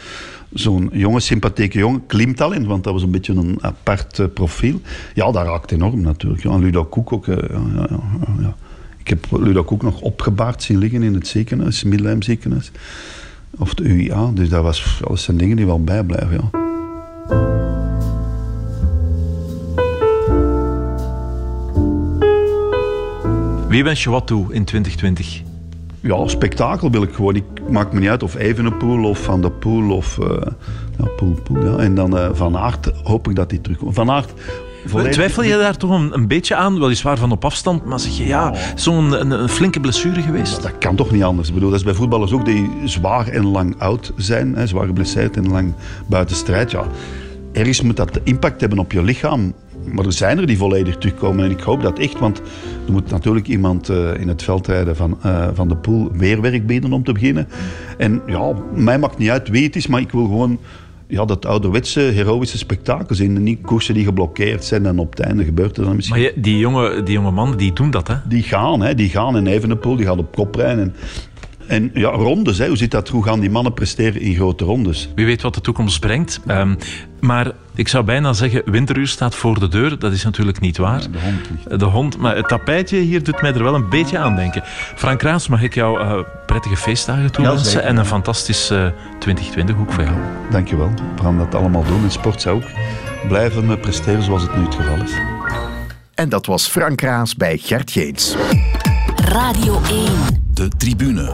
zo'n 0.53 0.89
jonge, 0.93 1.19
sympathieke 1.19 1.77
jongen, 1.77 2.05
klimtalent, 2.05 2.65
want 2.65 2.83
dat 2.83 2.93
was 2.93 3.03
een 3.03 3.11
beetje 3.11 3.33
een 3.33 3.57
apart 3.61 4.19
uh, 4.19 4.25
profiel. 4.33 4.81
Ja, 5.13 5.31
dat 5.31 5.45
raakt 5.45 5.71
enorm 5.71 6.01
natuurlijk. 6.01 6.43
En 6.43 6.59
Ludo 6.59 6.85
Koek 6.85 7.13
ook. 7.13 7.27
Uh, 7.27 7.37
ja, 7.75 7.87
ja, 8.39 8.55
Ik 8.97 9.07
heb 9.07 9.25
Ludo 9.31 9.63
Koek 9.63 9.81
nog 9.81 10.01
opgebaard 10.01 10.63
zien 10.63 10.77
liggen 10.77 11.03
in 11.03 11.13
het 11.13 11.27
ziekenhuis, 11.27 11.83
Middelheim 11.83 12.21
ziekenhuis. 12.21 12.71
Of 13.57 13.73
de 13.73 13.83
UIA. 13.83 14.31
Dus 14.33 14.49
dat, 14.49 14.63
was, 14.63 14.99
dat 15.07 15.19
zijn 15.19 15.37
dingen 15.37 15.55
die 15.55 15.65
wel 15.65 15.83
bijblijven, 15.83 16.49
ja. 16.51 16.63
Wie 23.75 23.83
wens 23.83 24.03
je 24.03 24.09
wat 24.09 24.27
toe 24.27 24.53
in 24.53 24.65
2020? 24.65 25.41
Ja, 25.99 26.27
spektakel 26.27 26.91
wil 26.91 27.03
ik 27.03 27.13
gewoon. 27.13 27.35
Ik 27.35 27.43
maak 27.69 27.93
me 27.93 27.99
niet 27.99 28.09
uit 28.09 28.23
of 28.23 28.35
Evenepoel 28.35 29.09
of 29.09 29.23
Van 29.23 29.41
der 29.41 29.51
Poel 29.51 29.91
of... 29.91 30.17
Uh, 30.17 30.27
ja, 30.97 31.05
Poel, 31.15 31.39
Poel, 31.43 31.63
ja. 31.65 31.77
En 31.77 31.95
dan 31.95 32.17
uh, 32.17 32.29
Van 32.33 32.57
Aert 32.57 32.91
hoop 33.03 33.29
ik 33.29 33.35
dat 33.35 33.51
hij 33.51 33.59
terugkomt. 33.59 33.95
Van 33.95 34.11
Aert... 34.11 34.33
Volledig... 34.85 35.13
Twijfel 35.13 35.43
je 35.43 35.57
daar 35.57 35.77
toch 35.77 35.91
een, 35.91 36.13
een, 36.13 36.27
beetje 36.27 36.55
aan? 36.55 36.79
Weliswaar 36.79 37.17
van 37.17 37.31
op 37.31 37.45
afstand, 37.45 37.85
maar 37.85 37.99
zeg 37.99 38.17
je 38.17 38.25
ja, 38.25 38.53
zo'n 38.75 39.21
een, 39.21 39.31
een, 39.31 39.49
flinke 39.49 39.79
blessure 39.79 40.21
geweest? 40.21 40.61
dat 40.61 40.77
kan 40.77 40.95
toch 40.95 41.11
niet 41.11 41.23
anders. 41.23 41.47
Ik 41.47 41.53
bedoel, 41.53 41.69
dat 41.69 41.79
is 41.79 41.85
bij 41.85 41.93
voetballers 41.93 42.31
ook 42.31 42.45
die 42.45 42.69
zwaar 42.83 43.27
en 43.27 43.45
lang 43.45 43.79
oud 43.79 44.13
zijn, 44.15 44.55
hè, 44.55 44.67
zwaar 44.67 44.85
geblesseerd 44.85 45.37
en 45.37 45.49
lang 45.49 45.73
buiten 46.07 46.35
strijd. 46.35 46.71
Ja. 46.71 46.87
Ergens 47.53 47.81
moet 47.81 47.97
dat 47.97 48.19
impact 48.23 48.61
hebben 48.61 48.79
op 48.79 48.91
je 48.91 49.03
lichaam. 49.03 49.53
Maar 49.91 50.05
er 50.05 50.13
zijn 50.13 50.37
er 50.37 50.47
die 50.47 50.57
volledig 50.57 50.97
terugkomen 50.97 51.45
en 51.45 51.51
ik 51.51 51.59
hoop 51.59 51.81
dat 51.81 51.99
echt, 51.99 52.19
want 52.19 52.41
er 52.85 52.91
moet 52.91 53.09
natuurlijk 53.09 53.47
iemand 53.47 53.89
uh, 53.89 54.19
in 54.19 54.27
het 54.27 54.43
veld 54.43 54.67
rijden 54.67 54.95
van, 54.95 55.17
uh, 55.25 55.47
van 55.53 55.67
de 55.67 55.75
pool 55.75 56.11
weer 56.13 56.41
werk 56.41 56.67
bieden 56.67 56.93
om 56.93 57.03
te 57.03 57.11
beginnen. 57.11 57.47
En 57.97 58.21
ja, 58.27 58.53
mij 58.73 58.99
maakt 58.99 59.17
niet 59.17 59.29
uit 59.29 59.49
wie 59.49 59.63
het 59.63 59.75
is, 59.75 59.87
maar 59.87 60.01
ik 60.01 60.11
wil 60.11 60.23
gewoon 60.23 60.59
ja, 61.07 61.25
dat 61.25 61.45
ouderwetse 61.45 61.99
heroïsche 61.99 62.57
spektakel 62.57 63.15
zien. 63.15 63.43
Niet 63.43 63.61
koersen 63.61 63.93
die 63.93 64.03
geblokkeerd 64.03 64.63
zijn 64.63 64.85
en 64.85 64.99
op 64.99 65.09
het 65.09 65.19
einde 65.19 65.43
gebeurt 65.43 65.77
er 65.77 65.83
dan 65.83 65.95
misschien... 65.95 66.21
Maar 66.21 66.31
die 66.35 66.57
jonge, 66.57 67.03
die 67.03 67.13
jonge 67.13 67.31
mannen, 67.31 67.57
die 67.57 67.73
doen 67.73 67.91
dat, 67.91 68.07
hè? 68.07 68.15
Die 68.27 68.43
gaan, 68.43 68.81
hè. 68.81 68.95
Die 68.95 69.09
gaan 69.09 69.37
in 69.37 69.47
Evenepoel, 69.47 69.95
die 69.95 70.05
gaat 70.05 70.17
op 70.17 70.35
kop 70.35 70.55
rijden. 70.55 70.83
En 70.83 70.95
ja, 71.93 72.09
rondes, 72.09 72.57
hè. 72.57 72.67
hoe 72.67 72.77
zit 72.77 72.91
dat? 72.91 73.09
Hoe 73.09 73.23
gaan 73.23 73.39
die 73.39 73.49
mannen 73.49 73.73
presteren 73.73 74.21
in 74.21 74.35
grote 74.35 74.63
rondes? 74.63 75.09
Wie 75.15 75.25
weet 75.25 75.41
wat 75.41 75.53
de 75.53 75.61
toekomst 75.61 75.99
brengt. 75.99 76.39
Um, 76.47 76.77
maar 77.19 77.51
ik 77.75 77.87
zou 77.87 78.03
bijna 78.03 78.33
zeggen, 78.33 78.61
winteruur 78.65 79.07
staat 79.07 79.35
voor 79.35 79.59
de 79.59 79.67
deur. 79.67 79.99
Dat 79.99 80.11
is 80.11 80.23
natuurlijk 80.23 80.59
niet 80.59 80.77
waar. 80.77 81.01
de 81.11 81.19
hond 81.19 81.79
De 81.79 81.85
hond, 81.85 82.17
maar 82.17 82.35
het 82.35 82.47
tapijtje 82.47 82.97
hier 82.97 83.23
doet 83.23 83.41
mij 83.41 83.53
er 83.53 83.63
wel 83.63 83.75
een 83.75 83.89
beetje 83.89 84.17
aan 84.17 84.35
denken. 84.35 84.63
Frank 84.95 85.21
Raas, 85.21 85.47
mag 85.47 85.61
ik 85.61 85.73
jou 85.73 85.99
uh, 85.99 86.19
prettige 86.45 86.77
feestdagen 86.77 87.31
toewensen 87.31 87.81
ja, 87.81 87.87
en 87.87 87.97
een 87.97 88.05
fantastisch 88.05 88.71
uh, 88.71 88.87
2020 89.19 89.77
ook 89.77 89.91
voor 89.91 90.03
jou. 90.03 90.15
Dankjewel. 90.51 90.91
We 91.15 91.21
gaan 91.21 91.37
dat 91.37 91.55
allemaal 91.55 91.83
doen. 91.85 92.03
In 92.03 92.11
sport 92.11 92.41
zou 92.41 92.55
ook 92.55 92.69
blijven 93.27 93.79
presteren 93.79 94.23
zoals 94.23 94.41
het 94.41 94.55
nu 94.55 94.63
het 94.63 94.75
geval 94.75 94.97
is. 95.03 95.13
En 96.13 96.29
dat 96.29 96.45
was 96.45 96.67
Frank 96.67 97.01
Raas 97.01 97.35
bij 97.35 97.57
Gert 97.57 97.91
Geens. 97.91 98.35
Radio 99.15 99.81
1. 99.89 100.44
De 100.55 100.67
tribune. 100.77 101.33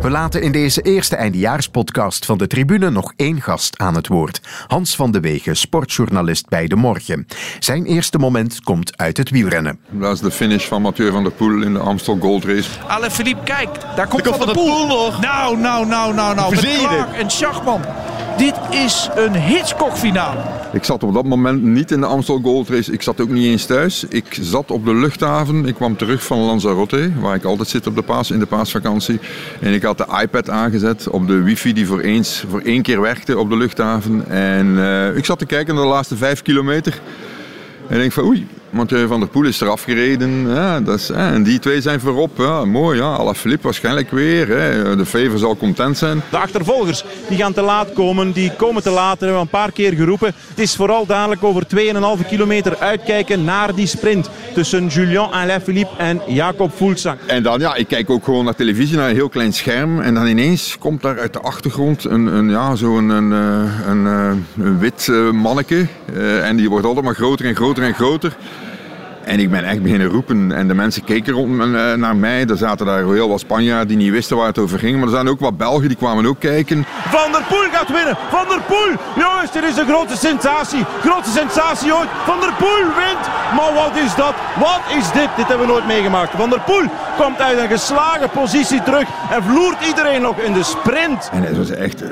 We 0.00 0.10
laten 0.10 0.42
in 0.42 0.52
deze 0.52 0.82
eerste 0.82 1.16
eindejaarspodcast 1.16 2.24
van 2.24 2.38
de 2.38 2.46
tribune 2.46 2.90
nog 2.90 3.12
één 3.16 3.40
gast 3.40 3.78
aan 3.78 3.94
het 3.94 4.06
woord. 4.08 4.40
Hans 4.66 4.96
van 4.96 5.10
de 5.10 5.20
Wegen, 5.20 5.56
sportjournalist 5.56 6.48
bij 6.48 6.66
De 6.66 6.76
Morgen. 6.76 7.26
Zijn 7.58 7.84
eerste 7.84 8.18
moment 8.18 8.60
komt 8.60 8.96
uit 8.96 9.16
het 9.16 9.30
wielrennen. 9.30 9.78
Dat 9.90 10.12
is 10.14 10.20
de 10.20 10.30
finish 10.30 10.66
van 10.66 10.82
Mathieu 10.82 11.10
van 11.10 11.22
der 11.22 11.32
Poel 11.32 11.62
in 11.62 11.72
de 11.72 11.78
Amstel 11.78 12.18
Gold 12.20 12.44
Race. 12.44 12.68
Alain 12.86 13.10
Philippe, 13.10 13.42
kijk, 13.44 13.68
daar 13.96 14.08
komt 14.08 14.22
Van, 14.26 14.34
van 14.36 14.46
der 14.46 14.54
Poel. 14.54 14.86
nog. 14.86 15.20
Nou, 15.20 15.58
nou, 15.58 15.86
nou, 15.86 16.14
nou, 16.14 16.34
nou. 16.34 16.54
Met 16.54 16.78
Clark 16.78 17.12
en 17.16 17.30
Schachman. 17.30 17.80
Dit 18.42 18.60
is 18.70 19.08
een 19.14 19.34
Hitchcock-finale. 19.34 20.40
Ik 20.72 20.84
zat 20.84 21.02
op 21.02 21.14
dat 21.14 21.24
moment 21.24 21.62
niet 21.62 21.90
in 21.90 22.00
de 22.00 22.06
Amstel 22.06 22.40
Gold 22.40 22.68
Race. 22.68 22.92
Ik 22.92 23.02
zat 23.02 23.20
ook 23.20 23.28
niet 23.28 23.44
eens 23.44 23.66
thuis. 23.66 24.04
Ik 24.04 24.38
zat 24.40 24.70
op 24.70 24.84
de 24.84 24.94
luchthaven. 24.94 25.66
Ik 25.66 25.74
kwam 25.74 25.96
terug 25.96 26.24
van 26.24 26.38
Lanzarote, 26.38 27.10
waar 27.20 27.34
ik 27.34 27.44
altijd 27.44 27.68
zit 27.68 27.86
op 27.86 27.94
de 27.94 28.02
paas, 28.02 28.30
in 28.30 28.38
de 28.38 28.46
paasvakantie. 28.46 29.20
En 29.60 29.72
ik 29.72 29.82
had 29.82 29.98
de 29.98 30.06
iPad 30.22 30.50
aangezet 30.50 31.08
op 31.08 31.26
de 31.26 31.42
wifi 31.42 31.72
die 31.72 31.86
voor, 31.86 32.00
eens, 32.00 32.44
voor 32.48 32.60
één 32.60 32.82
keer 32.82 33.00
werkte 33.00 33.38
op 33.38 33.50
de 33.50 33.56
luchthaven. 33.56 34.28
En 34.28 34.66
uh, 34.66 35.16
ik 35.16 35.24
zat 35.24 35.38
te 35.38 35.46
kijken 35.46 35.74
naar 35.74 35.84
de 35.84 35.90
laatste 35.90 36.16
vijf 36.16 36.42
kilometer. 36.42 37.00
En 37.88 37.94
ik 37.94 38.00
denk 38.00 38.12
van 38.12 38.24
oei, 38.24 38.46
Mathieu 38.72 39.06
van 39.06 39.20
der 39.20 39.28
Poel 39.28 39.44
is 39.44 39.60
eraf 39.60 39.82
gereden. 39.82 40.48
Ja, 40.48 40.80
dat 40.80 40.98
is, 40.98 41.10
en 41.10 41.42
die 41.42 41.58
twee 41.58 41.80
zijn 41.80 42.00
voorop. 42.00 42.38
Ja, 42.38 42.64
mooi, 42.64 42.98
ja. 42.98 43.14
Alaphilippe 43.14 43.62
waarschijnlijk 43.62 44.10
weer. 44.10 44.48
Hè. 44.48 44.96
De 44.96 45.06
Fever 45.06 45.38
zal 45.38 45.56
content 45.56 45.98
zijn. 45.98 46.22
De 46.30 46.36
achtervolgers 46.36 47.04
die 47.28 47.38
gaan 47.38 47.52
te 47.52 47.62
laat 47.62 47.92
komen. 47.92 48.32
Die 48.32 48.52
komen 48.56 48.82
te 48.82 48.90
laat. 48.90 49.18
We 49.18 49.24
hebben 49.24 49.42
een 49.42 49.48
paar 49.48 49.72
keer 49.72 49.92
geroepen. 49.92 50.34
Het 50.48 50.58
is 50.58 50.76
vooral 50.76 51.06
dadelijk 51.06 51.44
over 51.44 51.66
2,5 52.20 52.26
kilometer 52.28 52.76
uitkijken 52.78 53.44
naar 53.44 53.74
die 53.74 53.86
sprint. 53.86 54.30
Tussen 54.54 54.86
Julien 54.86 55.30
Alaphilippe 55.30 55.96
en 55.96 56.20
Jacob 56.26 56.72
Fuglsang. 56.74 57.18
En 57.26 57.42
dan, 57.42 57.60
ja, 57.60 57.74
ik 57.74 57.88
kijk 57.88 58.10
ook 58.10 58.24
gewoon 58.24 58.44
naar 58.44 58.54
televisie, 58.54 58.96
naar 58.96 59.08
een 59.08 59.14
heel 59.14 59.28
klein 59.28 59.52
scherm. 59.52 60.00
En 60.00 60.14
dan 60.14 60.26
ineens 60.26 60.76
komt 60.78 61.02
daar 61.02 61.18
uit 61.18 61.32
de 61.32 61.40
achtergrond 61.40 62.04
een, 62.04 62.26
een 62.26 62.50
ja, 62.50 62.74
zo'n 62.74 63.08
een, 63.08 63.30
een, 63.30 64.04
een, 64.06 64.44
een, 64.58 64.78
wit 64.78 65.08
manneke. 65.32 65.86
En 66.42 66.56
die 66.56 66.68
wordt 66.68 66.86
altijd 66.86 67.04
maar 67.04 67.14
groter 67.14 67.46
en 67.46 67.56
groter 67.56 67.82
en 67.82 67.94
groter. 67.94 68.36
En 69.24 69.38
ik 69.40 69.50
ben 69.50 69.64
echt 69.64 69.82
beginnen 69.82 70.08
roepen. 70.08 70.52
En 70.52 70.68
de 70.68 70.74
mensen 70.74 71.04
keken 71.04 71.32
rond 71.32 71.50
me, 71.50 71.96
naar 71.96 72.16
mij. 72.16 72.46
Er 72.46 72.56
zaten 72.56 72.86
daar 72.86 73.04
heel 73.04 73.28
wat 73.28 73.40
Spanjaarden 73.40 73.88
die 73.88 73.96
niet 73.96 74.10
wisten 74.10 74.36
waar 74.36 74.46
het 74.46 74.58
over 74.58 74.78
ging. 74.78 74.94
Maar 74.96 75.04
er 75.04 75.14
zijn 75.14 75.28
ook 75.28 75.40
wat 75.40 75.56
Belgen 75.56 75.88
die 75.88 75.96
kwamen 75.96 76.26
ook 76.26 76.40
kijken. 76.40 76.84
Van 77.08 77.32
der 77.32 77.42
Poel 77.48 77.66
gaat 77.72 77.88
winnen. 77.92 78.16
Van 78.30 78.48
der 78.48 78.60
Poel. 78.66 78.96
Jongens, 79.16 79.52
dit 79.52 79.64
is 79.64 79.76
een 79.76 79.86
grote 79.86 80.16
sensatie. 80.16 80.84
Grootste 81.00 81.38
sensatie 81.38 81.94
ooit. 81.94 82.08
Van 82.24 82.40
der 82.40 82.52
Poel 82.58 82.84
wint. 82.96 83.24
Maar 83.56 83.72
wat 83.74 83.96
is 84.04 84.14
dat? 84.14 84.34
Wat 84.58 84.82
is 84.98 85.12
dit? 85.12 85.28
Dit 85.36 85.48
hebben 85.48 85.66
we 85.66 85.72
nooit 85.72 85.86
meegemaakt. 85.86 86.32
Van 86.36 86.50
der 86.50 86.60
Poel 86.60 86.84
komt 87.16 87.40
uit 87.40 87.58
een 87.58 87.68
geslagen 87.68 88.30
positie 88.30 88.82
terug. 88.82 89.08
En 89.30 89.42
vloert 89.42 89.86
iedereen 89.86 90.22
nog 90.22 90.38
in 90.38 90.52
de 90.52 90.62
sprint. 90.62 91.30
En 91.32 91.42
het 91.42 91.56
was 91.56 91.70
echt... 91.70 92.02
Uh, 92.02 92.08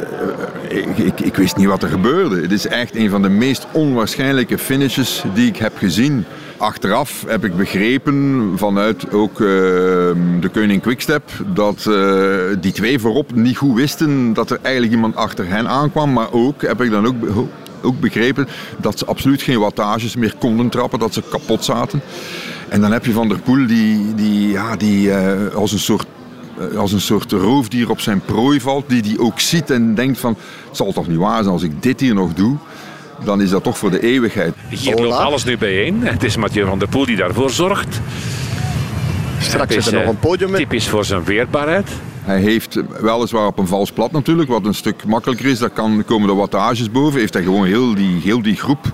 ik, 0.68 0.98
ik, 0.98 1.20
ik 1.20 1.36
wist 1.36 1.56
niet 1.56 1.66
wat 1.66 1.82
er 1.82 1.88
gebeurde. 1.88 2.40
Het 2.40 2.52
is 2.52 2.66
echt 2.66 2.96
een 2.96 3.10
van 3.10 3.22
de 3.22 3.28
meest 3.28 3.66
onwaarschijnlijke 3.72 4.58
finishes 4.58 5.24
die 5.34 5.48
ik 5.48 5.56
heb 5.56 5.78
gezien. 5.78 6.26
Achteraf 6.60 7.24
heb 7.26 7.44
ik 7.44 7.56
begrepen 7.56 8.52
vanuit 8.56 9.12
ook 9.12 9.40
uh, 9.40 9.46
de 10.40 10.48
Koning 10.52 10.82
Quickstep 10.82 11.30
dat 11.46 11.84
uh, 11.88 12.34
die 12.60 12.72
twee 12.72 12.98
voorop 12.98 13.34
niet 13.34 13.56
goed 13.56 13.74
wisten 13.74 14.32
dat 14.32 14.50
er 14.50 14.58
eigenlijk 14.62 14.94
iemand 14.94 15.16
achter 15.16 15.48
hen 15.48 15.68
aankwam. 15.68 16.12
Maar 16.12 16.32
ook 16.32 16.62
heb 16.62 16.80
ik 16.80 16.90
dan 16.90 17.06
ook, 17.06 17.14
ook 17.82 18.00
begrepen 18.00 18.48
dat 18.78 18.98
ze 18.98 19.06
absoluut 19.06 19.42
geen 19.42 19.58
wattages 19.58 20.16
meer 20.16 20.34
konden 20.38 20.68
trappen, 20.68 20.98
dat 20.98 21.14
ze 21.14 21.22
kapot 21.30 21.64
zaten. 21.64 22.02
En 22.68 22.80
dan 22.80 22.92
heb 22.92 23.04
je 23.04 23.12
Van 23.12 23.28
der 23.28 23.38
Poel 23.38 23.66
die, 23.66 24.14
die, 24.14 24.48
ja, 24.48 24.76
die 24.76 25.08
uh, 25.08 25.54
als 25.54 25.72
een 25.72 25.78
soort 25.78 26.06
als 26.76 26.92
een 26.92 27.00
soort 27.00 27.32
roofdier 27.32 27.90
op 27.90 28.00
zijn 28.00 28.20
prooi 28.20 28.60
valt, 28.60 28.88
die 28.88 29.02
die 29.02 29.20
ook 29.20 29.40
ziet 29.40 29.70
en 29.70 29.94
denkt 29.94 30.18
van, 30.18 30.36
het 30.68 30.76
zal 30.76 30.92
toch 30.92 31.08
niet 31.08 31.18
waar 31.18 31.42
zijn 31.42 31.54
als 31.54 31.62
ik 31.62 31.82
dit 31.82 32.00
hier 32.00 32.14
nog 32.14 32.34
doe 32.34 32.56
dan 33.24 33.40
is 33.40 33.50
dat 33.50 33.62
toch 33.62 33.78
voor 33.78 33.90
de 33.90 34.00
eeuwigheid. 34.00 34.54
Hier 34.68 34.94
loopt 34.96 35.14
alles 35.14 35.44
nu 35.44 35.58
bijeen. 35.58 36.02
Het 36.02 36.22
is 36.22 36.36
Mathieu 36.36 36.66
van 36.66 36.78
der 36.78 36.88
Poel 36.88 37.06
die 37.06 37.16
daarvoor 37.16 37.50
zorgt. 37.50 38.00
Straks 39.38 39.74
zit 39.74 39.86
er 39.86 39.92
nog 39.92 40.06
een 40.06 40.18
podium 40.18 40.50
in. 40.50 40.56
Typisch 40.56 40.88
voor 40.88 41.04
zijn 41.04 41.24
weerbaarheid. 41.24 41.88
Hij 42.22 42.40
heeft 42.40 42.80
weliswaar 43.00 43.46
op 43.46 43.58
een 43.58 43.66
vals 43.66 43.92
plat 43.92 44.12
natuurlijk, 44.12 44.48
wat 44.48 44.66
een 44.66 44.74
stuk 44.74 45.04
makkelijker 45.04 45.46
is. 45.46 45.58
Daar 45.58 45.70
kan, 45.70 46.04
komen 46.06 46.28
de 46.28 46.34
wattages 46.34 46.90
boven. 46.90 47.20
Heeft 47.20 47.34
hij 47.34 47.42
gewoon 47.42 47.66
heel 47.66 47.94
die, 47.94 48.20
heel 48.20 48.42
die 48.42 48.56
groep 48.56 48.92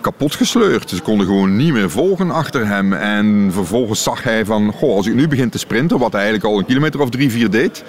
kapot 0.00 0.34
gesleurd. 0.34 0.90
Ze 0.90 1.02
konden 1.02 1.26
gewoon 1.26 1.56
niet 1.56 1.72
meer 1.72 1.90
volgen 1.90 2.30
achter 2.30 2.66
hem. 2.66 2.92
En 2.92 3.50
vervolgens 3.52 4.02
zag 4.02 4.22
hij 4.22 4.44
van, 4.44 4.72
goh, 4.72 4.96
als 4.96 5.06
ik 5.06 5.14
nu 5.14 5.28
begin 5.28 5.50
te 5.50 5.58
sprinten, 5.58 5.98
wat 5.98 6.12
hij 6.12 6.22
eigenlijk 6.22 6.52
al 6.52 6.58
een 6.58 6.66
kilometer 6.66 7.00
of 7.00 7.10
drie, 7.10 7.30
vier 7.30 7.50
deed, 7.50 7.84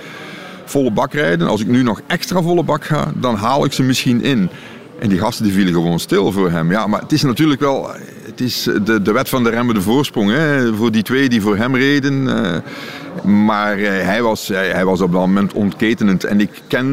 volle 0.65 0.91
bak 0.91 1.13
rijden. 1.13 1.47
Als 1.47 1.61
ik 1.61 1.67
nu 1.67 1.83
nog 1.83 2.01
extra 2.07 2.41
volle 2.41 2.63
bak 2.63 2.85
ga, 2.85 3.11
dan 3.15 3.35
haal 3.35 3.65
ik 3.65 3.73
ze 3.73 3.83
misschien 3.83 4.23
in. 4.23 4.49
En 5.01 5.09
die 5.09 5.19
gasten 5.19 5.43
die 5.43 5.53
vielen 5.53 5.73
gewoon 5.73 5.99
stil 5.99 6.31
voor 6.31 6.51
hem. 6.51 6.71
Ja, 6.71 6.87
maar 6.87 7.01
het 7.01 7.11
is 7.11 7.21
natuurlijk 7.21 7.61
wel 7.61 7.89
het 8.31 8.41
is 8.41 8.63
de, 8.83 9.01
de 9.01 9.11
wet 9.11 9.29
van 9.29 9.43
de 9.43 9.49
remmende 9.49 9.81
voorsprong. 9.81 10.31
Hè, 10.31 10.73
voor 10.73 10.91
die 10.91 11.03
twee 11.03 11.29
die 11.29 11.41
voor 11.41 11.57
hem 11.57 11.75
reden. 11.75 12.13
Uh, 12.13 12.57
maar 13.23 13.79
uh, 13.79 13.89
hij, 13.89 14.21
was, 14.21 14.47
hij, 14.47 14.85
was 14.85 15.01
op 15.01 15.11
dat 15.11 15.21
moment 15.21 15.53
ontketenend. 15.53 16.23
En 16.23 16.39
ik 16.39 16.61
ken 16.67 16.85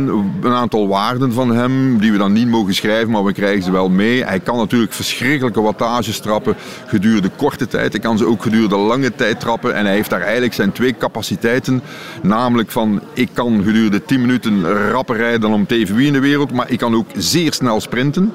een 0.42 0.52
aantal 0.52 0.88
waarden 0.88 1.32
van 1.32 1.50
hem 1.50 1.98
die 1.98 2.12
we 2.12 2.18
dan 2.18 2.32
niet 2.32 2.48
mogen 2.48 2.74
schrijven, 2.74 3.10
maar 3.10 3.24
we 3.24 3.32
krijgen 3.32 3.62
ze 3.62 3.70
wel 3.70 3.88
mee. 3.88 4.24
Hij 4.24 4.40
kan 4.40 4.56
natuurlijk 4.56 4.92
verschrikkelijke 4.92 5.60
wattages 5.60 6.20
trappen 6.20 6.56
gedurende 6.86 7.30
korte 7.36 7.66
tijd. 7.66 7.92
Hij 7.92 8.00
kan 8.00 8.18
ze 8.18 8.26
ook 8.26 8.42
gedurende 8.42 8.76
lange 8.76 9.14
tijd 9.14 9.40
trappen. 9.40 9.74
En 9.74 9.84
hij 9.84 9.94
heeft 9.94 10.10
daar 10.10 10.20
eigenlijk 10.20 10.54
zijn 10.54 10.72
twee 10.72 10.96
capaciteiten. 10.96 11.82
Namelijk 12.22 12.70
van, 12.70 13.02
ik 13.12 13.28
kan 13.32 13.62
gedurende 13.64 14.04
10 14.04 14.20
minuten 14.20 14.88
rapper 14.90 15.16
rijden 15.16 15.40
dan 15.40 15.52
om 15.52 15.66
TV 15.66 15.90
in 15.90 16.12
de 16.12 16.20
wereld. 16.20 16.52
Maar 16.52 16.70
ik 16.70 16.78
kan 16.78 16.94
ook 16.94 17.08
zeer 17.16 17.52
snel 17.52 17.80
sprinten 17.80 18.32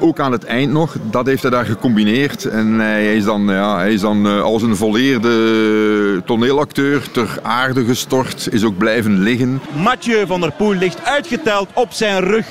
ook 0.00 0.20
aan 0.20 0.32
het 0.32 0.44
eind 0.44 0.72
nog, 0.72 0.96
dat 1.10 1.26
heeft 1.26 1.42
hij 1.42 1.50
daar 1.50 1.64
gecombineerd. 1.64 2.44
En 2.44 2.78
hij 2.78 3.16
is 3.16 3.24
dan, 3.24 3.46
ja, 3.46 3.76
hij 3.76 3.92
is 3.92 4.00
dan 4.00 4.26
uh, 4.26 4.42
als 4.42 4.62
een 4.62 4.76
volleerde 4.76 6.22
toneelacteur 6.24 7.10
ter 7.10 7.38
aarde 7.42 7.84
gestort, 7.84 8.48
is 8.50 8.64
ook 8.64 8.78
blijven 8.78 9.18
liggen. 9.18 9.60
Mathieu 9.82 10.26
van 10.26 10.40
der 10.40 10.52
Poel 10.52 10.74
ligt 10.74 11.04
uitgeteld 11.04 11.68
op 11.74 11.92
zijn 11.92 12.20
rug. 12.20 12.46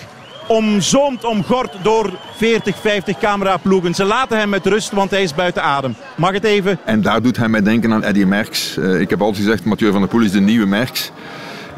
Omzoomd, 0.48 1.26
omgord 1.26 1.74
door 1.82 2.12
40, 2.36 2.76
50 2.82 3.18
cameraploegen. 3.18 3.94
Ze 3.94 4.04
laten 4.04 4.38
hem 4.38 4.50
met 4.50 4.66
rust, 4.66 4.92
want 4.92 5.12
hij 5.12 5.24
is 5.24 5.36
buiten 5.36 5.64
adem. 5.64 5.96
Mag 6.16 6.32
het 6.32 6.44
even? 6.44 6.80
En 6.86 7.02
daar 7.02 7.22
doet 7.22 7.38
hij 7.38 7.48
mij 7.48 7.62
denken 7.62 7.94
aan 7.94 8.04
Eddy 8.04 8.24
Merckx. 8.24 8.78
Uh, 8.78 9.00
ik 9.00 9.10
heb 9.10 9.22
altijd 9.22 9.44
gezegd, 9.44 9.66
Mathieu 9.66 9.92
van 9.92 10.00
der 10.00 10.10
Poel 10.10 10.22
is 10.22 10.32
de 10.32 10.40
nieuwe 10.40 10.66
Merckx. 10.66 11.12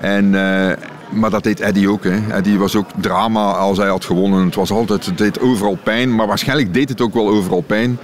En... 0.02 0.34
Uh, 0.34 0.72
maar 1.12 1.30
dat 1.30 1.44
deed 1.44 1.60
Eddie 1.60 1.90
ook. 1.90 2.04
Hè. 2.04 2.20
Eddie 2.32 2.60
was 2.60 2.76
ook 2.76 2.90
drama 2.96 3.52
als 3.52 3.78
hij 3.78 3.88
had 3.88 4.06
gewonnen. 4.06 4.46
Het, 4.46 4.56
was 4.56 4.72
altijd, 4.72 5.06
het 5.06 5.18
deed 5.18 5.40
overal 5.40 5.78
pijn, 5.84 6.16
maar 6.16 6.28
waarschijnlijk 6.28 6.74
deed 6.74 6.90
het 6.90 7.02
ook 7.02 7.14
wel 7.14 7.30
overal 7.30 7.62
pijn. 7.62 8.00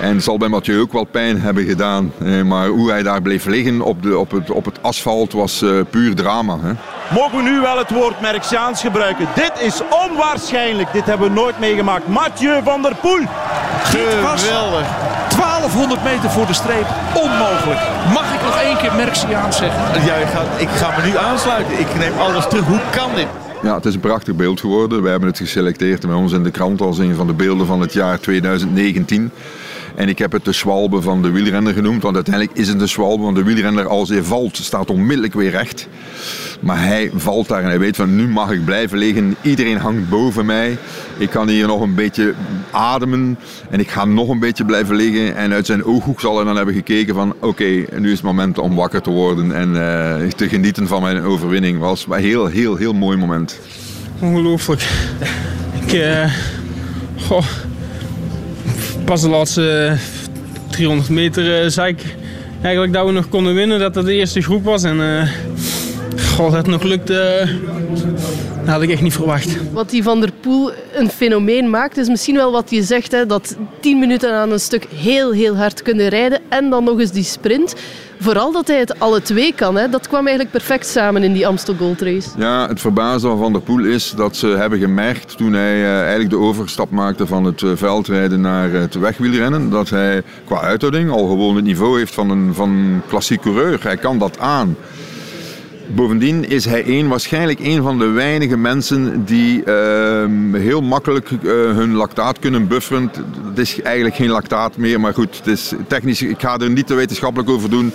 En 0.00 0.14
het 0.14 0.24
zal 0.24 0.38
bij 0.38 0.48
Mathieu 0.48 0.80
ook 0.80 0.92
wel 0.92 1.04
pijn 1.04 1.40
hebben 1.40 1.64
gedaan. 1.64 2.12
Maar 2.44 2.68
hoe 2.68 2.90
hij 2.90 3.02
daar 3.02 3.22
bleef 3.22 3.44
liggen 3.44 3.80
op, 3.80 4.02
de, 4.02 4.18
op, 4.18 4.30
het, 4.30 4.50
op 4.50 4.64
het 4.64 4.82
asfalt 4.82 5.32
was 5.32 5.62
uh, 5.62 5.80
puur 5.90 6.14
drama. 6.14 6.58
Hè. 6.62 6.72
Mogen 7.14 7.36
we 7.36 7.50
nu 7.50 7.60
wel 7.60 7.78
het 7.78 7.90
woord 7.90 8.20
Merksiaans 8.20 8.80
gebruiken? 8.80 9.28
Dit 9.34 9.52
is 9.60 9.80
onwaarschijnlijk. 10.08 10.92
Dit 10.92 11.06
hebben 11.06 11.28
we 11.28 11.34
nooit 11.34 11.58
meegemaakt. 11.58 12.06
Mathieu 12.06 12.62
van 12.62 12.82
der 12.82 12.94
Poel. 12.94 13.22
Geweldig. 13.82 15.05
1200 15.36 16.04
meter 16.04 16.30
voor 16.30 16.46
de 16.46 16.52
streep. 16.52 16.86
Onmogelijk. 17.14 17.80
Mag 18.12 18.34
ik 18.34 18.42
nog 18.42 18.56
één 18.60 18.76
keer 18.76 18.94
Merksiaans 18.94 19.56
zeggen? 19.56 20.04
Ja, 20.04 20.14
ik 20.14 20.26
ga, 20.26 20.42
ik 20.56 20.68
ga 20.68 20.96
me 20.96 21.06
nu 21.06 21.16
aansluiten. 21.16 21.78
Ik 21.78 21.94
neem 21.98 22.18
alles 22.18 22.48
terug. 22.48 22.64
Hoe 22.64 22.80
kan 22.90 23.10
dit? 23.14 23.26
Ja, 23.62 23.74
het 23.74 23.86
is 23.86 23.94
een 23.94 24.00
prachtig 24.00 24.34
beeld 24.34 24.60
geworden. 24.60 25.02
We 25.02 25.08
hebben 25.08 25.28
het 25.28 25.38
geselecteerd 25.38 26.06
bij 26.06 26.14
ons 26.14 26.32
in 26.32 26.42
de 26.42 26.50
krant 26.50 26.80
als 26.80 26.98
een 26.98 27.14
van 27.14 27.26
de 27.26 27.32
beelden 27.32 27.66
van 27.66 27.80
het 27.80 27.92
jaar 27.92 28.20
2019. 28.20 29.30
En 29.96 30.08
ik 30.08 30.18
heb 30.18 30.32
het 30.32 30.44
de 30.44 30.52
zwalbe 30.52 31.02
van 31.02 31.22
de 31.22 31.30
wielrenner 31.30 31.72
genoemd, 31.72 32.02
want 32.02 32.14
uiteindelijk 32.14 32.58
is 32.58 32.68
het 32.68 32.78
de 32.78 32.86
zwalbe. 32.86 33.22
Want 33.22 33.36
de 33.36 33.42
wielrenner 33.42 33.88
als 33.88 34.08
hij 34.08 34.22
valt, 34.22 34.56
staat 34.56 34.90
onmiddellijk 34.90 35.34
weer 35.34 35.50
recht. 35.50 35.88
Maar 36.60 36.84
hij 36.84 37.10
valt 37.14 37.48
daar 37.48 37.62
en 37.62 37.68
hij 37.68 37.78
weet 37.78 37.96
van 37.96 38.16
nu 38.16 38.28
mag 38.28 38.50
ik 38.50 38.64
blijven 38.64 38.98
liggen. 38.98 39.36
Iedereen 39.42 39.76
hangt 39.76 40.08
boven 40.08 40.46
mij. 40.46 40.78
Ik 41.16 41.30
kan 41.30 41.48
hier 41.48 41.66
nog 41.66 41.80
een 41.80 41.94
beetje 41.94 42.34
ademen 42.70 43.38
en 43.70 43.80
ik 43.80 43.90
ga 43.90 44.04
nog 44.04 44.28
een 44.28 44.38
beetje 44.38 44.64
blijven 44.64 44.96
liggen. 44.96 45.36
En 45.36 45.52
uit 45.52 45.66
zijn 45.66 45.84
ooghoek 45.84 46.20
zal 46.20 46.36
hij 46.36 46.44
dan 46.44 46.56
hebben 46.56 46.74
gekeken 46.74 47.14
van 47.14 47.34
oké, 47.40 47.84
nu 47.98 48.06
is 48.06 48.16
het 48.16 48.22
moment 48.22 48.58
om 48.58 48.74
wakker 48.74 49.02
te 49.02 49.10
worden 49.10 49.52
en 49.52 49.68
uh, 49.68 50.30
te 50.30 50.48
genieten 50.48 50.86
van 50.86 51.02
mijn 51.02 51.22
overwinning. 51.22 51.78
was 51.78 52.06
een 52.08 52.18
heel, 52.18 52.46
heel, 52.46 52.76
heel 52.76 52.92
mooi 52.92 53.16
moment. 53.16 53.60
Ongelooflijk. 54.20 54.88
Ik, 55.80 55.92
uh, 55.92 56.32
goh, 57.16 57.44
pas 59.06 59.20
de 59.20 59.28
laatste 59.28 59.96
300 60.70 61.08
meter 61.08 61.64
uh, 61.64 61.70
zei 61.70 61.92
ik 61.92 62.16
eigenlijk 62.62 62.92
dat 62.92 63.06
we 63.06 63.12
nog 63.12 63.28
konden 63.28 63.54
winnen, 63.54 63.78
dat 63.78 63.94
dat 63.94 64.04
de 64.04 64.14
eerste 64.14 64.40
groep 64.40 64.64
was. 64.64 64.82
En 64.82 64.96
uh, 64.96 65.28
god, 66.34 66.50
dat 66.50 66.52
het 66.52 66.66
nog 66.66 66.82
lukte, 66.82 67.48
dat 68.66 68.74
had 68.74 68.84
ik 68.84 68.90
echt 68.90 69.02
niet 69.02 69.14
verwacht. 69.14 69.72
Wat 69.72 69.90
die 69.90 70.02
Van 70.02 70.20
der 70.20 70.32
Poel 70.40 70.70
een 70.94 71.08
fenomeen 71.08 71.70
maakt, 71.70 71.96
is 71.96 72.08
misschien 72.08 72.36
wel 72.36 72.52
wat 72.52 72.70
je 72.70 72.82
zegt, 72.82 73.12
hè, 73.12 73.26
dat 73.26 73.56
10 73.80 73.98
minuten 73.98 74.34
aan 74.34 74.52
een 74.52 74.60
stuk 74.60 74.86
heel, 74.94 75.32
heel 75.32 75.56
hard 75.56 75.82
kunnen 75.82 76.08
rijden 76.08 76.40
en 76.48 76.70
dan 76.70 76.84
nog 76.84 77.00
eens 77.00 77.10
die 77.10 77.24
sprint. 77.24 77.74
Vooral 78.18 78.52
dat 78.52 78.66
hij 78.66 78.78
het 78.78 79.00
alle 79.00 79.22
twee 79.22 79.52
kan. 79.54 79.76
Hè. 79.76 79.88
Dat 79.88 80.08
kwam 80.08 80.26
eigenlijk 80.26 80.50
perfect 80.50 80.86
samen 80.86 81.22
in 81.22 81.32
die 81.32 81.46
Amstel 81.46 81.74
Gold 81.74 82.00
Race. 82.00 82.28
Ja, 82.38 82.68
het 82.68 82.80
verbaasde 82.80 83.28
van 83.28 83.38
Van 83.38 83.52
der 83.52 83.60
Poel 83.60 83.84
is 83.84 84.12
dat 84.16 84.36
ze 84.36 84.46
hebben 84.46 84.78
gemerkt 84.78 85.36
toen 85.36 85.52
hij 85.52 85.76
uh, 85.76 86.00
eigenlijk 86.00 86.30
de 86.30 86.38
overstap 86.38 86.90
maakte 86.90 87.26
van 87.26 87.44
het 87.44 87.60
uh, 87.60 87.70
veldrijden 87.74 88.40
naar 88.40 88.70
het 88.70 88.94
wegwielrennen, 88.94 89.70
dat 89.70 89.90
hij 89.90 90.22
qua 90.44 90.60
uithouding 90.60 91.10
al 91.10 91.28
gewoon 91.28 91.56
het 91.56 91.64
niveau 91.64 91.98
heeft 91.98 92.14
van 92.14 92.30
een, 92.30 92.54
van 92.54 92.70
een 92.70 93.02
klassiek 93.08 93.40
coureur. 93.40 93.78
Hij 93.82 93.96
kan 93.96 94.18
dat 94.18 94.38
aan. 94.38 94.76
Bovendien 95.88 96.48
is 96.48 96.64
hij 96.64 96.86
een, 96.86 97.08
waarschijnlijk 97.08 97.58
een 97.60 97.82
van 97.82 97.98
de 97.98 98.06
weinige 98.06 98.56
mensen 98.56 99.24
die 99.24 99.62
uh, 99.64 100.24
heel 100.52 100.82
makkelijk 100.82 101.30
uh, 101.30 101.52
hun 101.52 101.92
lactaat 101.92 102.38
kunnen 102.38 102.68
bufferen. 102.68 103.10
Het 103.48 103.58
is 103.58 103.82
eigenlijk 103.82 104.16
geen 104.16 104.28
lactaat 104.28 104.76
meer, 104.76 105.00
maar 105.00 105.14
goed, 105.14 105.36
het 105.36 105.46
is 105.46 105.72
technisch, 105.88 106.22
ik 106.22 106.40
ga 106.40 106.58
er 106.58 106.70
niet 106.70 106.86
te 106.86 106.94
wetenschappelijk 106.94 107.50
over 107.50 107.70
doen. 107.70 107.92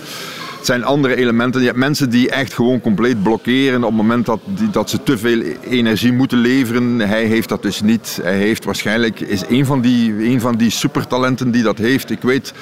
Het 0.62 0.70
zijn 0.70 0.84
andere 0.84 1.16
elementen. 1.16 1.60
Je 1.60 1.66
hebt 1.66 1.78
mensen 1.78 2.10
die 2.10 2.30
echt 2.30 2.54
gewoon 2.54 2.80
compleet 2.80 3.22
blokkeren 3.22 3.84
op 3.84 3.88
het 3.88 3.96
moment 3.96 4.26
dat, 4.26 4.40
die, 4.44 4.70
dat 4.70 4.90
ze 4.90 5.02
te 5.02 5.18
veel 5.18 5.42
energie 5.68 6.12
moeten 6.12 6.38
leveren. 6.38 6.98
Hij 6.98 7.24
heeft 7.24 7.48
dat 7.48 7.62
dus 7.62 7.80
niet. 7.80 8.18
Hij 8.22 8.36
heeft 8.36 8.64
waarschijnlijk, 8.64 9.20
is 9.20 9.42
een 9.48 9.66
van 9.66 9.80
die, 9.80 10.28
een 10.28 10.40
van 10.40 10.56
die 10.56 10.70
supertalenten 10.70 11.50
die 11.50 11.62
dat 11.62 11.78
heeft. 11.78 12.10
Ik 12.10 12.22
weet 12.22 12.52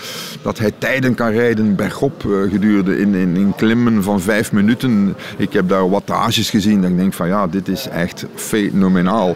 dat 0.42 0.58
hij 0.58 0.72
tijden 0.78 1.14
kan 1.14 1.30
rijden 1.30 1.76
bergop 1.76 2.24
uh, 2.24 2.50
gedurende 2.50 2.98
in, 2.98 3.14
in, 3.14 3.52
klimmen 3.56 4.02
van 4.02 4.20
vijf 4.20 4.52
minuten. 4.52 5.16
Ik 5.36 5.52
heb 5.52 5.68
daar 5.68 5.90
wattages 5.90 6.50
gezien. 6.50 6.80
Dat 6.80 6.90
ik 6.90 6.96
denk 6.96 7.12
van 7.12 7.28
ja, 7.28 7.46
dit 7.46 7.68
is 7.68 7.88
echt 7.88 8.26
fenomenaal. 8.34 9.28
Uh, 9.28 9.34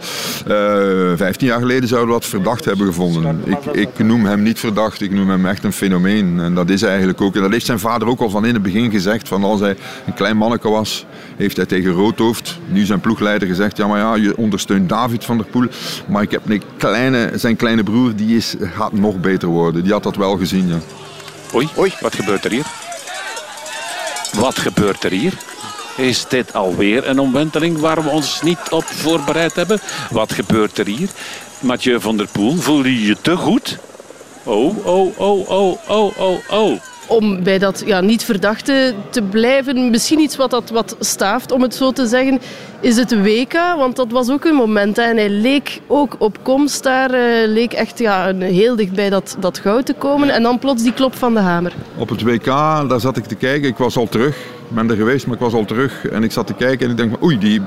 Vijftien 1.16 1.48
jaar 1.48 1.60
geleden 1.60 1.88
zouden 1.88 2.14
we 2.14 2.20
dat 2.20 2.30
verdacht 2.30 2.64
hebben 2.64 2.86
gevonden. 2.86 3.40
Ik, 3.44 3.64
ik 3.72 3.98
noem 3.98 4.24
hem 4.24 4.42
niet 4.42 4.58
verdacht, 4.58 5.00
ik 5.00 5.10
noem 5.10 5.28
hem 5.28 5.46
echt 5.46 5.64
een 5.64 5.72
fenomeen. 5.72 6.40
En 6.40 6.54
dat 6.54 6.70
is 6.70 6.82
eigenlijk 6.82 7.20
ook. 7.20 7.34
En 7.34 7.42
dat 7.42 7.52
heeft 7.52 7.66
zijn 7.66 7.78
vader 7.78 8.08
ook 8.08 8.20
al 8.20 8.30
van 8.30 8.46
in 8.46 8.53
in 8.54 8.62
het 8.62 8.72
begin 8.72 8.90
gezegd 8.90 9.28
van 9.28 9.44
als 9.44 9.60
hij 9.60 9.76
een 10.06 10.14
klein 10.14 10.36
manneke 10.36 10.68
was, 10.68 11.04
heeft 11.36 11.56
hij 11.56 11.66
tegen 11.66 11.92
Roodhoofd, 11.92 12.58
nu 12.68 12.84
zijn 12.84 13.00
ploegleider, 13.00 13.48
gezegd 13.48 13.76
ja 13.76 13.86
maar 13.86 13.98
ja, 13.98 14.14
je 14.14 14.36
ondersteunt 14.36 14.88
David 14.88 15.24
van 15.24 15.36
der 15.36 15.46
Poel, 15.46 15.66
maar 16.06 16.22
ik 16.22 16.30
heb 16.30 16.50
een 16.50 16.62
kleine, 16.76 17.30
zijn 17.34 17.56
kleine 17.56 17.82
broer, 17.82 18.16
die 18.16 18.36
is, 18.36 18.54
gaat 18.60 18.92
nog 18.92 19.20
beter 19.20 19.48
worden. 19.48 19.82
Die 19.82 19.92
had 19.92 20.02
dat 20.02 20.16
wel 20.16 20.36
gezien, 20.36 20.68
ja. 20.68 20.78
Oei, 21.54 21.68
Oei, 21.78 21.92
wat 22.00 22.14
gebeurt 22.14 22.44
er 22.44 22.50
hier? 22.50 22.66
Wat 24.32 24.58
gebeurt 24.58 25.04
er 25.04 25.10
hier? 25.10 25.32
Is 25.96 26.28
dit 26.28 26.54
alweer 26.54 27.08
een 27.08 27.18
omwenteling 27.18 27.78
waar 27.78 28.02
we 28.02 28.08
ons 28.08 28.42
niet 28.42 28.70
op 28.70 28.84
voorbereid 28.84 29.54
hebben? 29.54 29.80
Wat 30.10 30.32
gebeurt 30.32 30.78
er 30.78 30.86
hier? 30.86 31.08
Mathieu 31.60 32.00
van 32.00 32.16
der 32.16 32.28
Poel, 32.32 32.56
voel 32.56 32.84
je 32.84 33.06
je 33.06 33.16
te 33.20 33.36
goed? 33.36 33.78
Oh, 34.42 34.86
oh, 34.86 35.18
oh, 35.18 35.48
oh, 35.48 35.78
oh, 35.88 36.18
oh, 36.18 36.38
oh. 36.50 36.80
Om 37.06 37.42
bij 37.42 37.58
dat 37.58 37.82
ja, 37.86 38.00
niet 38.00 38.24
verdachte 38.24 38.94
te 39.10 39.22
blijven, 39.22 39.90
misschien 39.90 40.18
iets 40.18 40.36
wat 40.36 40.50
dat 40.50 40.70
wat 40.70 40.96
staaft, 41.00 41.52
om 41.52 41.62
het 41.62 41.74
zo 41.74 41.92
te 41.92 42.06
zeggen, 42.06 42.40
is 42.80 42.96
het 42.96 43.22
WK. 43.22 43.52
Want 43.76 43.96
dat 43.96 44.10
was 44.10 44.30
ook 44.30 44.44
een 44.44 44.54
moment. 44.54 44.96
Hè. 44.96 45.02
En 45.02 45.16
hij 45.16 45.28
leek 45.28 45.80
ook 45.86 46.16
op 46.18 46.38
komst 46.42 46.82
daar, 46.82 47.14
uh, 47.14 47.48
leek 47.48 47.72
echt 47.72 47.98
ja, 47.98 48.34
heel 48.38 48.76
dicht 48.76 48.92
bij 48.92 49.10
dat, 49.10 49.36
dat 49.40 49.58
goud 49.58 49.86
te 49.86 49.94
komen. 49.94 50.30
En 50.30 50.42
dan 50.42 50.58
plots 50.58 50.82
die 50.82 50.92
klop 50.92 51.14
van 51.14 51.34
de 51.34 51.40
hamer. 51.40 51.72
Op 51.96 52.08
het 52.08 52.22
WK, 52.22 52.44
daar 52.88 53.00
zat 53.00 53.16
ik 53.16 53.24
te 53.24 53.34
kijken. 53.34 53.68
Ik 53.68 53.76
was 53.76 53.96
al 53.96 54.08
terug. 54.08 54.36
Ik 54.68 54.74
ben 54.74 54.90
er 54.90 54.96
geweest, 54.96 55.26
maar 55.26 55.34
ik 55.34 55.40
was 55.40 55.52
al 55.52 55.64
terug. 55.64 56.06
En 56.06 56.22
ik 56.22 56.32
zat 56.32 56.46
te 56.46 56.54
kijken 56.54 56.84
en 56.84 56.90
ik 56.90 56.96
denk, 56.96 57.22
oei, 57.22 57.38
die 57.38 57.60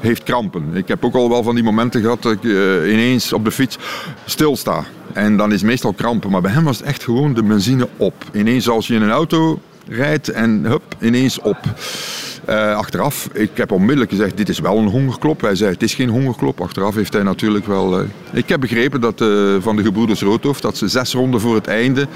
heeft 0.00 0.22
krampen. 0.22 0.70
Ik 0.74 0.88
heb 0.88 1.04
ook 1.04 1.14
al 1.14 1.28
wel 1.28 1.42
van 1.42 1.54
die 1.54 1.64
momenten 1.64 2.00
gehad 2.00 2.22
dat 2.22 2.32
ik 2.32 2.42
uh, 2.42 2.92
ineens 2.92 3.32
op 3.32 3.44
de 3.44 3.50
fiets 3.50 3.78
stilsta. 4.24 4.84
En 5.12 5.36
dan 5.36 5.52
is 5.52 5.62
meestal 5.62 5.92
krampen. 5.92 6.30
Maar 6.30 6.40
bij 6.40 6.52
hem 6.52 6.64
was 6.64 6.78
het 6.78 6.86
echt 6.86 7.02
gewoon 7.02 7.34
de 7.34 7.42
benzine 7.42 7.88
op. 7.96 8.14
Ineens 8.32 8.68
als 8.68 8.86
je 8.86 8.94
in 8.94 9.02
een 9.02 9.10
auto 9.10 9.60
rijdt 9.88 10.28
en 10.28 10.64
hup, 10.64 10.82
ineens 11.00 11.40
op. 11.40 11.58
Uh, 12.48 12.76
achteraf, 12.76 13.28
ik 13.32 13.50
heb 13.54 13.72
onmiddellijk 13.72 14.10
gezegd, 14.10 14.36
dit 14.36 14.48
is 14.48 14.58
wel 14.58 14.78
een 14.78 14.86
hongerklop. 14.86 15.40
Hij 15.40 15.54
zei, 15.54 15.72
het 15.72 15.82
is 15.82 15.94
geen 15.94 16.08
hongerklop. 16.08 16.60
Achteraf 16.60 16.94
heeft 16.94 17.12
hij 17.12 17.22
natuurlijk 17.22 17.66
wel... 17.66 18.00
Uh, 18.00 18.06
ik 18.32 18.48
heb 18.48 18.60
begrepen 18.60 19.00
dat, 19.00 19.20
uh, 19.20 19.56
van 19.60 19.76
de 19.76 19.82
gebroeders 19.82 20.20
Roodhoofd 20.20 20.62
dat 20.62 20.76
ze 20.76 20.88
zes 20.88 21.12
ronden 21.12 21.40
voor 21.40 21.54
het 21.54 21.66
einde 21.66 22.06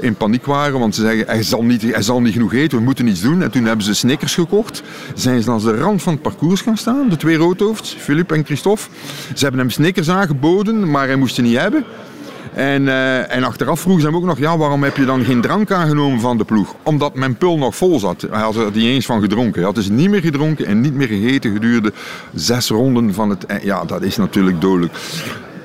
in 0.00 0.14
paniek 0.14 0.46
waren. 0.46 0.78
Want 0.78 0.94
ze 0.94 1.00
zeggen, 1.00 1.26
hij 1.26 1.42
zal, 1.42 1.64
niet, 1.64 1.82
hij 1.82 2.02
zal 2.02 2.20
niet 2.20 2.32
genoeg 2.32 2.54
eten, 2.54 2.78
we 2.78 2.84
moeten 2.84 3.06
iets 3.06 3.20
doen. 3.20 3.42
En 3.42 3.50
toen 3.50 3.64
hebben 3.64 3.84
ze 3.84 3.94
Snickers 3.94 4.34
gekocht. 4.34 4.82
Zijn 5.14 5.42
ze 5.42 5.48
langs 5.48 5.64
de 5.64 5.76
rand 5.76 6.02
van 6.02 6.12
het 6.12 6.22
parcours 6.22 6.60
gaan 6.60 6.76
staan, 6.76 7.08
de 7.08 7.16
twee 7.16 7.36
Roodhoofds, 7.36 7.96
Philippe 7.98 8.34
en 8.34 8.44
Christophe. 8.44 8.82
Ze 9.34 9.42
hebben 9.42 9.60
hem 9.60 9.70
Snickers 9.70 10.10
aangeboden, 10.10 10.90
maar 10.90 11.06
hij 11.06 11.16
moest 11.16 11.34
ze 11.34 11.42
niet 11.42 11.58
hebben. 11.58 11.84
En, 12.54 12.82
uh, 12.82 13.34
en 13.34 13.44
achteraf 13.44 13.80
vroegen 13.80 14.02
ze 14.02 14.08
hem 14.08 14.16
ook 14.16 14.24
nog, 14.24 14.38
ja, 14.38 14.56
waarom 14.56 14.82
heb 14.82 14.96
je 14.96 15.04
dan 15.04 15.24
geen 15.24 15.40
drank 15.40 15.70
aangenomen 15.70 16.20
van 16.20 16.38
de 16.38 16.44
ploeg? 16.44 16.74
Omdat 16.82 17.14
mijn 17.14 17.36
pul 17.36 17.58
nog 17.58 17.76
vol 17.76 17.98
zat. 17.98 18.26
Hij 18.30 18.40
had 18.40 18.56
er 18.56 18.70
niet 18.72 18.84
eens 18.84 19.06
van 19.06 19.20
gedronken. 19.20 19.54
Hij 19.54 19.64
had 19.64 19.74
dus 19.74 19.88
niet 19.88 20.10
meer 20.10 20.20
gedronken 20.20 20.66
en 20.66 20.80
niet 20.80 20.94
meer 20.94 21.06
gegeten 21.06 21.52
gedurende 21.52 21.92
zes 22.34 22.68
ronden 22.68 23.14
van 23.14 23.30
het... 23.30 23.46
Ja, 23.62 23.84
dat 23.84 24.02
is 24.02 24.16
natuurlijk 24.16 24.60
dodelijk. 24.60 24.92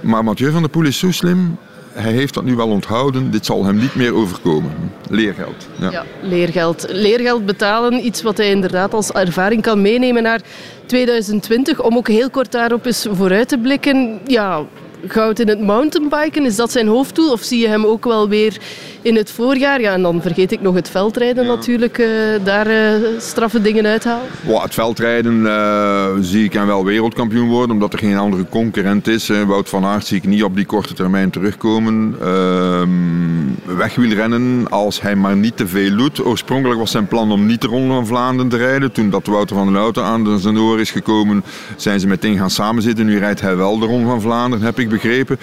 Maar 0.01 0.23
Mathieu 0.23 0.51
van 0.51 0.61
der 0.61 0.69
Poel 0.69 0.85
is 0.85 0.99
zo 0.99 1.11
slim. 1.11 1.57
Hij 1.95 2.11
heeft 2.11 2.33
dat 2.33 2.43
nu 2.43 2.55
wel 2.55 2.67
onthouden. 2.67 3.31
Dit 3.31 3.45
zal 3.45 3.65
hem 3.65 3.77
niet 3.77 3.95
meer 3.95 4.13
overkomen. 4.13 4.71
Leergeld. 5.09 5.67
Ja. 5.79 5.91
ja, 5.91 6.05
leergeld. 6.21 6.85
Leergeld 6.89 7.45
betalen. 7.45 8.05
Iets 8.05 8.21
wat 8.21 8.37
hij 8.37 8.49
inderdaad 8.49 8.93
als 8.93 9.11
ervaring 9.11 9.61
kan 9.61 9.81
meenemen 9.81 10.23
naar 10.23 10.41
2020. 10.85 11.81
Om 11.81 11.97
ook 11.97 12.07
heel 12.07 12.29
kort 12.29 12.51
daarop 12.51 12.85
eens 12.85 13.07
vooruit 13.11 13.47
te 13.47 13.57
blikken. 13.57 14.19
Ja, 14.25 14.63
goud 15.07 15.39
in 15.39 15.47
het 15.47 15.61
mountainbiken? 15.61 16.45
Is 16.45 16.55
dat 16.55 16.71
zijn 16.71 16.87
hoofddoel? 16.87 17.31
Of 17.31 17.41
zie 17.41 17.59
je 17.59 17.67
hem 17.67 17.85
ook 17.85 18.05
wel 18.05 18.29
weer 18.29 18.57
in 19.01 19.15
het 19.15 19.31
voorjaar? 19.31 19.81
Ja, 19.81 19.93
en 19.93 20.01
dan 20.01 20.21
vergeet 20.21 20.51
ik 20.51 20.61
nog 20.61 20.75
het 20.75 20.89
veldrijden 20.89 21.45
natuurlijk. 21.45 21.97
Uh, 21.97 22.07
daar 22.43 22.67
uh, 22.67 23.07
straffe 23.19 23.61
dingen 23.61 23.85
uithalen. 23.85 24.27
Wow, 24.41 24.61
het 24.61 24.73
veldrijden 24.73 25.33
uh, 25.41 26.05
zie 26.19 26.43
ik 26.43 26.53
hem 26.53 26.67
wel 26.67 26.85
wereldkampioen 26.85 27.49
worden. 27.49 27.71
Omdat 27.71 27.93
er 27.93 27.99
geen 27.99 28.17
andere 28.17 28.45
concurrent 28.49 29.07
is. 29.07 29.31
Wout 29.47 29.69
van 29.69 29.85
Aert 29.85 30.05
zie 30.05 30.17
ik 30.17 30.25
niet 30.25 30.43
op 30.43 30.55
die 30.55 30.65
korte 30.65 30.93
termijn 30.93 31.29
terugkomen. 31.29 32.15
Ehm, 32.21 33.77
wegwielrennen 33.77 34.69
als 34.69 35.01
hij 35.01 35.15
maar 35.15 35.35
niet 35.35 35.57
te 35.57 35.67
veel 35.67 35.95
doet. 35.97 36.25
Oorspronkelijk 36.25 36.79
was 36.79 36.91
zijn 36.91 37.07
plan 37.07 37.31
om 37.31 37.45
niet 37.45 37.61
de 37.61 37.67
Ronde 37.67 37.93
van 37.93 38.07
Vlaanderen 38.07 38.49
te 38.49 38.57
rijden. 38.57 38.91
Toen 38.91 39.09
dat 39.09 39.25
Wouter 39.25 39.55
van 39.55 39.65
den 39.65 39.75
Houten 39.75 40.03
aan 40.03 40.39
zijn 40.39 40.59
oor 40.59 40.79
is 40.79 40.91
gekomen, 40.91 41.43
zijn 41.75 41.99
ze 41.99 42.07
meteen 42.07 42.37
gaan 42.37 42.49
samenzitten. 42.49 43.05
Nu 43.05 43.17
rijdt 43.17 43.41
hij 43.41 43.55
wel 43.55 43.79
de 43.79 43.85
Ronde 43.85 44.07
van 44.07 44.21
Vlaanderen, 44.21 44.65
heb 44.65 44.79
ik 44.79 44.89
begrepen. 44.95 45.39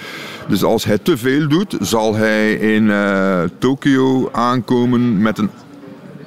Dus 0.47 0.63
als 0.63 0.83
hij 0.83 0.97
te 0.97 1.17
veel 1.17 1.47
doet, 1.47 1.75
zal 1.79 2.15
hij 2.15 2.53
in 2.53 2.83
uh, 2.83 3.43
Tokio 3.57 4.29
aankomen 4.31 5.21
met 5.21 5.37
een, 5.37 5.49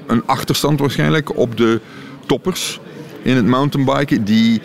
een 0.06 0.22
achterstand 0.26 0.80
waarschijnlijk 0.80 1.36
op 1.36 1.56
de 1.56 1.80
toppers 2.26 2.80
in 3.22 3.36
het 3.36 3.46
mountainbiken. 3.46 4.24
Die 4.24 4.60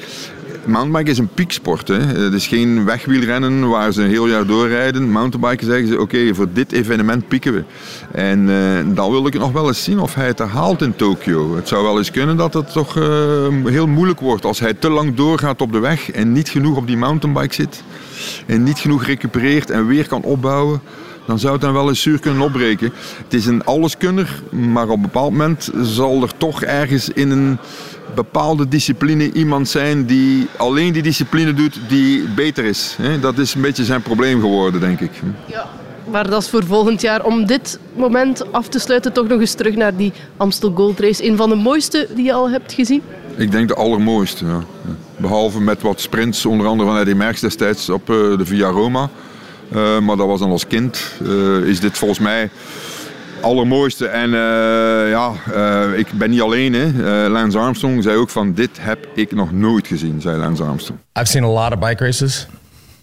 mountainbiken 0.65 1.11
is 1.11 1.17
een 1.17 1.33
pieksport. 1.33 1.87
Hè. 1.87 1.99
Het 1.99 2.33
is 2.33 2.47
geen 2.47 2.85
wegwielrennen 2.85 3.69
waar 3.69 3.91
ze 3.91 4.01
een 4.01 4.09
heel 4.09 4.27
jaar 4.27 4.45
doorrijden. 4.45 5.11
Mountainbiken 5.11 5.65
zeggen 5.65 5.87
ze, 5.87 5.99
oké, 5.99 6.35
voor 6.35 6.47
dit 6.53 6.71
evenement 6.71 7.27
pieken 7.27 7.53
we. 7.53 7.63
En 8.11 8.47
uh, 8.47 8.95
dan 8.95 9.11
wil 9.11 9.27
ik 9.27 9.33
nog 9.33 9.51
wel 9.51 9.67
eens 9.67 9.83
zien 9.83 9.99
of 9.99 10.15
hij 10.15 10.27
het 10.27 10.39
haalt 10.39 10.81
in 10.81 10.95
Tokio. 10.95 11.55
Het 11.55 11.67
zou 11.67 11.83
wel 11.83 11.97
eens 11.97 12.11
kunnen 12.11 12.37
dat 12.37 12.53
het 12.53 12.71
toch 12.71 12.97
uh, 12.97 13.05
heel 13.65 13.87
moeilijk 13.87 14.19
wordt 14.19 14.45
als 14.45 14.59
hij 14.59 14.73
te 14.73 14.89
lang 14.89 15.15
doorgaat 15.15 15.61
op 15.61 15.71
de 15.71 15.79
weg 15.79 16.11
en 16.11 16.31
niet 16.31 16.49
genoeg 16.49 16.77
op 16.77 16.87
die 16.87 16.97
mountainbike 16.97 17.53
zit. 17.53 17.83
En 18.47 18.63
niet 18.63 18.79
genoeg 18.79 19.05
recupereert 19.05 19.69
en 19.69 19.87
weer 19.87 20.07
kan 20.07 20.23
opbouwen 20.23 20.81
dan 21.25 21.39
zou 21.39 21.53
het 21.53 21.61
dan 21.61 21.73
wel 21.73 21.89
eens 21.89 22.01
zuur 22.01 22.19
kunnen 22.19 22.41
opbreken. 22.41 22.91
Het 23.23 23.33
is 23.33 23.45
een 23.45 23.63
alleskunner, 23.63 24.41
maar 24.49 24.89
op 24.89 24.95
een 24.95 25.01
bepaald 25.01 25.31
moment 25.31 25.71
zal 25.81 26.21
er 26.21 26.37
toch 26.37 26.63
ergens 26.63 27.09
in 27.09 27.29
een 27.31 27.57
bepaalde 28.15 28.67
discipline 28.67 29.31
iemand 29.31 29.69
zijn 29.69 30.05
die 30.05 30.47
alleen 30.57 30.93
die 30.93 31.01
discipline 31.01 31.53
doet 31.53 31.79
die 31.87 32.29
beter 32.35 32.63
is. 32.63 32.97
Dat 33.21 33.37
is 33.37 33.53
een 33.53 33.61
beetje 33.61 33.85
zijn 33.85 34.01
probleem 34.01 34.39
geworden, 34.39 34.79
denk 34.79 34.99
ik. 34.99 35.11
Ja. 35.45 35.69
Maar 36.09 36.29
dat 36.29 36.41
is 36.41 36.49
voor 36.49 36.63
volgend 36.63 37.01
jaar. 37.01 37.25
Om 37.25 37.45
dit 37.45 37.79
moment 37.93 38.51
af 38.51 38.67
te 38.67 38.79
sluiten, 38.79 39.13
toch 39.13 39.27
nog 39.27 39.39
eens 39.39 39.53
terug 39.53 39.75
naar 39.75 39.95
die 39.95 40.13
Amstel 40.37 40.71
Gold 40.75 40.99
Race. 40.99 41.27
Een 41.27 41.37
van 41.37 41.49
de 41.49 41.55
mooiste 41.55 42.07
die 42.15 42.25
je 42.25 42.33
al 42.33 42.49
hebt 42.49 42.73
gezien? 42.73 43.01
Ik 43.35 43.51
denk 43.51 43.67
de 43.67 43.75
allermooiste, 43.75 44.45
ja. 44.45 44.63
Behalve 45.21 45.61
met 45.61 45.81
wat 45.81 46.01
sprints, 46.01 46.45
onder 46.45 46.67
andere 46.67 46.89
van 46.89 46.99
Eddie 46.99 47.15
Merckx 47.15 47.41
destijds 47.41 47.89
op 47.89 48.09
eh, 48.09 48.15
de 48.15 48.45
Via 48.45 48.69
Roma. 48.69 49.09
Uh, 49.73 49.99
maar 49.99 50.17
dat 50.17 50.27
was 50.27 50.39
dan 50.39 50.51
als 50.51 50.67
kind. 50.67 51.01
Uh, 51.21 51.67
is 51.67 51.79
dit 51.79 51.97
volgens 51.97 52.19
mij 52.19 52.49
allermooiste. 53.41 54.07
En 54.07 54.29
uh, 54.29 55.09
ja, 55.09 55.33
ik 55.95 56.11
ben 56.11 56.29
niet 56.29 56.41
alleen. 56.41 56.73
Hè. 56.73 57.27
Lance 57.29 57.57
Armstrong 57.57 58.03
zei 58.03 58.17
ook 58.17 58.29
van 58.29 58.53
dit 58.53 58.69
heb 58.79 59.07
ik 59.15 59.31
nog 59.31 59.51
nooit 59.51 59.87
gezien, 59.87 60.21
zei 60.21 60.37
Lance 60.37 60.63
Armstrong. 60.63 60.99
I've 61.19 61.31
seen 61.31 61.43
a 61.43 61.47
lot 61.47 61.73
of 61.73 61.79
bike 61.79 62.03
races. 62.03 62.47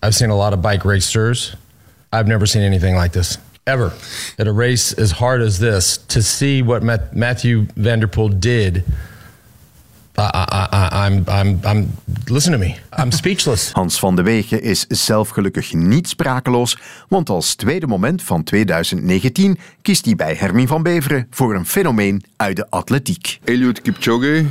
I've 0.04 0.14
seen 0.14 0.30
a 0.30 0.36
lot 0.36 0.52
of 0.52 0.60
bike 0.60 0.88
racers. 0.88 1.56
I've 2.14 2.26
never 2.26 2.46
seen 2.46 2.62
anything 2.62 3.00
like 3.00 3.10
this. 3.10 3.38
Ever. 3.64 3.92
At 4.36 4.46
a 4.46 4.52
race 4.52 5.00
as 5.00 5.10
hard 5.10 5.42
as 5.42 5.58
this, 5.58 5.98
to 6.06 6.20
see 6.20 6.64
what 6.64 6.82
Matthew 7.12 7.66
Vanderpool 7.76 8.28
did 8.38 8.84
I'm, 10.18 11.24
I'm, 11.28 11.60
I'm, 11.64 11.98
listen 12.26 12.52
to 12.52 12.58
me. 12.58 12.74
I'm 12.98 13.10
speechless. 13.10 13.72
Hans 13.72 13.98
van 13.98 14.16
de 14.16 14.22
Wegen 14.22 14.62
is 14.62 14.86
zelf 14.86 15.28
gelukkig 15.28 15.72
niet 15.72 16.08
sprakeloos, 16.08 16.78
want 17.08 17.28
als 17.28 17.54
tweede 17.54 17.86
moment 17.86 18.22
van 18.22 18.42
2019 18.44 19.58
kiest 19.82 20.04
hij 20.04 20.14
bij 20.14 20.34
Hermine 20.34 20.66
van 20.66 20.82
Beveren 20.82 21.26
voor 21.30 21.54
een 21.54 21.66
fenomeen 21.66 22.24
uit 22.36 22.56
de 22.56 22.70
atletiek. 22.70 23.40
Eliud 23.44 23.82
Kipchoge 23.82 24.44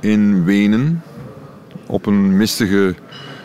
in 0.00 0.44
Wenen 0.44 1.02
op 1.86 2.06
een 2.06 2.36
mistige 2.36 2.94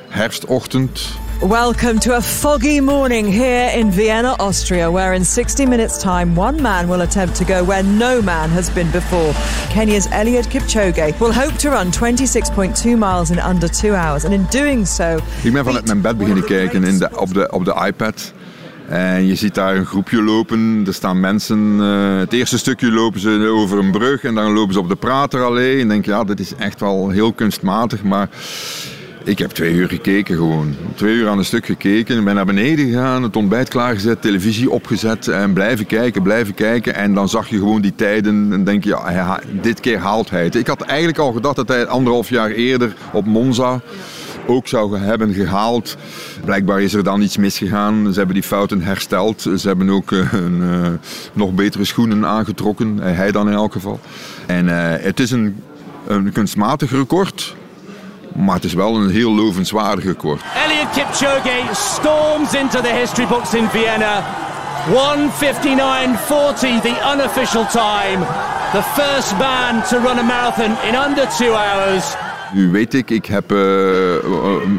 herfstochtend 0.08 1.20
Welcome 1.42 2.00
to 2.00 2.18
a 2.18 2.22
foggy 2.22 2.82
morning 2.82 3.32
here 3.32 3.70
in 3.74 3.92
Vienna, 3.92 4.36
Austria, 4.40 4.92
where 4.92 5.14
in 5.14 5.24
60 5.24 5.66
minutes' 5.66 5.98
time, 6.02 6.36
one 6.36 6.62
man 6.62 6.90
will 6.90 7.00
attempt 7.00 7.36
to 7.38 7.46
go 7.46 7.64
where 7.64 7.82
no 7.82 8.22
man 8.22 8.50
has 8.50 8.70
been 8.70 8.92
before. 8.92 9.34
Kenya's 9.70 10.08
Eliud 10.08 10.50
Kipchoge 10.50 11.18
will 11.18 11.32
hope 11.32 11.54
to 11.60 11.70
run 11.70 11.92
26.2 11.92 12.98
miles 12.98 13.32
in 13.32 13.40
under 13.40 13.70
two 13.70 13.96
hours, 13.96 14.26
and 14.26 14.34
in 14.34 14.46
doing 14.52 14.86
so. 14.86 15.20
Ik 15.44 15.54
ben 15.54 15.66
vanuit 15.66 15.86
mijn 15.86 16.02
bed 16.02 16.18
beginnen 16.18 16.44
kijken 16.44 16.84
in 16.84 16.98
de, 16.98 17.10
op, 17.16 17.34
de, 17.34 17.52
op 17.52 17.66
de 17.66 17.86
iPad. 17.88 18.34
En 18.88 19.26
je 19.26 19.36
ziet 19.36 19.56
daar 19.56 19.76
een 19.76 19.86
groepje 19.86 20.24
lopen. 20.24 20.84
Er 20.88 20.94
staan 20.94 21.20
mensen. 21.20 21.78
Uh, 21.80 22.20
het 22.20 22.34
eerste 22.34 22.58
stukje 22.58 22.92
lopen 22.92 23.20
ze 23.20 23.50
over 23.52 23.78
een 23.78 23.92
brug 23.92 24.24
en 24.24 24.36
dan 24.36 24.54
lopen 24.54 24.74
ze 24.74 24.80
op 24.80 24.90
de 24.90 24.96
Praterallee. 24.96 25.82
En 25.82 25.88
denk 25.88 26.06
ja, 26.06 26.24
dit 26.24 26.40
is 26.40 26.56
echt 26.56 26.80
wel 26.80 27.10
heel 27.10 27.34
kunstmatig. 27.34 28.04
Maar 28.04 28.30
ik 29.24 29.40
heb 29.40 29.52
twee 29.52 29.74
uur 29.74 29.88
gekeken 29.88 30.36
gewoon. 30.36 30.76
Twee 30.96 31.16
uur 31.16 31.28
aan 31.28 31.38
een 31.38 31.46
stuk 31.46 31.66
gekeken. 31.66 32.18
Ik 32.18 32.24
ben 32.24 32.36
naar 32.36 32.46
beneden 32.46 32.86
gegaan, 32.86 33.24
het 33.24 33.36
ontbijt 33.36 33.70
klaargezet, 33.70 34.22
televisie 34.22 34.70
opgezet 34.70 35.28
en 35.28 35.54
blijven 35.54 35.86
kijken, 35.86 36.22
blijven 36.22 36.54
kijken. 36.54 36.96
En 36.96 37.14
dan 37.14 37.30
zag 37.30 37.50
je 37.50 37.58
gewoon 37.58 37.82
die 37.82 37.96
tijden 37.96 38.48
en 38.52 38.64
denk 38.64 38.84
je, 38.84 38.90
ja, 38.90 39.40
dit 39.62 39.80
keer 39.80 39.98
haalt 39.98 40.30
hij 40.30 40.44
het. 40.44 40.56
Ik 40.56 40.68
had 40.68 40.82
eigenlijk 40.82 41.20
al 41.20 41.32
gedacht 41.32 41.56
dat 41.56 41.68
hij 41.68 41.88
anderhalf 41.88 42.30
jaar 42.30 42.50
eerder 42.50 42.94
op 43.14 43.26
Monza 43.26 43.82
ook 44.48 44.68
zou 44.68 44.98
hebben 44.98 45.34
gehaald. 45.34 45.98
Blijkbaar 46.46 46.82
is 46.82 46.94
er 46.94 47.04
dan 47.04 47.22
iets 47.22 47.38
misgegaan. 47.38 48.08
Ze 48.12 48.18
hebben 48.18 48.36
die 48.36 48.44
fouten 48.44 48.82
hersteld. 48.82 49.42
Ze 49.42 49.68
hebben 49.68 49.90
ook 49.90 50.12
een, 50.12 50.62
uh, 50.62 50.88
nog 51.34 51.54
betere 51.54 51.86
schoenen 51.86 52.26
aangetrokken. 52.26 52.98
Uh, 52.98 53.04
hij 53.04 53.32
dan 53.32 53.48
in 53.48 53.54
elk 53.54 53.72
geval. 53.72 54.00
En 54.46 54.68
het 55.04 55.20
is 55.20 55.32
een, 55.32 55.56
een 56.08 56.32
kunstmatig 56.32 56.92
record. 56.92 57.56
Maar 58.40 58.56
het 58.56 58.64
is 58.64 58.74
wel 58.74 58.96
een 58.96 59.10
heel 59.10 59.36
lovenswaardig 59.36 60.04
record. 60.04 60.42
Elliot 60.66 60.90
Kipchoge 60.94 61.62
storms 61.72 62.54
into 62.54 62.82
the 62.82 62.94
history 62.94 63.28
books 63.28 63.54
in 63.54 63.68
Vienna. 63.70 64.24
159.40, 64.88 64.94
the 66.82 66.96
unofficial 67.14 67.66
time. 67.66 68.26
The 68.72 68.84
first 68.84 69.38
man 69.38 69.84
to 69.84 69.98
run 70.00 70.18
a 70.20 70.24
marathon 70.24 70.72
in 70.88 70.96
under 71.08 71.28
two 71.38 71.54
hours. 71.54 72.16
Nu 72.54 72.72
weet 72.72 72.94
ik, 72.94 73.10
ik 73.10 73.26
heb 73.26 73.52
uh, 73.52 74.16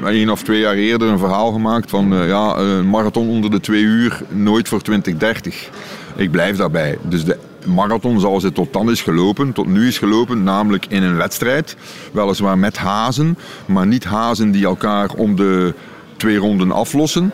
één 0.04 0.30
of 0.30 0.42
twee 0.42 0.60
jaar 0.60 0.74
eerder 0.74 1.08
een 1.08 1.18
verhaal 1.18 1.52
gemaakt 1.52 1.90
van 1.90 2.12
uh, 2.12 2.28
ja, 2.28 2.56
een 2.56 2.88
marathon 2.88 3.28
onder 3.28 3.50
de 3.50 3.60
twee 3.60 3.82
uur, 3.82 4.22
nooit 4.28 4.68
voor 4.68 4.80
2030. 4.82 5.68
Ik 6.16 6.30
blijf 6.30 6.56
daarbij. 6.56 6.98
Dus 7.02 7.24
de 7.24 7.38
marathon 7.66 8.20
zoals 8.20 8.42
het 8.42 8.54
tot 8.54 8.72
dan 8.72 8.90
is 8.90 9.02
gelopen, 9.02 9.52
tot 9.52 9.66
nu 9.66 9.86
is 9.86 9.98
gelopen, 9.98 10.42
namelijk 10.42 10.86
in 10.88 11.02
een 11.02 11.16
wedstrijd. 11.16 11.76
Weliswaar 12.12 12.58
met 12.58 12.76
hazen, 12.76 13.38
maar 13.66 13.86
niet 13.86 14.04
hazen 14.04 14.50
die 14.50 14.64
elkaar 14.64 15.10
om 15.16 15.36
de 15.36 15.74
twee 16.16 16.36
ronden 16.36 16.72
aflossen. 16.72 17.32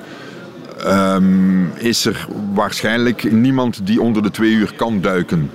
Um, 0.87 1.71
is 1.75 2.05
er 2.05 2.27
waarschijnlijk 2.55 3.33
niemand 3.33 3.87
die 3.87 4.01
onder 4.01 4.23
de 4.23 4.31
twee 4.31 4.53
uur 4.53 4.73
kan 4.77 5.01
duiken. 5.01 5.51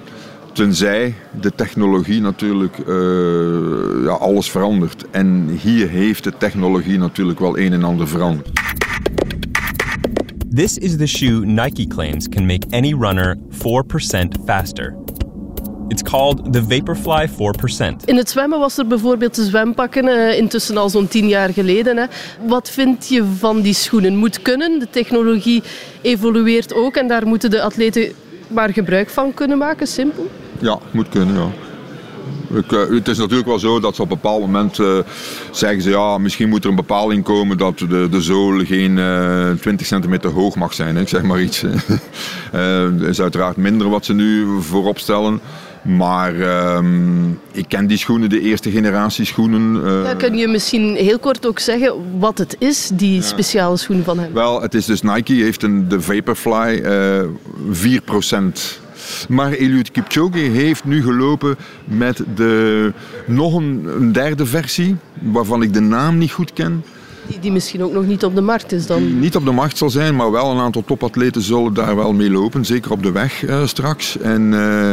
Tenzij 0.54 1.16
de 1.42 1.56
technologie 1.56 2.22
natuurlijk 2.22 2.78
uh, 2.78 4.04
ja, 4.04 4.12
alles 4.12 4.52
verandert. 4.52 5.06
En 5.12 5.58
hier 5.62 5.90
heeft 5.90 6.24
de 6.24 6.34
technologie 6.38 6.98
natuurlijk 6.98 7.40
wel 7.40 7.58
een 7.58 7.74
en 7.74 7.84
ander 7.84 8.08
veranderd. 8.08 8.50
This 10.54 10.78
is 10.78 10.98
the 10.98 11.08
shoe 11.08 11.46
Nike 11.46 11.88
claims 11.88 12.28
can 12.28 12.46
make 12.46 12.66
any 12.74 12.94
runner 12.94 13.38
4% 13.50 14.46
faster. 14.46 14.96
It's 15.90 16.02
called 16.02 16.54
the 16.54 16.62
Vaporfly 16.62 17.28
4%. 17.30 18.06
In 18.06 18.18
het 18.18 18.30
zwemmen 18.30 18.60
was 18.60 18.78
er 18.78 18.88
bijvoorbeeld 18.88 19.36
de 19.36 19.44
zwempakken, 19.44 20.06
uh, 20.06 20.38
intussen 20.38 20.78
al 20.78 20.90
zo'n 20.90 21.08
tien 21.08 21.28
jaar 21.28 21.50
geleden. 21.50 21.98
Hè. 21.98 22.06
Wat 22.48 22.70
vind 22.70 23.08
je 23.08 23.24
van 23.38 23.62
die 23.62 23.74
schoenen? 23.74 24.16
Moet 24.16 24.42
kunnen, 24.42 24.80
de 24.80 24.90
technologie 24.90 25.64
evolueert 26.02 26.74
ook 26.74 26.96
en 26.96 27.08
daar 27.08 27.28
moeten 27.28 27.50
de 27.50 27.62
atleten 27.62 28.12
maar 28.48 28.70
gebruik 28.70 29.10
van 29.10 29.34
kunnen 29.34 29.58
maken, 29.58 29.88
simpel? 29.88 30.30
Ja, 30.60 30.80
moet 30.92 31.10
kunnen, 31.10 31.36
ja. 31.36 31.71
Ik, 32.54 32.72
uh, 32.72 32.90
het 32.90 33.08
is 33.08 33.18
natuurlijk 33.18 33.48
wel 33.48 33.60
zo 33.60 33.80
dat 33.80 33.96
ze 33.96 34.02
op 34.02 34.12
een 34.12 34.18
bepaald 34.22 34.42
moment 34.42 34.78
uh, 34.78 34.98
zeggen 35.52 35.82
ze 35.82 35.90
ja, 35.90 36.18
misschien 36.18 36.50
moet 36.50 36.64
er 36.64 36.70
een 36.70 36.76
bepaling 36.76 37.24
komen 37.24 37.58
dat 37.58 37.78
de, 37.80 38.08
de 38.12 38.22
zool 38.22 38.66
geen 38.66 38.98
uh, 38.98 39.52
20 39.52 39.88
centimeter 39.88 40.32
hoog 40.32 40.56
mag 40.56 40.74
zijn. 40.74 40.96
Hè. 40.96 41.02
Ik 41.02 41.08
zeg 41.08 41.22
maar 41.22 41.42
iets. 41.42 41.64
dat 43.00 43.10
is 43.10 43.22
uiteraard 43.22 43.58
minder 43.58 43.90
wat 43.90 44.06
ze 44.06 44.14
nu 44.14 44.48
voorop 44.62 45.00
stellen. 45.00 45.42
Maar 45.82 46.36
um, 46.76 47.40
ik 47.52 47.66
ken 47.68 47.88
die 47.88 47.98
schoenen, 47.98 48.30
de 48.30 48.42
eerste 48.42 48.72
generatie 48.72 49.26
schoenen. 49.26 49.82
Ja, 50.04 50.14
kun 50.14 50.38
je 50.38 50.48
misschien 50.48 50.96
heel 50.96 51.20
kort 51.20 51.48
ook 51.48 51.60
zeggen 51.60 52.20
wat 52.20 52.38
het 52.38 52.56
is, 52.60 52.90
die 52.94 53.16
ja. 53.16 53.22
speciale 53.22 53.78
schoen 53.78 54.04
van 54.04 54.20
hem? 54.20 54.34
Wel, 54.34 54.62
het 54.62 54.74
is 54.74 54.86
dus 54.86 55.02
Nike, 55.02 55.34
heeft 55.34 55.64
een, 55.64 55.88
de 55.88 56.02
Vaporfly 56.02 56.82
uh, 56.84 57.22
4%. 58.72 58.81
Maar 59.30 59.52
Eliud 59.52 59.92
Kipchoge 59.92 60.38
heeft 60.38 60.86
nu 60.86 61.04
gelopen 61.04 61.56
met 61.84 62.24
de, 62.36 62.94
nog 63.28 63.54
een, 63.54 63.88
een 64.00 64.12
derde 64.12 64.46
versie, 64.46 64.96
waarvan 65.20 65.62
ik 65.62 65.74
de 65.74 65.80
naam 65.80 66.18
niet 66.18 66.32
goed 66.32 66.54
ken. 66.54 66.84
Die, 67.28 67.40
die, 67.40 67.52
misschien 67.52 67.84
ook 67.84 67.94
nog 67.94 68.06
niet 68.06 68.24
op 68.24 68.36
de 68.36 68.42
markt 68.42 68.72
is 68.72 68.86
dan? 68.86 69.06
Die 69.06 69.14
niet 69.14 69.36
op 69.36 69.46
de 69.46 69.52
markt 69.52 69.78
zal 69.78 69.90
zijn, 69.90 70.16
maar 70.16 70.32
wel 70.32 70.52
een 70.52 70.60
aantal 70.60 70.84
topatleten 70.84 71.42
zullen 71.42 71.74
daar 71.74 71.96
wel 71.96 72.14
mee 72.14 72.30
lopen. 72.30 72.66
Zeker 72.66 72.92
op 72.92 73.04
de 73.04 73.12
weg 73.12 73.44
uh, 73.44 73.66
straks. 73.66 74.18
En, 74.18 74.42
uh, 74.52 74.90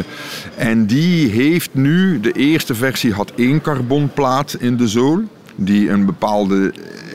en 0.57 0.87
die 0.87 1.31
heeft 1.31 1.71
nu, 1.73 2.21
de 2.21 2.33
eerste 2.33 2.75
versie 2.75 3.13
had 3.13 3.33
één 3.37 3.61
carbonplaat 3.61 4.57
in 4.59 4.77
de 4.77 4.89
zool. 4.89 5.21
Die 5.55 5.91
een 5.91 6.05
bepaalde 6.05 6.73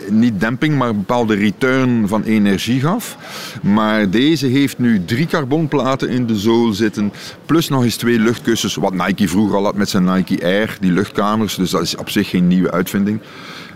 niet 0.09 0.39
demping, 0.39 0.77
maar 0.77 0.89
een 0.89 0.97
bepaalde 0.97 1.35
return 1.35 2.07
van 2.07 2.23
energie 2.23 2.79
gaf. 2.79 3.17
Maar 3.61 4.09
deze 4.09 4.47
heeft 4.47 4.79
nu 4.79 5.05
drie 5.05 5.27
carbonplaten 5.27 6.09
in 6.09 6.25
de 6.25 6.37
zool 6.37 6.73
zitten, 6.73 7.13
plus 7.45 7.69
nog 7.69 7.83
eens 7.83 7.95
twee 7.95 8.19
luchtkussens, 8.19 8.75
wat 8.75 8.93
Nike 8.93 9.27
vroeger 9.27 9.57
al 9.57 9.63
had 9.63 9.75
met 9.75 9.89
zijn 9.89 10.03
Nike 10.03 10.43
Air, 10.43 10.77
die 10.79 10.91
luchtkamers. 10.91 11.55
Dus 11.55 11.69
dat 11.69 11.81
is 11.81 11.95
op 11.95 12.09
zich 12.09 12.29
geen 12.29 12.47
nieuwe 12.47 12.71
uitvinding. 12.71 13.19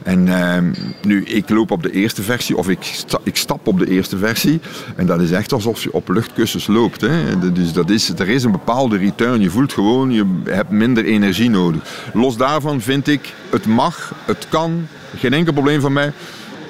En 0.03 0.27
uh, 0.27 0.57
nu, 1.01 1.23
ik 1.23 1.49
loop 1.49 1.71
op 1.71 1.83
de 1.83 1.91
eerste 1.91 2.23
versie, 2.23 2.57
of 2.57 2.69
ik, 2.69 3.03
ik 3.23 3.35
stap 3.35 3.67
op 3.67 3.79
de 3.79 3.89
eerste 3.89 4.17
versie. 4.17 4.59
En 4.95 5.05
dat 5.05 5.21
is 5.21 5.31
echt 5.31 5.53
alsof 5.53 5.83
je 5.83 5.93
op 5.93 6.09
luchtkussens 6.09 6.67
loopt. 6.67 7.01
Hè. 7.01 7.51
Dus 7.51 7.73
dat 7.73 7.89
is, 7.89 8.09
er 8.09 8.29
is 8.29 8.43
een 8.43 8.51
bepaalde 8.51 8.97
return. 8.97 9.41
Je 9.41 9.49
voelt 9.49 9.73
gewoon, 9.73 10.11
je 10.11 10.25
hebt 10.43 10.69
minder 10.69 11.05
energie 11.05 11.49
nodig. 11.49 11.81
Los 12.13 12.37
daarvan 12.37 12.81
vind 12.81 13.07
ik, 13.07 13.33
het 13.49 13.65
mag, 13.65 14.13
het 14.25 14.47
kan, 14.49 14.87
geen 15.15 15.33
enkel 15.33 15.53
probleem 15.53 15.81
van 15.81 15.93
mij. 15.93 16.11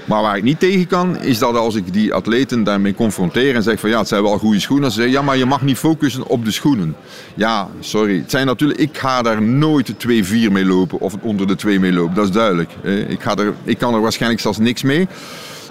Maar 0.08 0.22
waar 0.22 0.38
ik 0.38 0.44
niet 0.44 0.60
tegen 0.60 0.88
kan, 0.88 1.20
is 1.20 1.40
dat 1.40 1.56
als 1.56 1.76
ik 1.76 1.94
die 1.94 2.14
atleten 2.14 2.64
daarmee 2.64 2.94
confronteer 2.94 3.56
en 3.56 3.64
zeg 3.64 3.80
van 3.80 3.90
ja, 3.90 4.00
het 4.00 4.08
zijn 4.08 4.24
wel 4.24 4.38
goede 4.38 4.60
schoenen. 4.60 4.92
Ze 4.92 4.96
zeggen 4.96 5.14
ja, 5.14 5.22
maar 5.22 5.38
je 5.38 5.46
mag 5.46 5.62
niet 5.62 5.78
focussen 5.78 6.28
op 6.28 6.46
de 6.46 6.52
schoenen. 6.52 6.96
Ja, 7.36 7.70
sorry. 7.80 8.18
Het 8.18 8.32
zijn 8.32 8.46
natuurlijk, 8.46 8.80
ik 8.80 8.98
ga 8.98 9.22
daar 9.22 9.42
nooit 9.42 9.94
2-4 9.94 10.08
mee 10.52 10.66
lopen 10.66 11.00
of 11.00 11.16
onder 11.22 11.48
de 11.48 11.56
2 11.56 11.80
mee 11.80 11.94
lopen. 11.94 12.16
Dat 12.16 12.26
is 12.26 12.32
duidelijk. 12.32 12.72
Ik, 13.08 13.22
ga 13.22 13.36
er, 13.36 13.54
ik 13.64 13.78
kan 13.78 13.94
er 13.94 14.02
waarschijnlijk 14.02 14.42
zelfs 14.42 14.58
niks 14.58 14.84
mee 14.84 15.08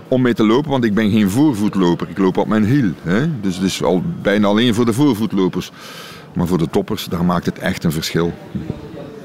om 0.09 0.23
mee 0.23 0.35
te 0.35 0.45
lopen, 0.45 0.71
want 0.71 0.85
ik 0.85 0.95
ben 0.95 1.11
geen 1.11 1.31
voorvoetloper. 1.31 2.09
Ik 2.09 2.19
loop 2.19 2.37
op 2.37 2.47
mijn 2.47 2.65
hiel. 2.65 2.91
Dus 3.41 3.55
het 3.55 3.65
is 3.65 3.83
al 3.83 4.03
bijna 4.23 4.47
alleen 4.47 4.75
voor 4.75 4.85
de 4.85 4.93
voorvoetlopers. 4.93 5.71
Maar 6.35 6.47
voor 6.47 6.59
de 6.59 6.71
toppers, 6.71 7.05
daar 7.05 7.25
maakt 7.25 7.47
het 7.47 7.59
echt 7.59 7.85
een 7.85 7.93
verschil. 7.93 8.33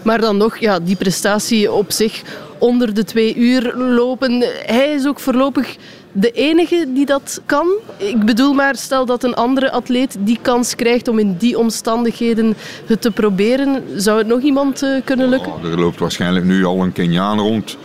Maar 0.01 0.21
dan 0.21 0.37
nog, 0.37 0.57
ja, 0.57 0.79
die 0.79 0.95
prestatie 0.95 1.71
op 1.71 1.91
zich 1.91 2.23
onder 2.61 2.93
de 2.93 3.03
twee 3.03 3.35
uur 3.35 3.73
lopen. 3.75 4.43
Hij 4.65 4.93
is 4.93 5.07
ook 5.07 5.19
voorlopig 5.19 5.75
de 6.11 6.31
enige 6.31 6.85
die 6.93 7.05
dat 7.05 7.41
kan. 7.45 7.67
Ik 7.97 8.25
bedoel 8.25 8.53
maar, 8.53 8.75
stel 8.75 9.05
dat 9.05 9.23
een 9.23 9.33
andere 9.33 9.71
atleet 9.71 10.17
die 10.19 10.39
kans 10.41 10.75
krijgt 10.75 11.07
om 11.07 11.19
in 11.19 11.35
die 11.37 11.57
omstandigheden 11.57 12.55
het 12.85 13.01
te 13.01 13.11
proberen. 13.11 13.83
Zou 13.95 14.17
het 14.17 14.27
nog 14.27 14.41
iemand 14.41 14.83
uh, 14.83 15.01
kunnen 15.03 15.29
lukken? 15.29 15.51
Oh, 15.51 15.63
er 15.63 15.79
loopt 15.79 15.99
waarschijnlijk 15.99 16.45
nu 16.45 16.65
al 16.65 16.83
een 16.83 16.93
Keniaan 16.93 17.39
rond. 17.39 17.77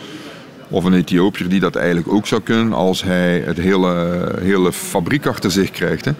Of 0.69 0.83
een 0.83 0.93
Ethiopiër 0.93 1.49
die 1.49 1.59
dat 1.59 1.75
eigenlijk 1.75 2.07
ook 2.13 2.27
zou 2.27 2.41
kunnen 2.41 2.73
als 2.73 3.03
hij 3.03 3.43
het 3.45 3.57
hele, 3.57 4.21
hele 4.41 4.73
fabriek 4.73 5.25
achter 5.25 5.51
zich 5.51 5.71
krijgt. 5.71 6.05
Hè. 6.05 6.11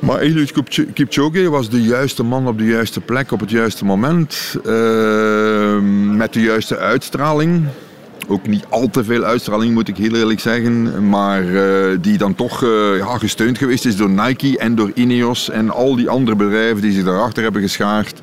Maar 0.00 0.20
Eliud 0.20 0.52
Kipchoge 0.92 1.50
was 1.50 1.70
de 1.70 1.82
juiste 1.82 2.22
man 2.22 2.46
op 2.46 2.58
de 2.58 2.64
juiste 2.64 3.00
plek 3.00 3.32
op 3.32 3.40
het 3.40 3.50
juiste 3.50 3.84
moment. 3.84 4.56
Uh, 4.66 5.78
met 6.16 6.32
de 6.32 6.40
juiste 6.40 6.78
uitstraling. 6.78 7.66
Ook 8.30 8.46
niet 8.46 8.64
al 8.68 8.90
te 8.90 9.04
veel 9.04 9.24
uitstraling, 9.24 9.74
moet 9.74 9.88
ik 9.88 9.96
heel 9.96 10.14
eerlijk 10.14 10.40
zeggen. 10.40 11.08
Maar 11.08 11.44
uh, 11.44 11.96
die 12.00 12.18
dan 12.18 12.34
toch 12.34 12.62
uh, 12.62 12.96
ja, 12.98 13.18
gesteund 13.18 13.58
geweest 13.58 13.84
is 13.84 13.96
door 13.96 14.10
Nike 14.10 14.58
en 14.58 14.74
door 14.74 14.90
Ineos 14.94 15.50
en 15.50 15.70
al 15.70 15.96
die 15.96 16.08
andere 16.08 16.36
bedrijven 16.36 16.82
die 16.82 16.92
zich 16.92 17.04
daarachter 17.04 17.42
hebben 17.42 17.62
geschaard. 17.62 18.20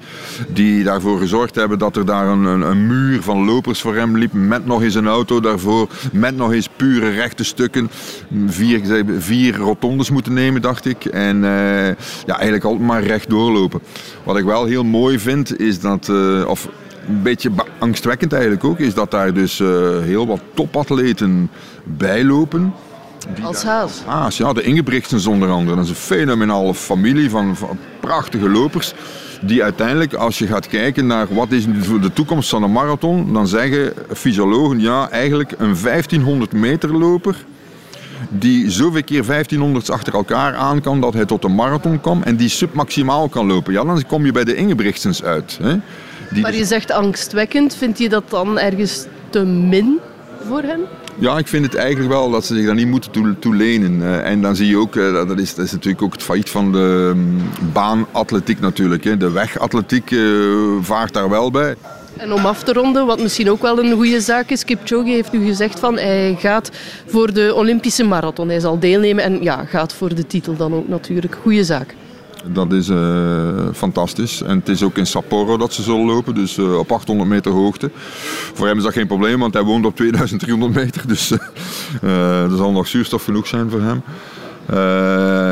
Die 0.47 0.83
daarvoor 0.83 1.19
gezorgd 1.19 1.55
hebben 1.55 1.79
dat 1.79 1.95
er 1.95 2.05
daar 2.05 2.27
een, 2.27 2.43
een, 2.43 2.61
een, 2.61 2.87
muur 2.87 3.21
van 3.21 3.45
lopers 3.45 3.81
voor 3.81 3.95
hem 3.95 4.17
liep. 4.17 4.33
Met 4.33 4.65
nog 4.65 4.81
eens 4.81 4.95
een 4.95 5.07
auto 5.07 5.39
daarvoor. 5.39 5.89
Met 6.11 6.35
nog 6.35 6.53
eens 6.53 6.69
pure 6.75 7.09
rechte 7.09 7.43
stukken. 7.43 7.89
Vier, 8.47 9.03
vier 9.17 9.55
rotondes 9.57 10.09
moeten 10.09 10.33
nemen, 10.33 10.61
dacht 10.61 10.85
ik. 10.85 11.05
En 11.05 11.35
uh, 11.35 11.87
ja, 12.25 12.35
eigenlijk 12.35 12.63
altijd 12.63 12.87
maar 12.87 13.03
recht 13.03 13.29
doorlopen. 13.29 13.81
Wat 14.23 14.37
ik 14.37 14.43
wel 14.43 14.65
heel 14.65 14.83
mooi 14.83 15.19
vind, 15.19 15.59
is 15.59 15.79
dat... 15.79 16.11
of 16.47 16.69
een 17.07 17.21
beetje 17.21 17.51
angstwekkend 17.79 18.33
eigenlijk 18.33 18.63
ook, 18.63 18.79
is 18.79 18.93
dat 18.93 19.11
daar 19.11 19.33
dus 19.33 19.59
uh, 19.59 19.67
heel 20.01 20.27
wat 20.27 20.41
topatleten 20.53 21.49
bijlopen. 21.83 22.73
Als 23.43 23.63
Haas? 23.63 24.01
Haas, 24.05 24.37
ja, 24.37 24.53
de 24.53 24.61
Ingebrigtsens 24.61 25.25
onder 25.25 25.49
andere. 25.49 25.75
Dat 25.75 25.85
is 25.85 25.89
een 25.89 25.95
fenomenale 25.95 26.73
familie 26.73 27.29
van, 27.29 27.55
van 27.55 27.77
prachtige 27.99 28.49
lopers 28.49 28.93
die 29.41 29.63
uiteindelijk, 29.63 30.13
als 30.13 30.39
je 30.39 30.47
gaat 30.47 30.67
kijken 30.67 31.07
naar 31.07 31.27
wat 31.33 31.51
is 31.51 31.65
de 32.01 32.13
toekomst 32.13 32.49
van 32.49 32.63
een 32.63 32.71
marathon, 32.71 33.33
dan 33.33 33.47
zeggen 33.47 33.93
fysiologen, 34.13 34.79
ja, 34.79 35.09
eigenlijk 35.09 35.51
een 35.57 35.75
1500 35.81 36.51
meter 36.53 36.97
loper 36.97 37.35
die 38.29 38.69
zoveel 38.69 39.03
keer 39.03 39.23
1500's 39.23 39.89
achter 39.89 40.13
elkaar 40.13 40.55
aan 40.55 40.81
kan 40.81 41.01
dat 41.01 41.13
hij 41.13 41.25
tot 41.25 41.43
een 41.43 41.55
marathon 41.55 42.01
komt 42.01 42.25
en 42.25 42.35
die 42.35 42.49
submaximaal 42.49 43.29
kan 43.29 43.47
lopen. 43.47 43.73
Ja, 43.73 43.83
dan 43.83 44.05
kom 44.07 44.25
je 44.25 44.31
bij 44.31 44.43
de 44.43 44.55
Ingebrigtsens 44.55 45.23
uit. 45.23 45.59
Hè. 45.61 45.75
Die 46.31 46.41
maar 46.41 46.55
je 46.55 46.65
zegt 46.65 46.91
angstwekkend. 46.91 47.75
Vind 47.75 47.97
je 47.97 48.09
dat 48.09 48.23
dan 48.29 48.59
ergens 48.59 49.05
te 49.29 49.39
min 49.43 49.99
voor 50.47 50.61
hen? 50.61 50.81
Ja, 51.19 51.37
ik 51.37 51.47
vind 51.47 51.65
het 51.65 51.75
eigenlijk 51.75 52.09
wel 52.09 52.31
dat 52.31 52.45
ze 52.45 52.55
zich 52.55 52.65
daar 52.65 52.75
niet 52.75 52.87
moeten 52.87 53.11
toelenen. 53.11 53.39
Toe 53.39 54.07
uh, 54.07 54.29
en 54.29 54.41
dan 54.41 54.55
zie 54.55 54.67
je 54.67 54.77
ook, 54.77 54.95
uh, 54.95 55.27
dat, 55.27 55.39
is, 55.39 55.55
dat 55.55 55.65
is 55.65 55.71
natuurlijk 55.71 56.03
ook 56.03 56.13
het 56.13 56.23
failliet 56.23 56.49
van 56.49 56.71
de 56.71 57.13
um, 57.15 57.41
baanatletiek 57.73 58.59
natuurlijk. 58.59 59.19
De 59.19 59.31
wegatletiek 59.31 60.11
uh, 60.11 60.57
vaart 60.81 61.13
daar 61.13 61.29
wel 61.29 61.51
bij. 61.51 61.75
En 62.17 62.33
om 62.33 62.45
af 62.45 62.63
te 62.63 62.73
ronden, 62.73 63.05
wat 63.05 63.21
misschien 63.21 63.49
ook 63.49 63.61
wel 63.61 63.79
een 63.79 63.93
goede 63.93 64.21
zaak 64.21 64.49
is, 64.49 64.65
Kipchoge 64.65 65.09
heeft 65.09 65.33
u 65.33 65.45
gezegd 65.45 65.79
van 65.79 65.97
hij 65.97 66.35
gaat 66.39 66.71
voor 67.05 67.33
de 67.33 67.53
Olympische 67.55 68.03
marathon. 68.03 68.49
Hij 68.49 68.59
zal 68.59 68.79
deelnemen 68.79 69.23
en 69.23 69.43
ja, 69.43 69.65
gaat 69.65 69.93
voor 69.93 70.15
de 70.15 70.27
titel 70.27 70.55
dan 70.55 70.73
ook 70.73 70.87
natuurlijk. 70.87 71.37
Goede 71.41 71.63
zaak. 71.63 71.95
Dat 72.53 72.73
is 72.73 72.89
uh, 72.89 72.97
fantastisch. 73.73 74.41
En 74.41 74.59
het 74.59 74.69
is 74.69 74.83
ook 74.83 74.97
in 74.97 75.05
Sapporo 75.05 75.57
dat 75.57 75.73
ze 75.73 75.81
zullen 75.81 76.05
lopen, 76.05 76.35
dus 76.35 76.57
uh, 76.57 76.77
op 76.77 76.91
800 76.91 77.29
meter 77.29 77.51
hoogte. 77.51 77.91
Voor 78.53 78.67
hem 78.67 78.77
is 78.77 78.83
dat 78.83 78.93
geen 78.93 79.07
probleem, 79.07 79.39
want 79.39 79.53
hij 79.53 79.63
woont 79.63 79.85
op 79.85 79.95
2300 79.95 80.73
meter. 80.73 81.03
Dus 81.15 81.31
uh, 82.03 82.51
er 82.51 82.57
zal 82.57 82.71
nog 82.71 82.87
zuurstof 82.87 83.23
genoeg 83.23 83.47
zijn 83.47 83.69
voor 83.69 83.81
hem. 83.81 84.01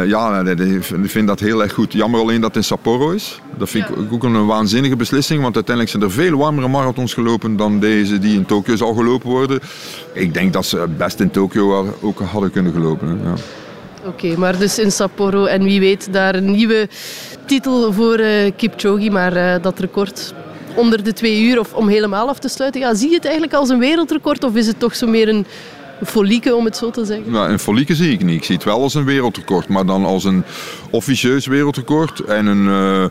ja, 0.08 0.42
ik 0.42 1.10
vind 1.10 1.28
dat 1.28 1.40
heel 1.40 1.64
erg 1.64 1.74
goed. 1.74 1.94
Jammer 1.94 2.20
alleen 2.20 2.42
dat 2.42 2.50
het 2.50 2.58
in 2.58 2.64
Sapporo 2.64 3.12
is. 3.12 3.42
Dat 3.58 3.70
vind 3.70 3.90
ik 3.90 4.14
ook 4.14 4.24
een 4.24 4.46
waanzinnige 4.46 4.96
beslissing, 4.96 5.42
want 5.42 5.56
uiteindelijk 5.56 5.98
zijn 5.98 6.10
er 6.10 6.12
veel 6.24 6.38
warmere 6.38 6.68
marathons 6.68 7.14
gelopen 7.14 7.58
dan 7.58 7.80
deze 7.80 8.20
die 8.20 8.36
in 8.36 8.46
Tokio 8.46 8.76
zal 8.76 8.94
gelopen 8.94 9.30
worden. 9.30 9.60
Ik 10.14 10.34
denk 10.34 10.54
dat 10.54 10.66
ze 10.66 10.88
best 10.98 11.20
in 11.20 11.32
Tokio 11.32 11.96
ook 12.02 12.20
hadden 12.20 12.52
kunnen 12.52 12.74
gelopen. 12.74 13.08
Hè. 13.08 13.30
Ja. 13.30 13.36
Oké, 14.06 14.38
maar 14.38 14.58
dus 14.58 14.80
in 14.80 14.92
Sapporo 14.92 15.46
en 15.46 15.64
wie 15.64 15.80
weet 15.80 16.14
daar 16.14 16.36
een 16.36 16.52
nieuwe 16.52 16.88
titel 17.46 17.94
voor 17.94 18.20
uh, 18.20 18.52
Kipchoge, 18.58 19.10
maar 19.10 19.38
uh, 19.38 19.56
dat 19.62 19.80
record 19.80 20.34
onder 20.76 21.04
de 21.04 21.14
twee 21.14 21.42
uur 21.42 21.60
of 21.60 21.74
om 21.74 21.88
helemaal 21.88 22.28
af 22.28 22.40
te 22.40 22.48
sluiten, 22.48 22.82
ja, 22.82 22.94
zie 22.94 23.10
je 23.10 23.16
het 23.16 23.24
eigenlijk 23.26 23.54
als 23.54 23.70
een 23.70 23.80
wereldrecord 23.80 24.44
of 24.44 24.56
is 24.56 24.68
het 24.68 24.80
toch 24.80 24.96
zo 24.96 25.08
meer 25.08 25.30
een 25.30 25.46
folieke, 26.06 26.56
om 26.56 26.66
het 26.66 26.78
zo 26.78 26.90
te 26.90 27.06
zeggen? 27.06 27.32
Nou, 27.32 27.52
een 27.52 27.60
folieke 27.60 27.96
zie 27.96 28.12
ik 28.12 28.24
niet. 28.24 28.36
Ik 28.36 28.44
zie 28.44 28.56
het 28.56 28.64
wel 28.64 28.82
als 28.82 28.94
een 28.94 29.06
wereldrecord, 29.06 29.68
maar 29.68 29.86
dan 29.86 30.06
als 30.06 30.24
een 30.24 30.44
officieus 30.90 31.46
wereldrecord 31.46 32.20
en 32.20 32.46
een 32.46 32.66
uh, 32.66 33.06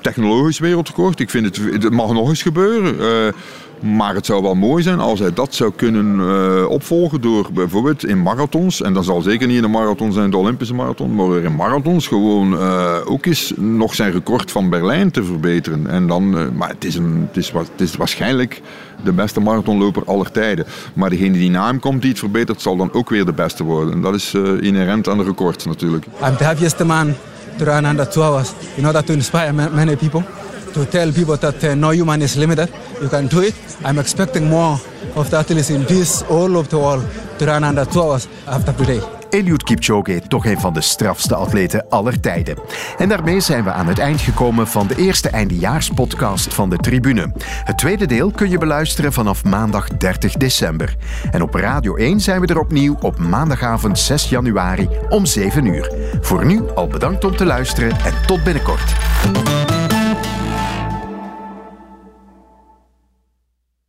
technologisch 0.00 0.58
wereldrecord. 0.58 1.20
Ik 1.20 1.30
vind 1.30 1.44
het, 1.44 1.82
het 1.82 1.90
mag 1.90 2.12
nog 2.12 2.28
eens 2.28 2.42
gebeuren. 2.42 2.96
Maar 3.80 4.14
het 4.14 4.26
zou 4.26 4.42
wel 4.42 4.54
mooi 4.54 4.82
zijn 4.82 5.00
als 5.00 5.18
hij 5.18 5.32
dat 5.32 5.54
zou 5.54 5.72
kunnen 5.76 6.18
uh, 6.18 6.68
opvolgen 6.68 7.20
door 7.20 7.48
bijvoorbeeld 7.52 8.06
in 8.06 8.22
marathons, 8.22 8.82
en 8.82 8.92
dat 8.92 9.04
zal 9.04 9.20
zeker 9.20 9.46
niet 9.46 9.56
in 9.56 9.62
de 9.62 9.68
marathon 9.68 10.12
zijn, 10.12 10.30
de 10.30 10.36
Olympische 10.36 10.74
marathon, 10.74 11.14
maar 11.14 11.38
in 11.38 11.54
marathons 11.54 12.06
gewoon 12.06 12.52
uh, 12.52 12.96
ook 13.04 13.26
eens 13.26 13.52
nog 13.56 13.94
zijn 13.94 14.12
record 14.12 14.50
van 14.50 14.68
Berlijn 14.68 15.10
te 15.10 15.24
verbeteren. 15.24 15.86
En 15.86 16.06
dan, 16.06 16.38
uh, 16.38 16.48
maar 16.54 16.68
het 16.68 16.84
is, 16.84 16.94
een, 16.94 17.26
het, 17.26 17.36
is, 17.36 17.52
het 17.52 17.80
is 17.80 17.96
waarschijnlijk 17.96 18.62
de 19.04 19.12
beste 19.12 19.40
marathonloper 19.40 20.04
aller 20.04 20.30
tijden. 20.30 20.66
Maar 20.94 21.10
degene 21.10 21.32
die 21.32 21.50
na 21.50 21.66
hem 21.66 21.80
komt 21.80 22.00
die 22.00 22.10
het 22.10 22.18
verbetert, 22.18 22.60
zal 22.60 22.76
dan 22.76 22.92
ook 22.92 23.10
weer 23.10 23.24
de 23.24 23.32
beste 23.32 23.64
worden. 23.64 23.94
En 23.94 24.00
dat 24.00 24.14
is 24.14 24.34
inherent 24.60 25.08
aan 25.08 25.18
de 25.18 25.24
records 25.24 25.64
natuurlijk. 25.64 26.04
I'm 26.24 26.36
the 26.36 26.44
happiest 26.44 26.84
man 26.84 27.14
to 27.56 27.64
run 27.64 27.84
under 27.84 28.08
two 28.08 28.22
hours 28.22 28.52
in 28.74 28.86
order 28.86 29.04
to 29.04 29.12
inspire 29.12 29.52
many 29.52 29.96
people 29.96 30.22
to 30.72 30.84
tell 30.84 31.12
people 31.12 31.36
that 31.36 31.64
uh, 31.64 31.74
no 31.74 31.90
human 31.90 32.22
is 32.22 32.34
limited. 32.34 32.68
You 33.00 33.08
can 33.08 33.26
do 33.26 33.40
it. 33.40 33.54
I'm 33.84 33.98
expecting 33.98 34.48
more 34.48 34.78
of 35.14 35.28
the 35.30 35.36
athletes 35.36 35.70
in 35.70 35.84
this 35.84 36.22
all 36.28 36.56
of 36.56 36.68
the 36.68 36.78
world 36.78 37.04
to 37.38 37.46
run 37.46 37.64
under 37.64 37.84
two 37.84 38.00
hours 38.00 38.28
after 38.46 38.72
today. 38.72 39.00
Eliud 39.30 39.62
Kipchoge, 39.62 40.22
toch 40.28 40.44
een 40.44 40.60
van 40.60 40.72
de 40.72 40.80
strafste 40.80 41.34
atleten 41.34 41.86
aller 41.88 42.20
tijden. 42.20 42.56
En 42.98 43.08
daarmee 43.08 43.40
zijn 43.40 43.64
we 43.64 43.72
aan 43.72 43.86
het 43.86 43.98
eind 43.98 44.20
gekomen 44.20 44.66
van 44.66 44.86
de 44.86 44.96
eerste 44.96 45.28
eindejaarspodcast 45.28 46.54
van 46.54 46.70
de 46.70 46.76
Tribune. 46.76 47.32
Het 47.64 47.78
tweede 47.78 48.06
deel 48.06 48.30
kun 48.30 48.50
je 48.50 48.58
beluisteren 48.58 49.12
vanaf 49.12 49.44
maandag 49.44 49.88
30 49.88 50.32
december. 50.32 50.96
En 51.30 51.42
op 51.42 51.54
Radio 51.54 51.96
1 51.96 52.20
zijn 52.20 52.40
we 52.40 52.46
er 52.46 52.60
opnieuw 52.60 52.96
op 53.00 53.18
maandagavond 53.18 53.98
6 53.98 54.28
januari 54.28 54.88
om 55.08 55.26
7 55.26 55.64
uur. 55.64 55.92
Voor 56.20 56.44
nu 56.44 56.62
al 56.74 56.86
bedankt 56.86 57.24
om 57.24 57.36
te 57.36 57.44
luisteren 57.44 57.90
en 57.90 58.14
tot 58.26 58.44
binnenkort. 58.44 58.94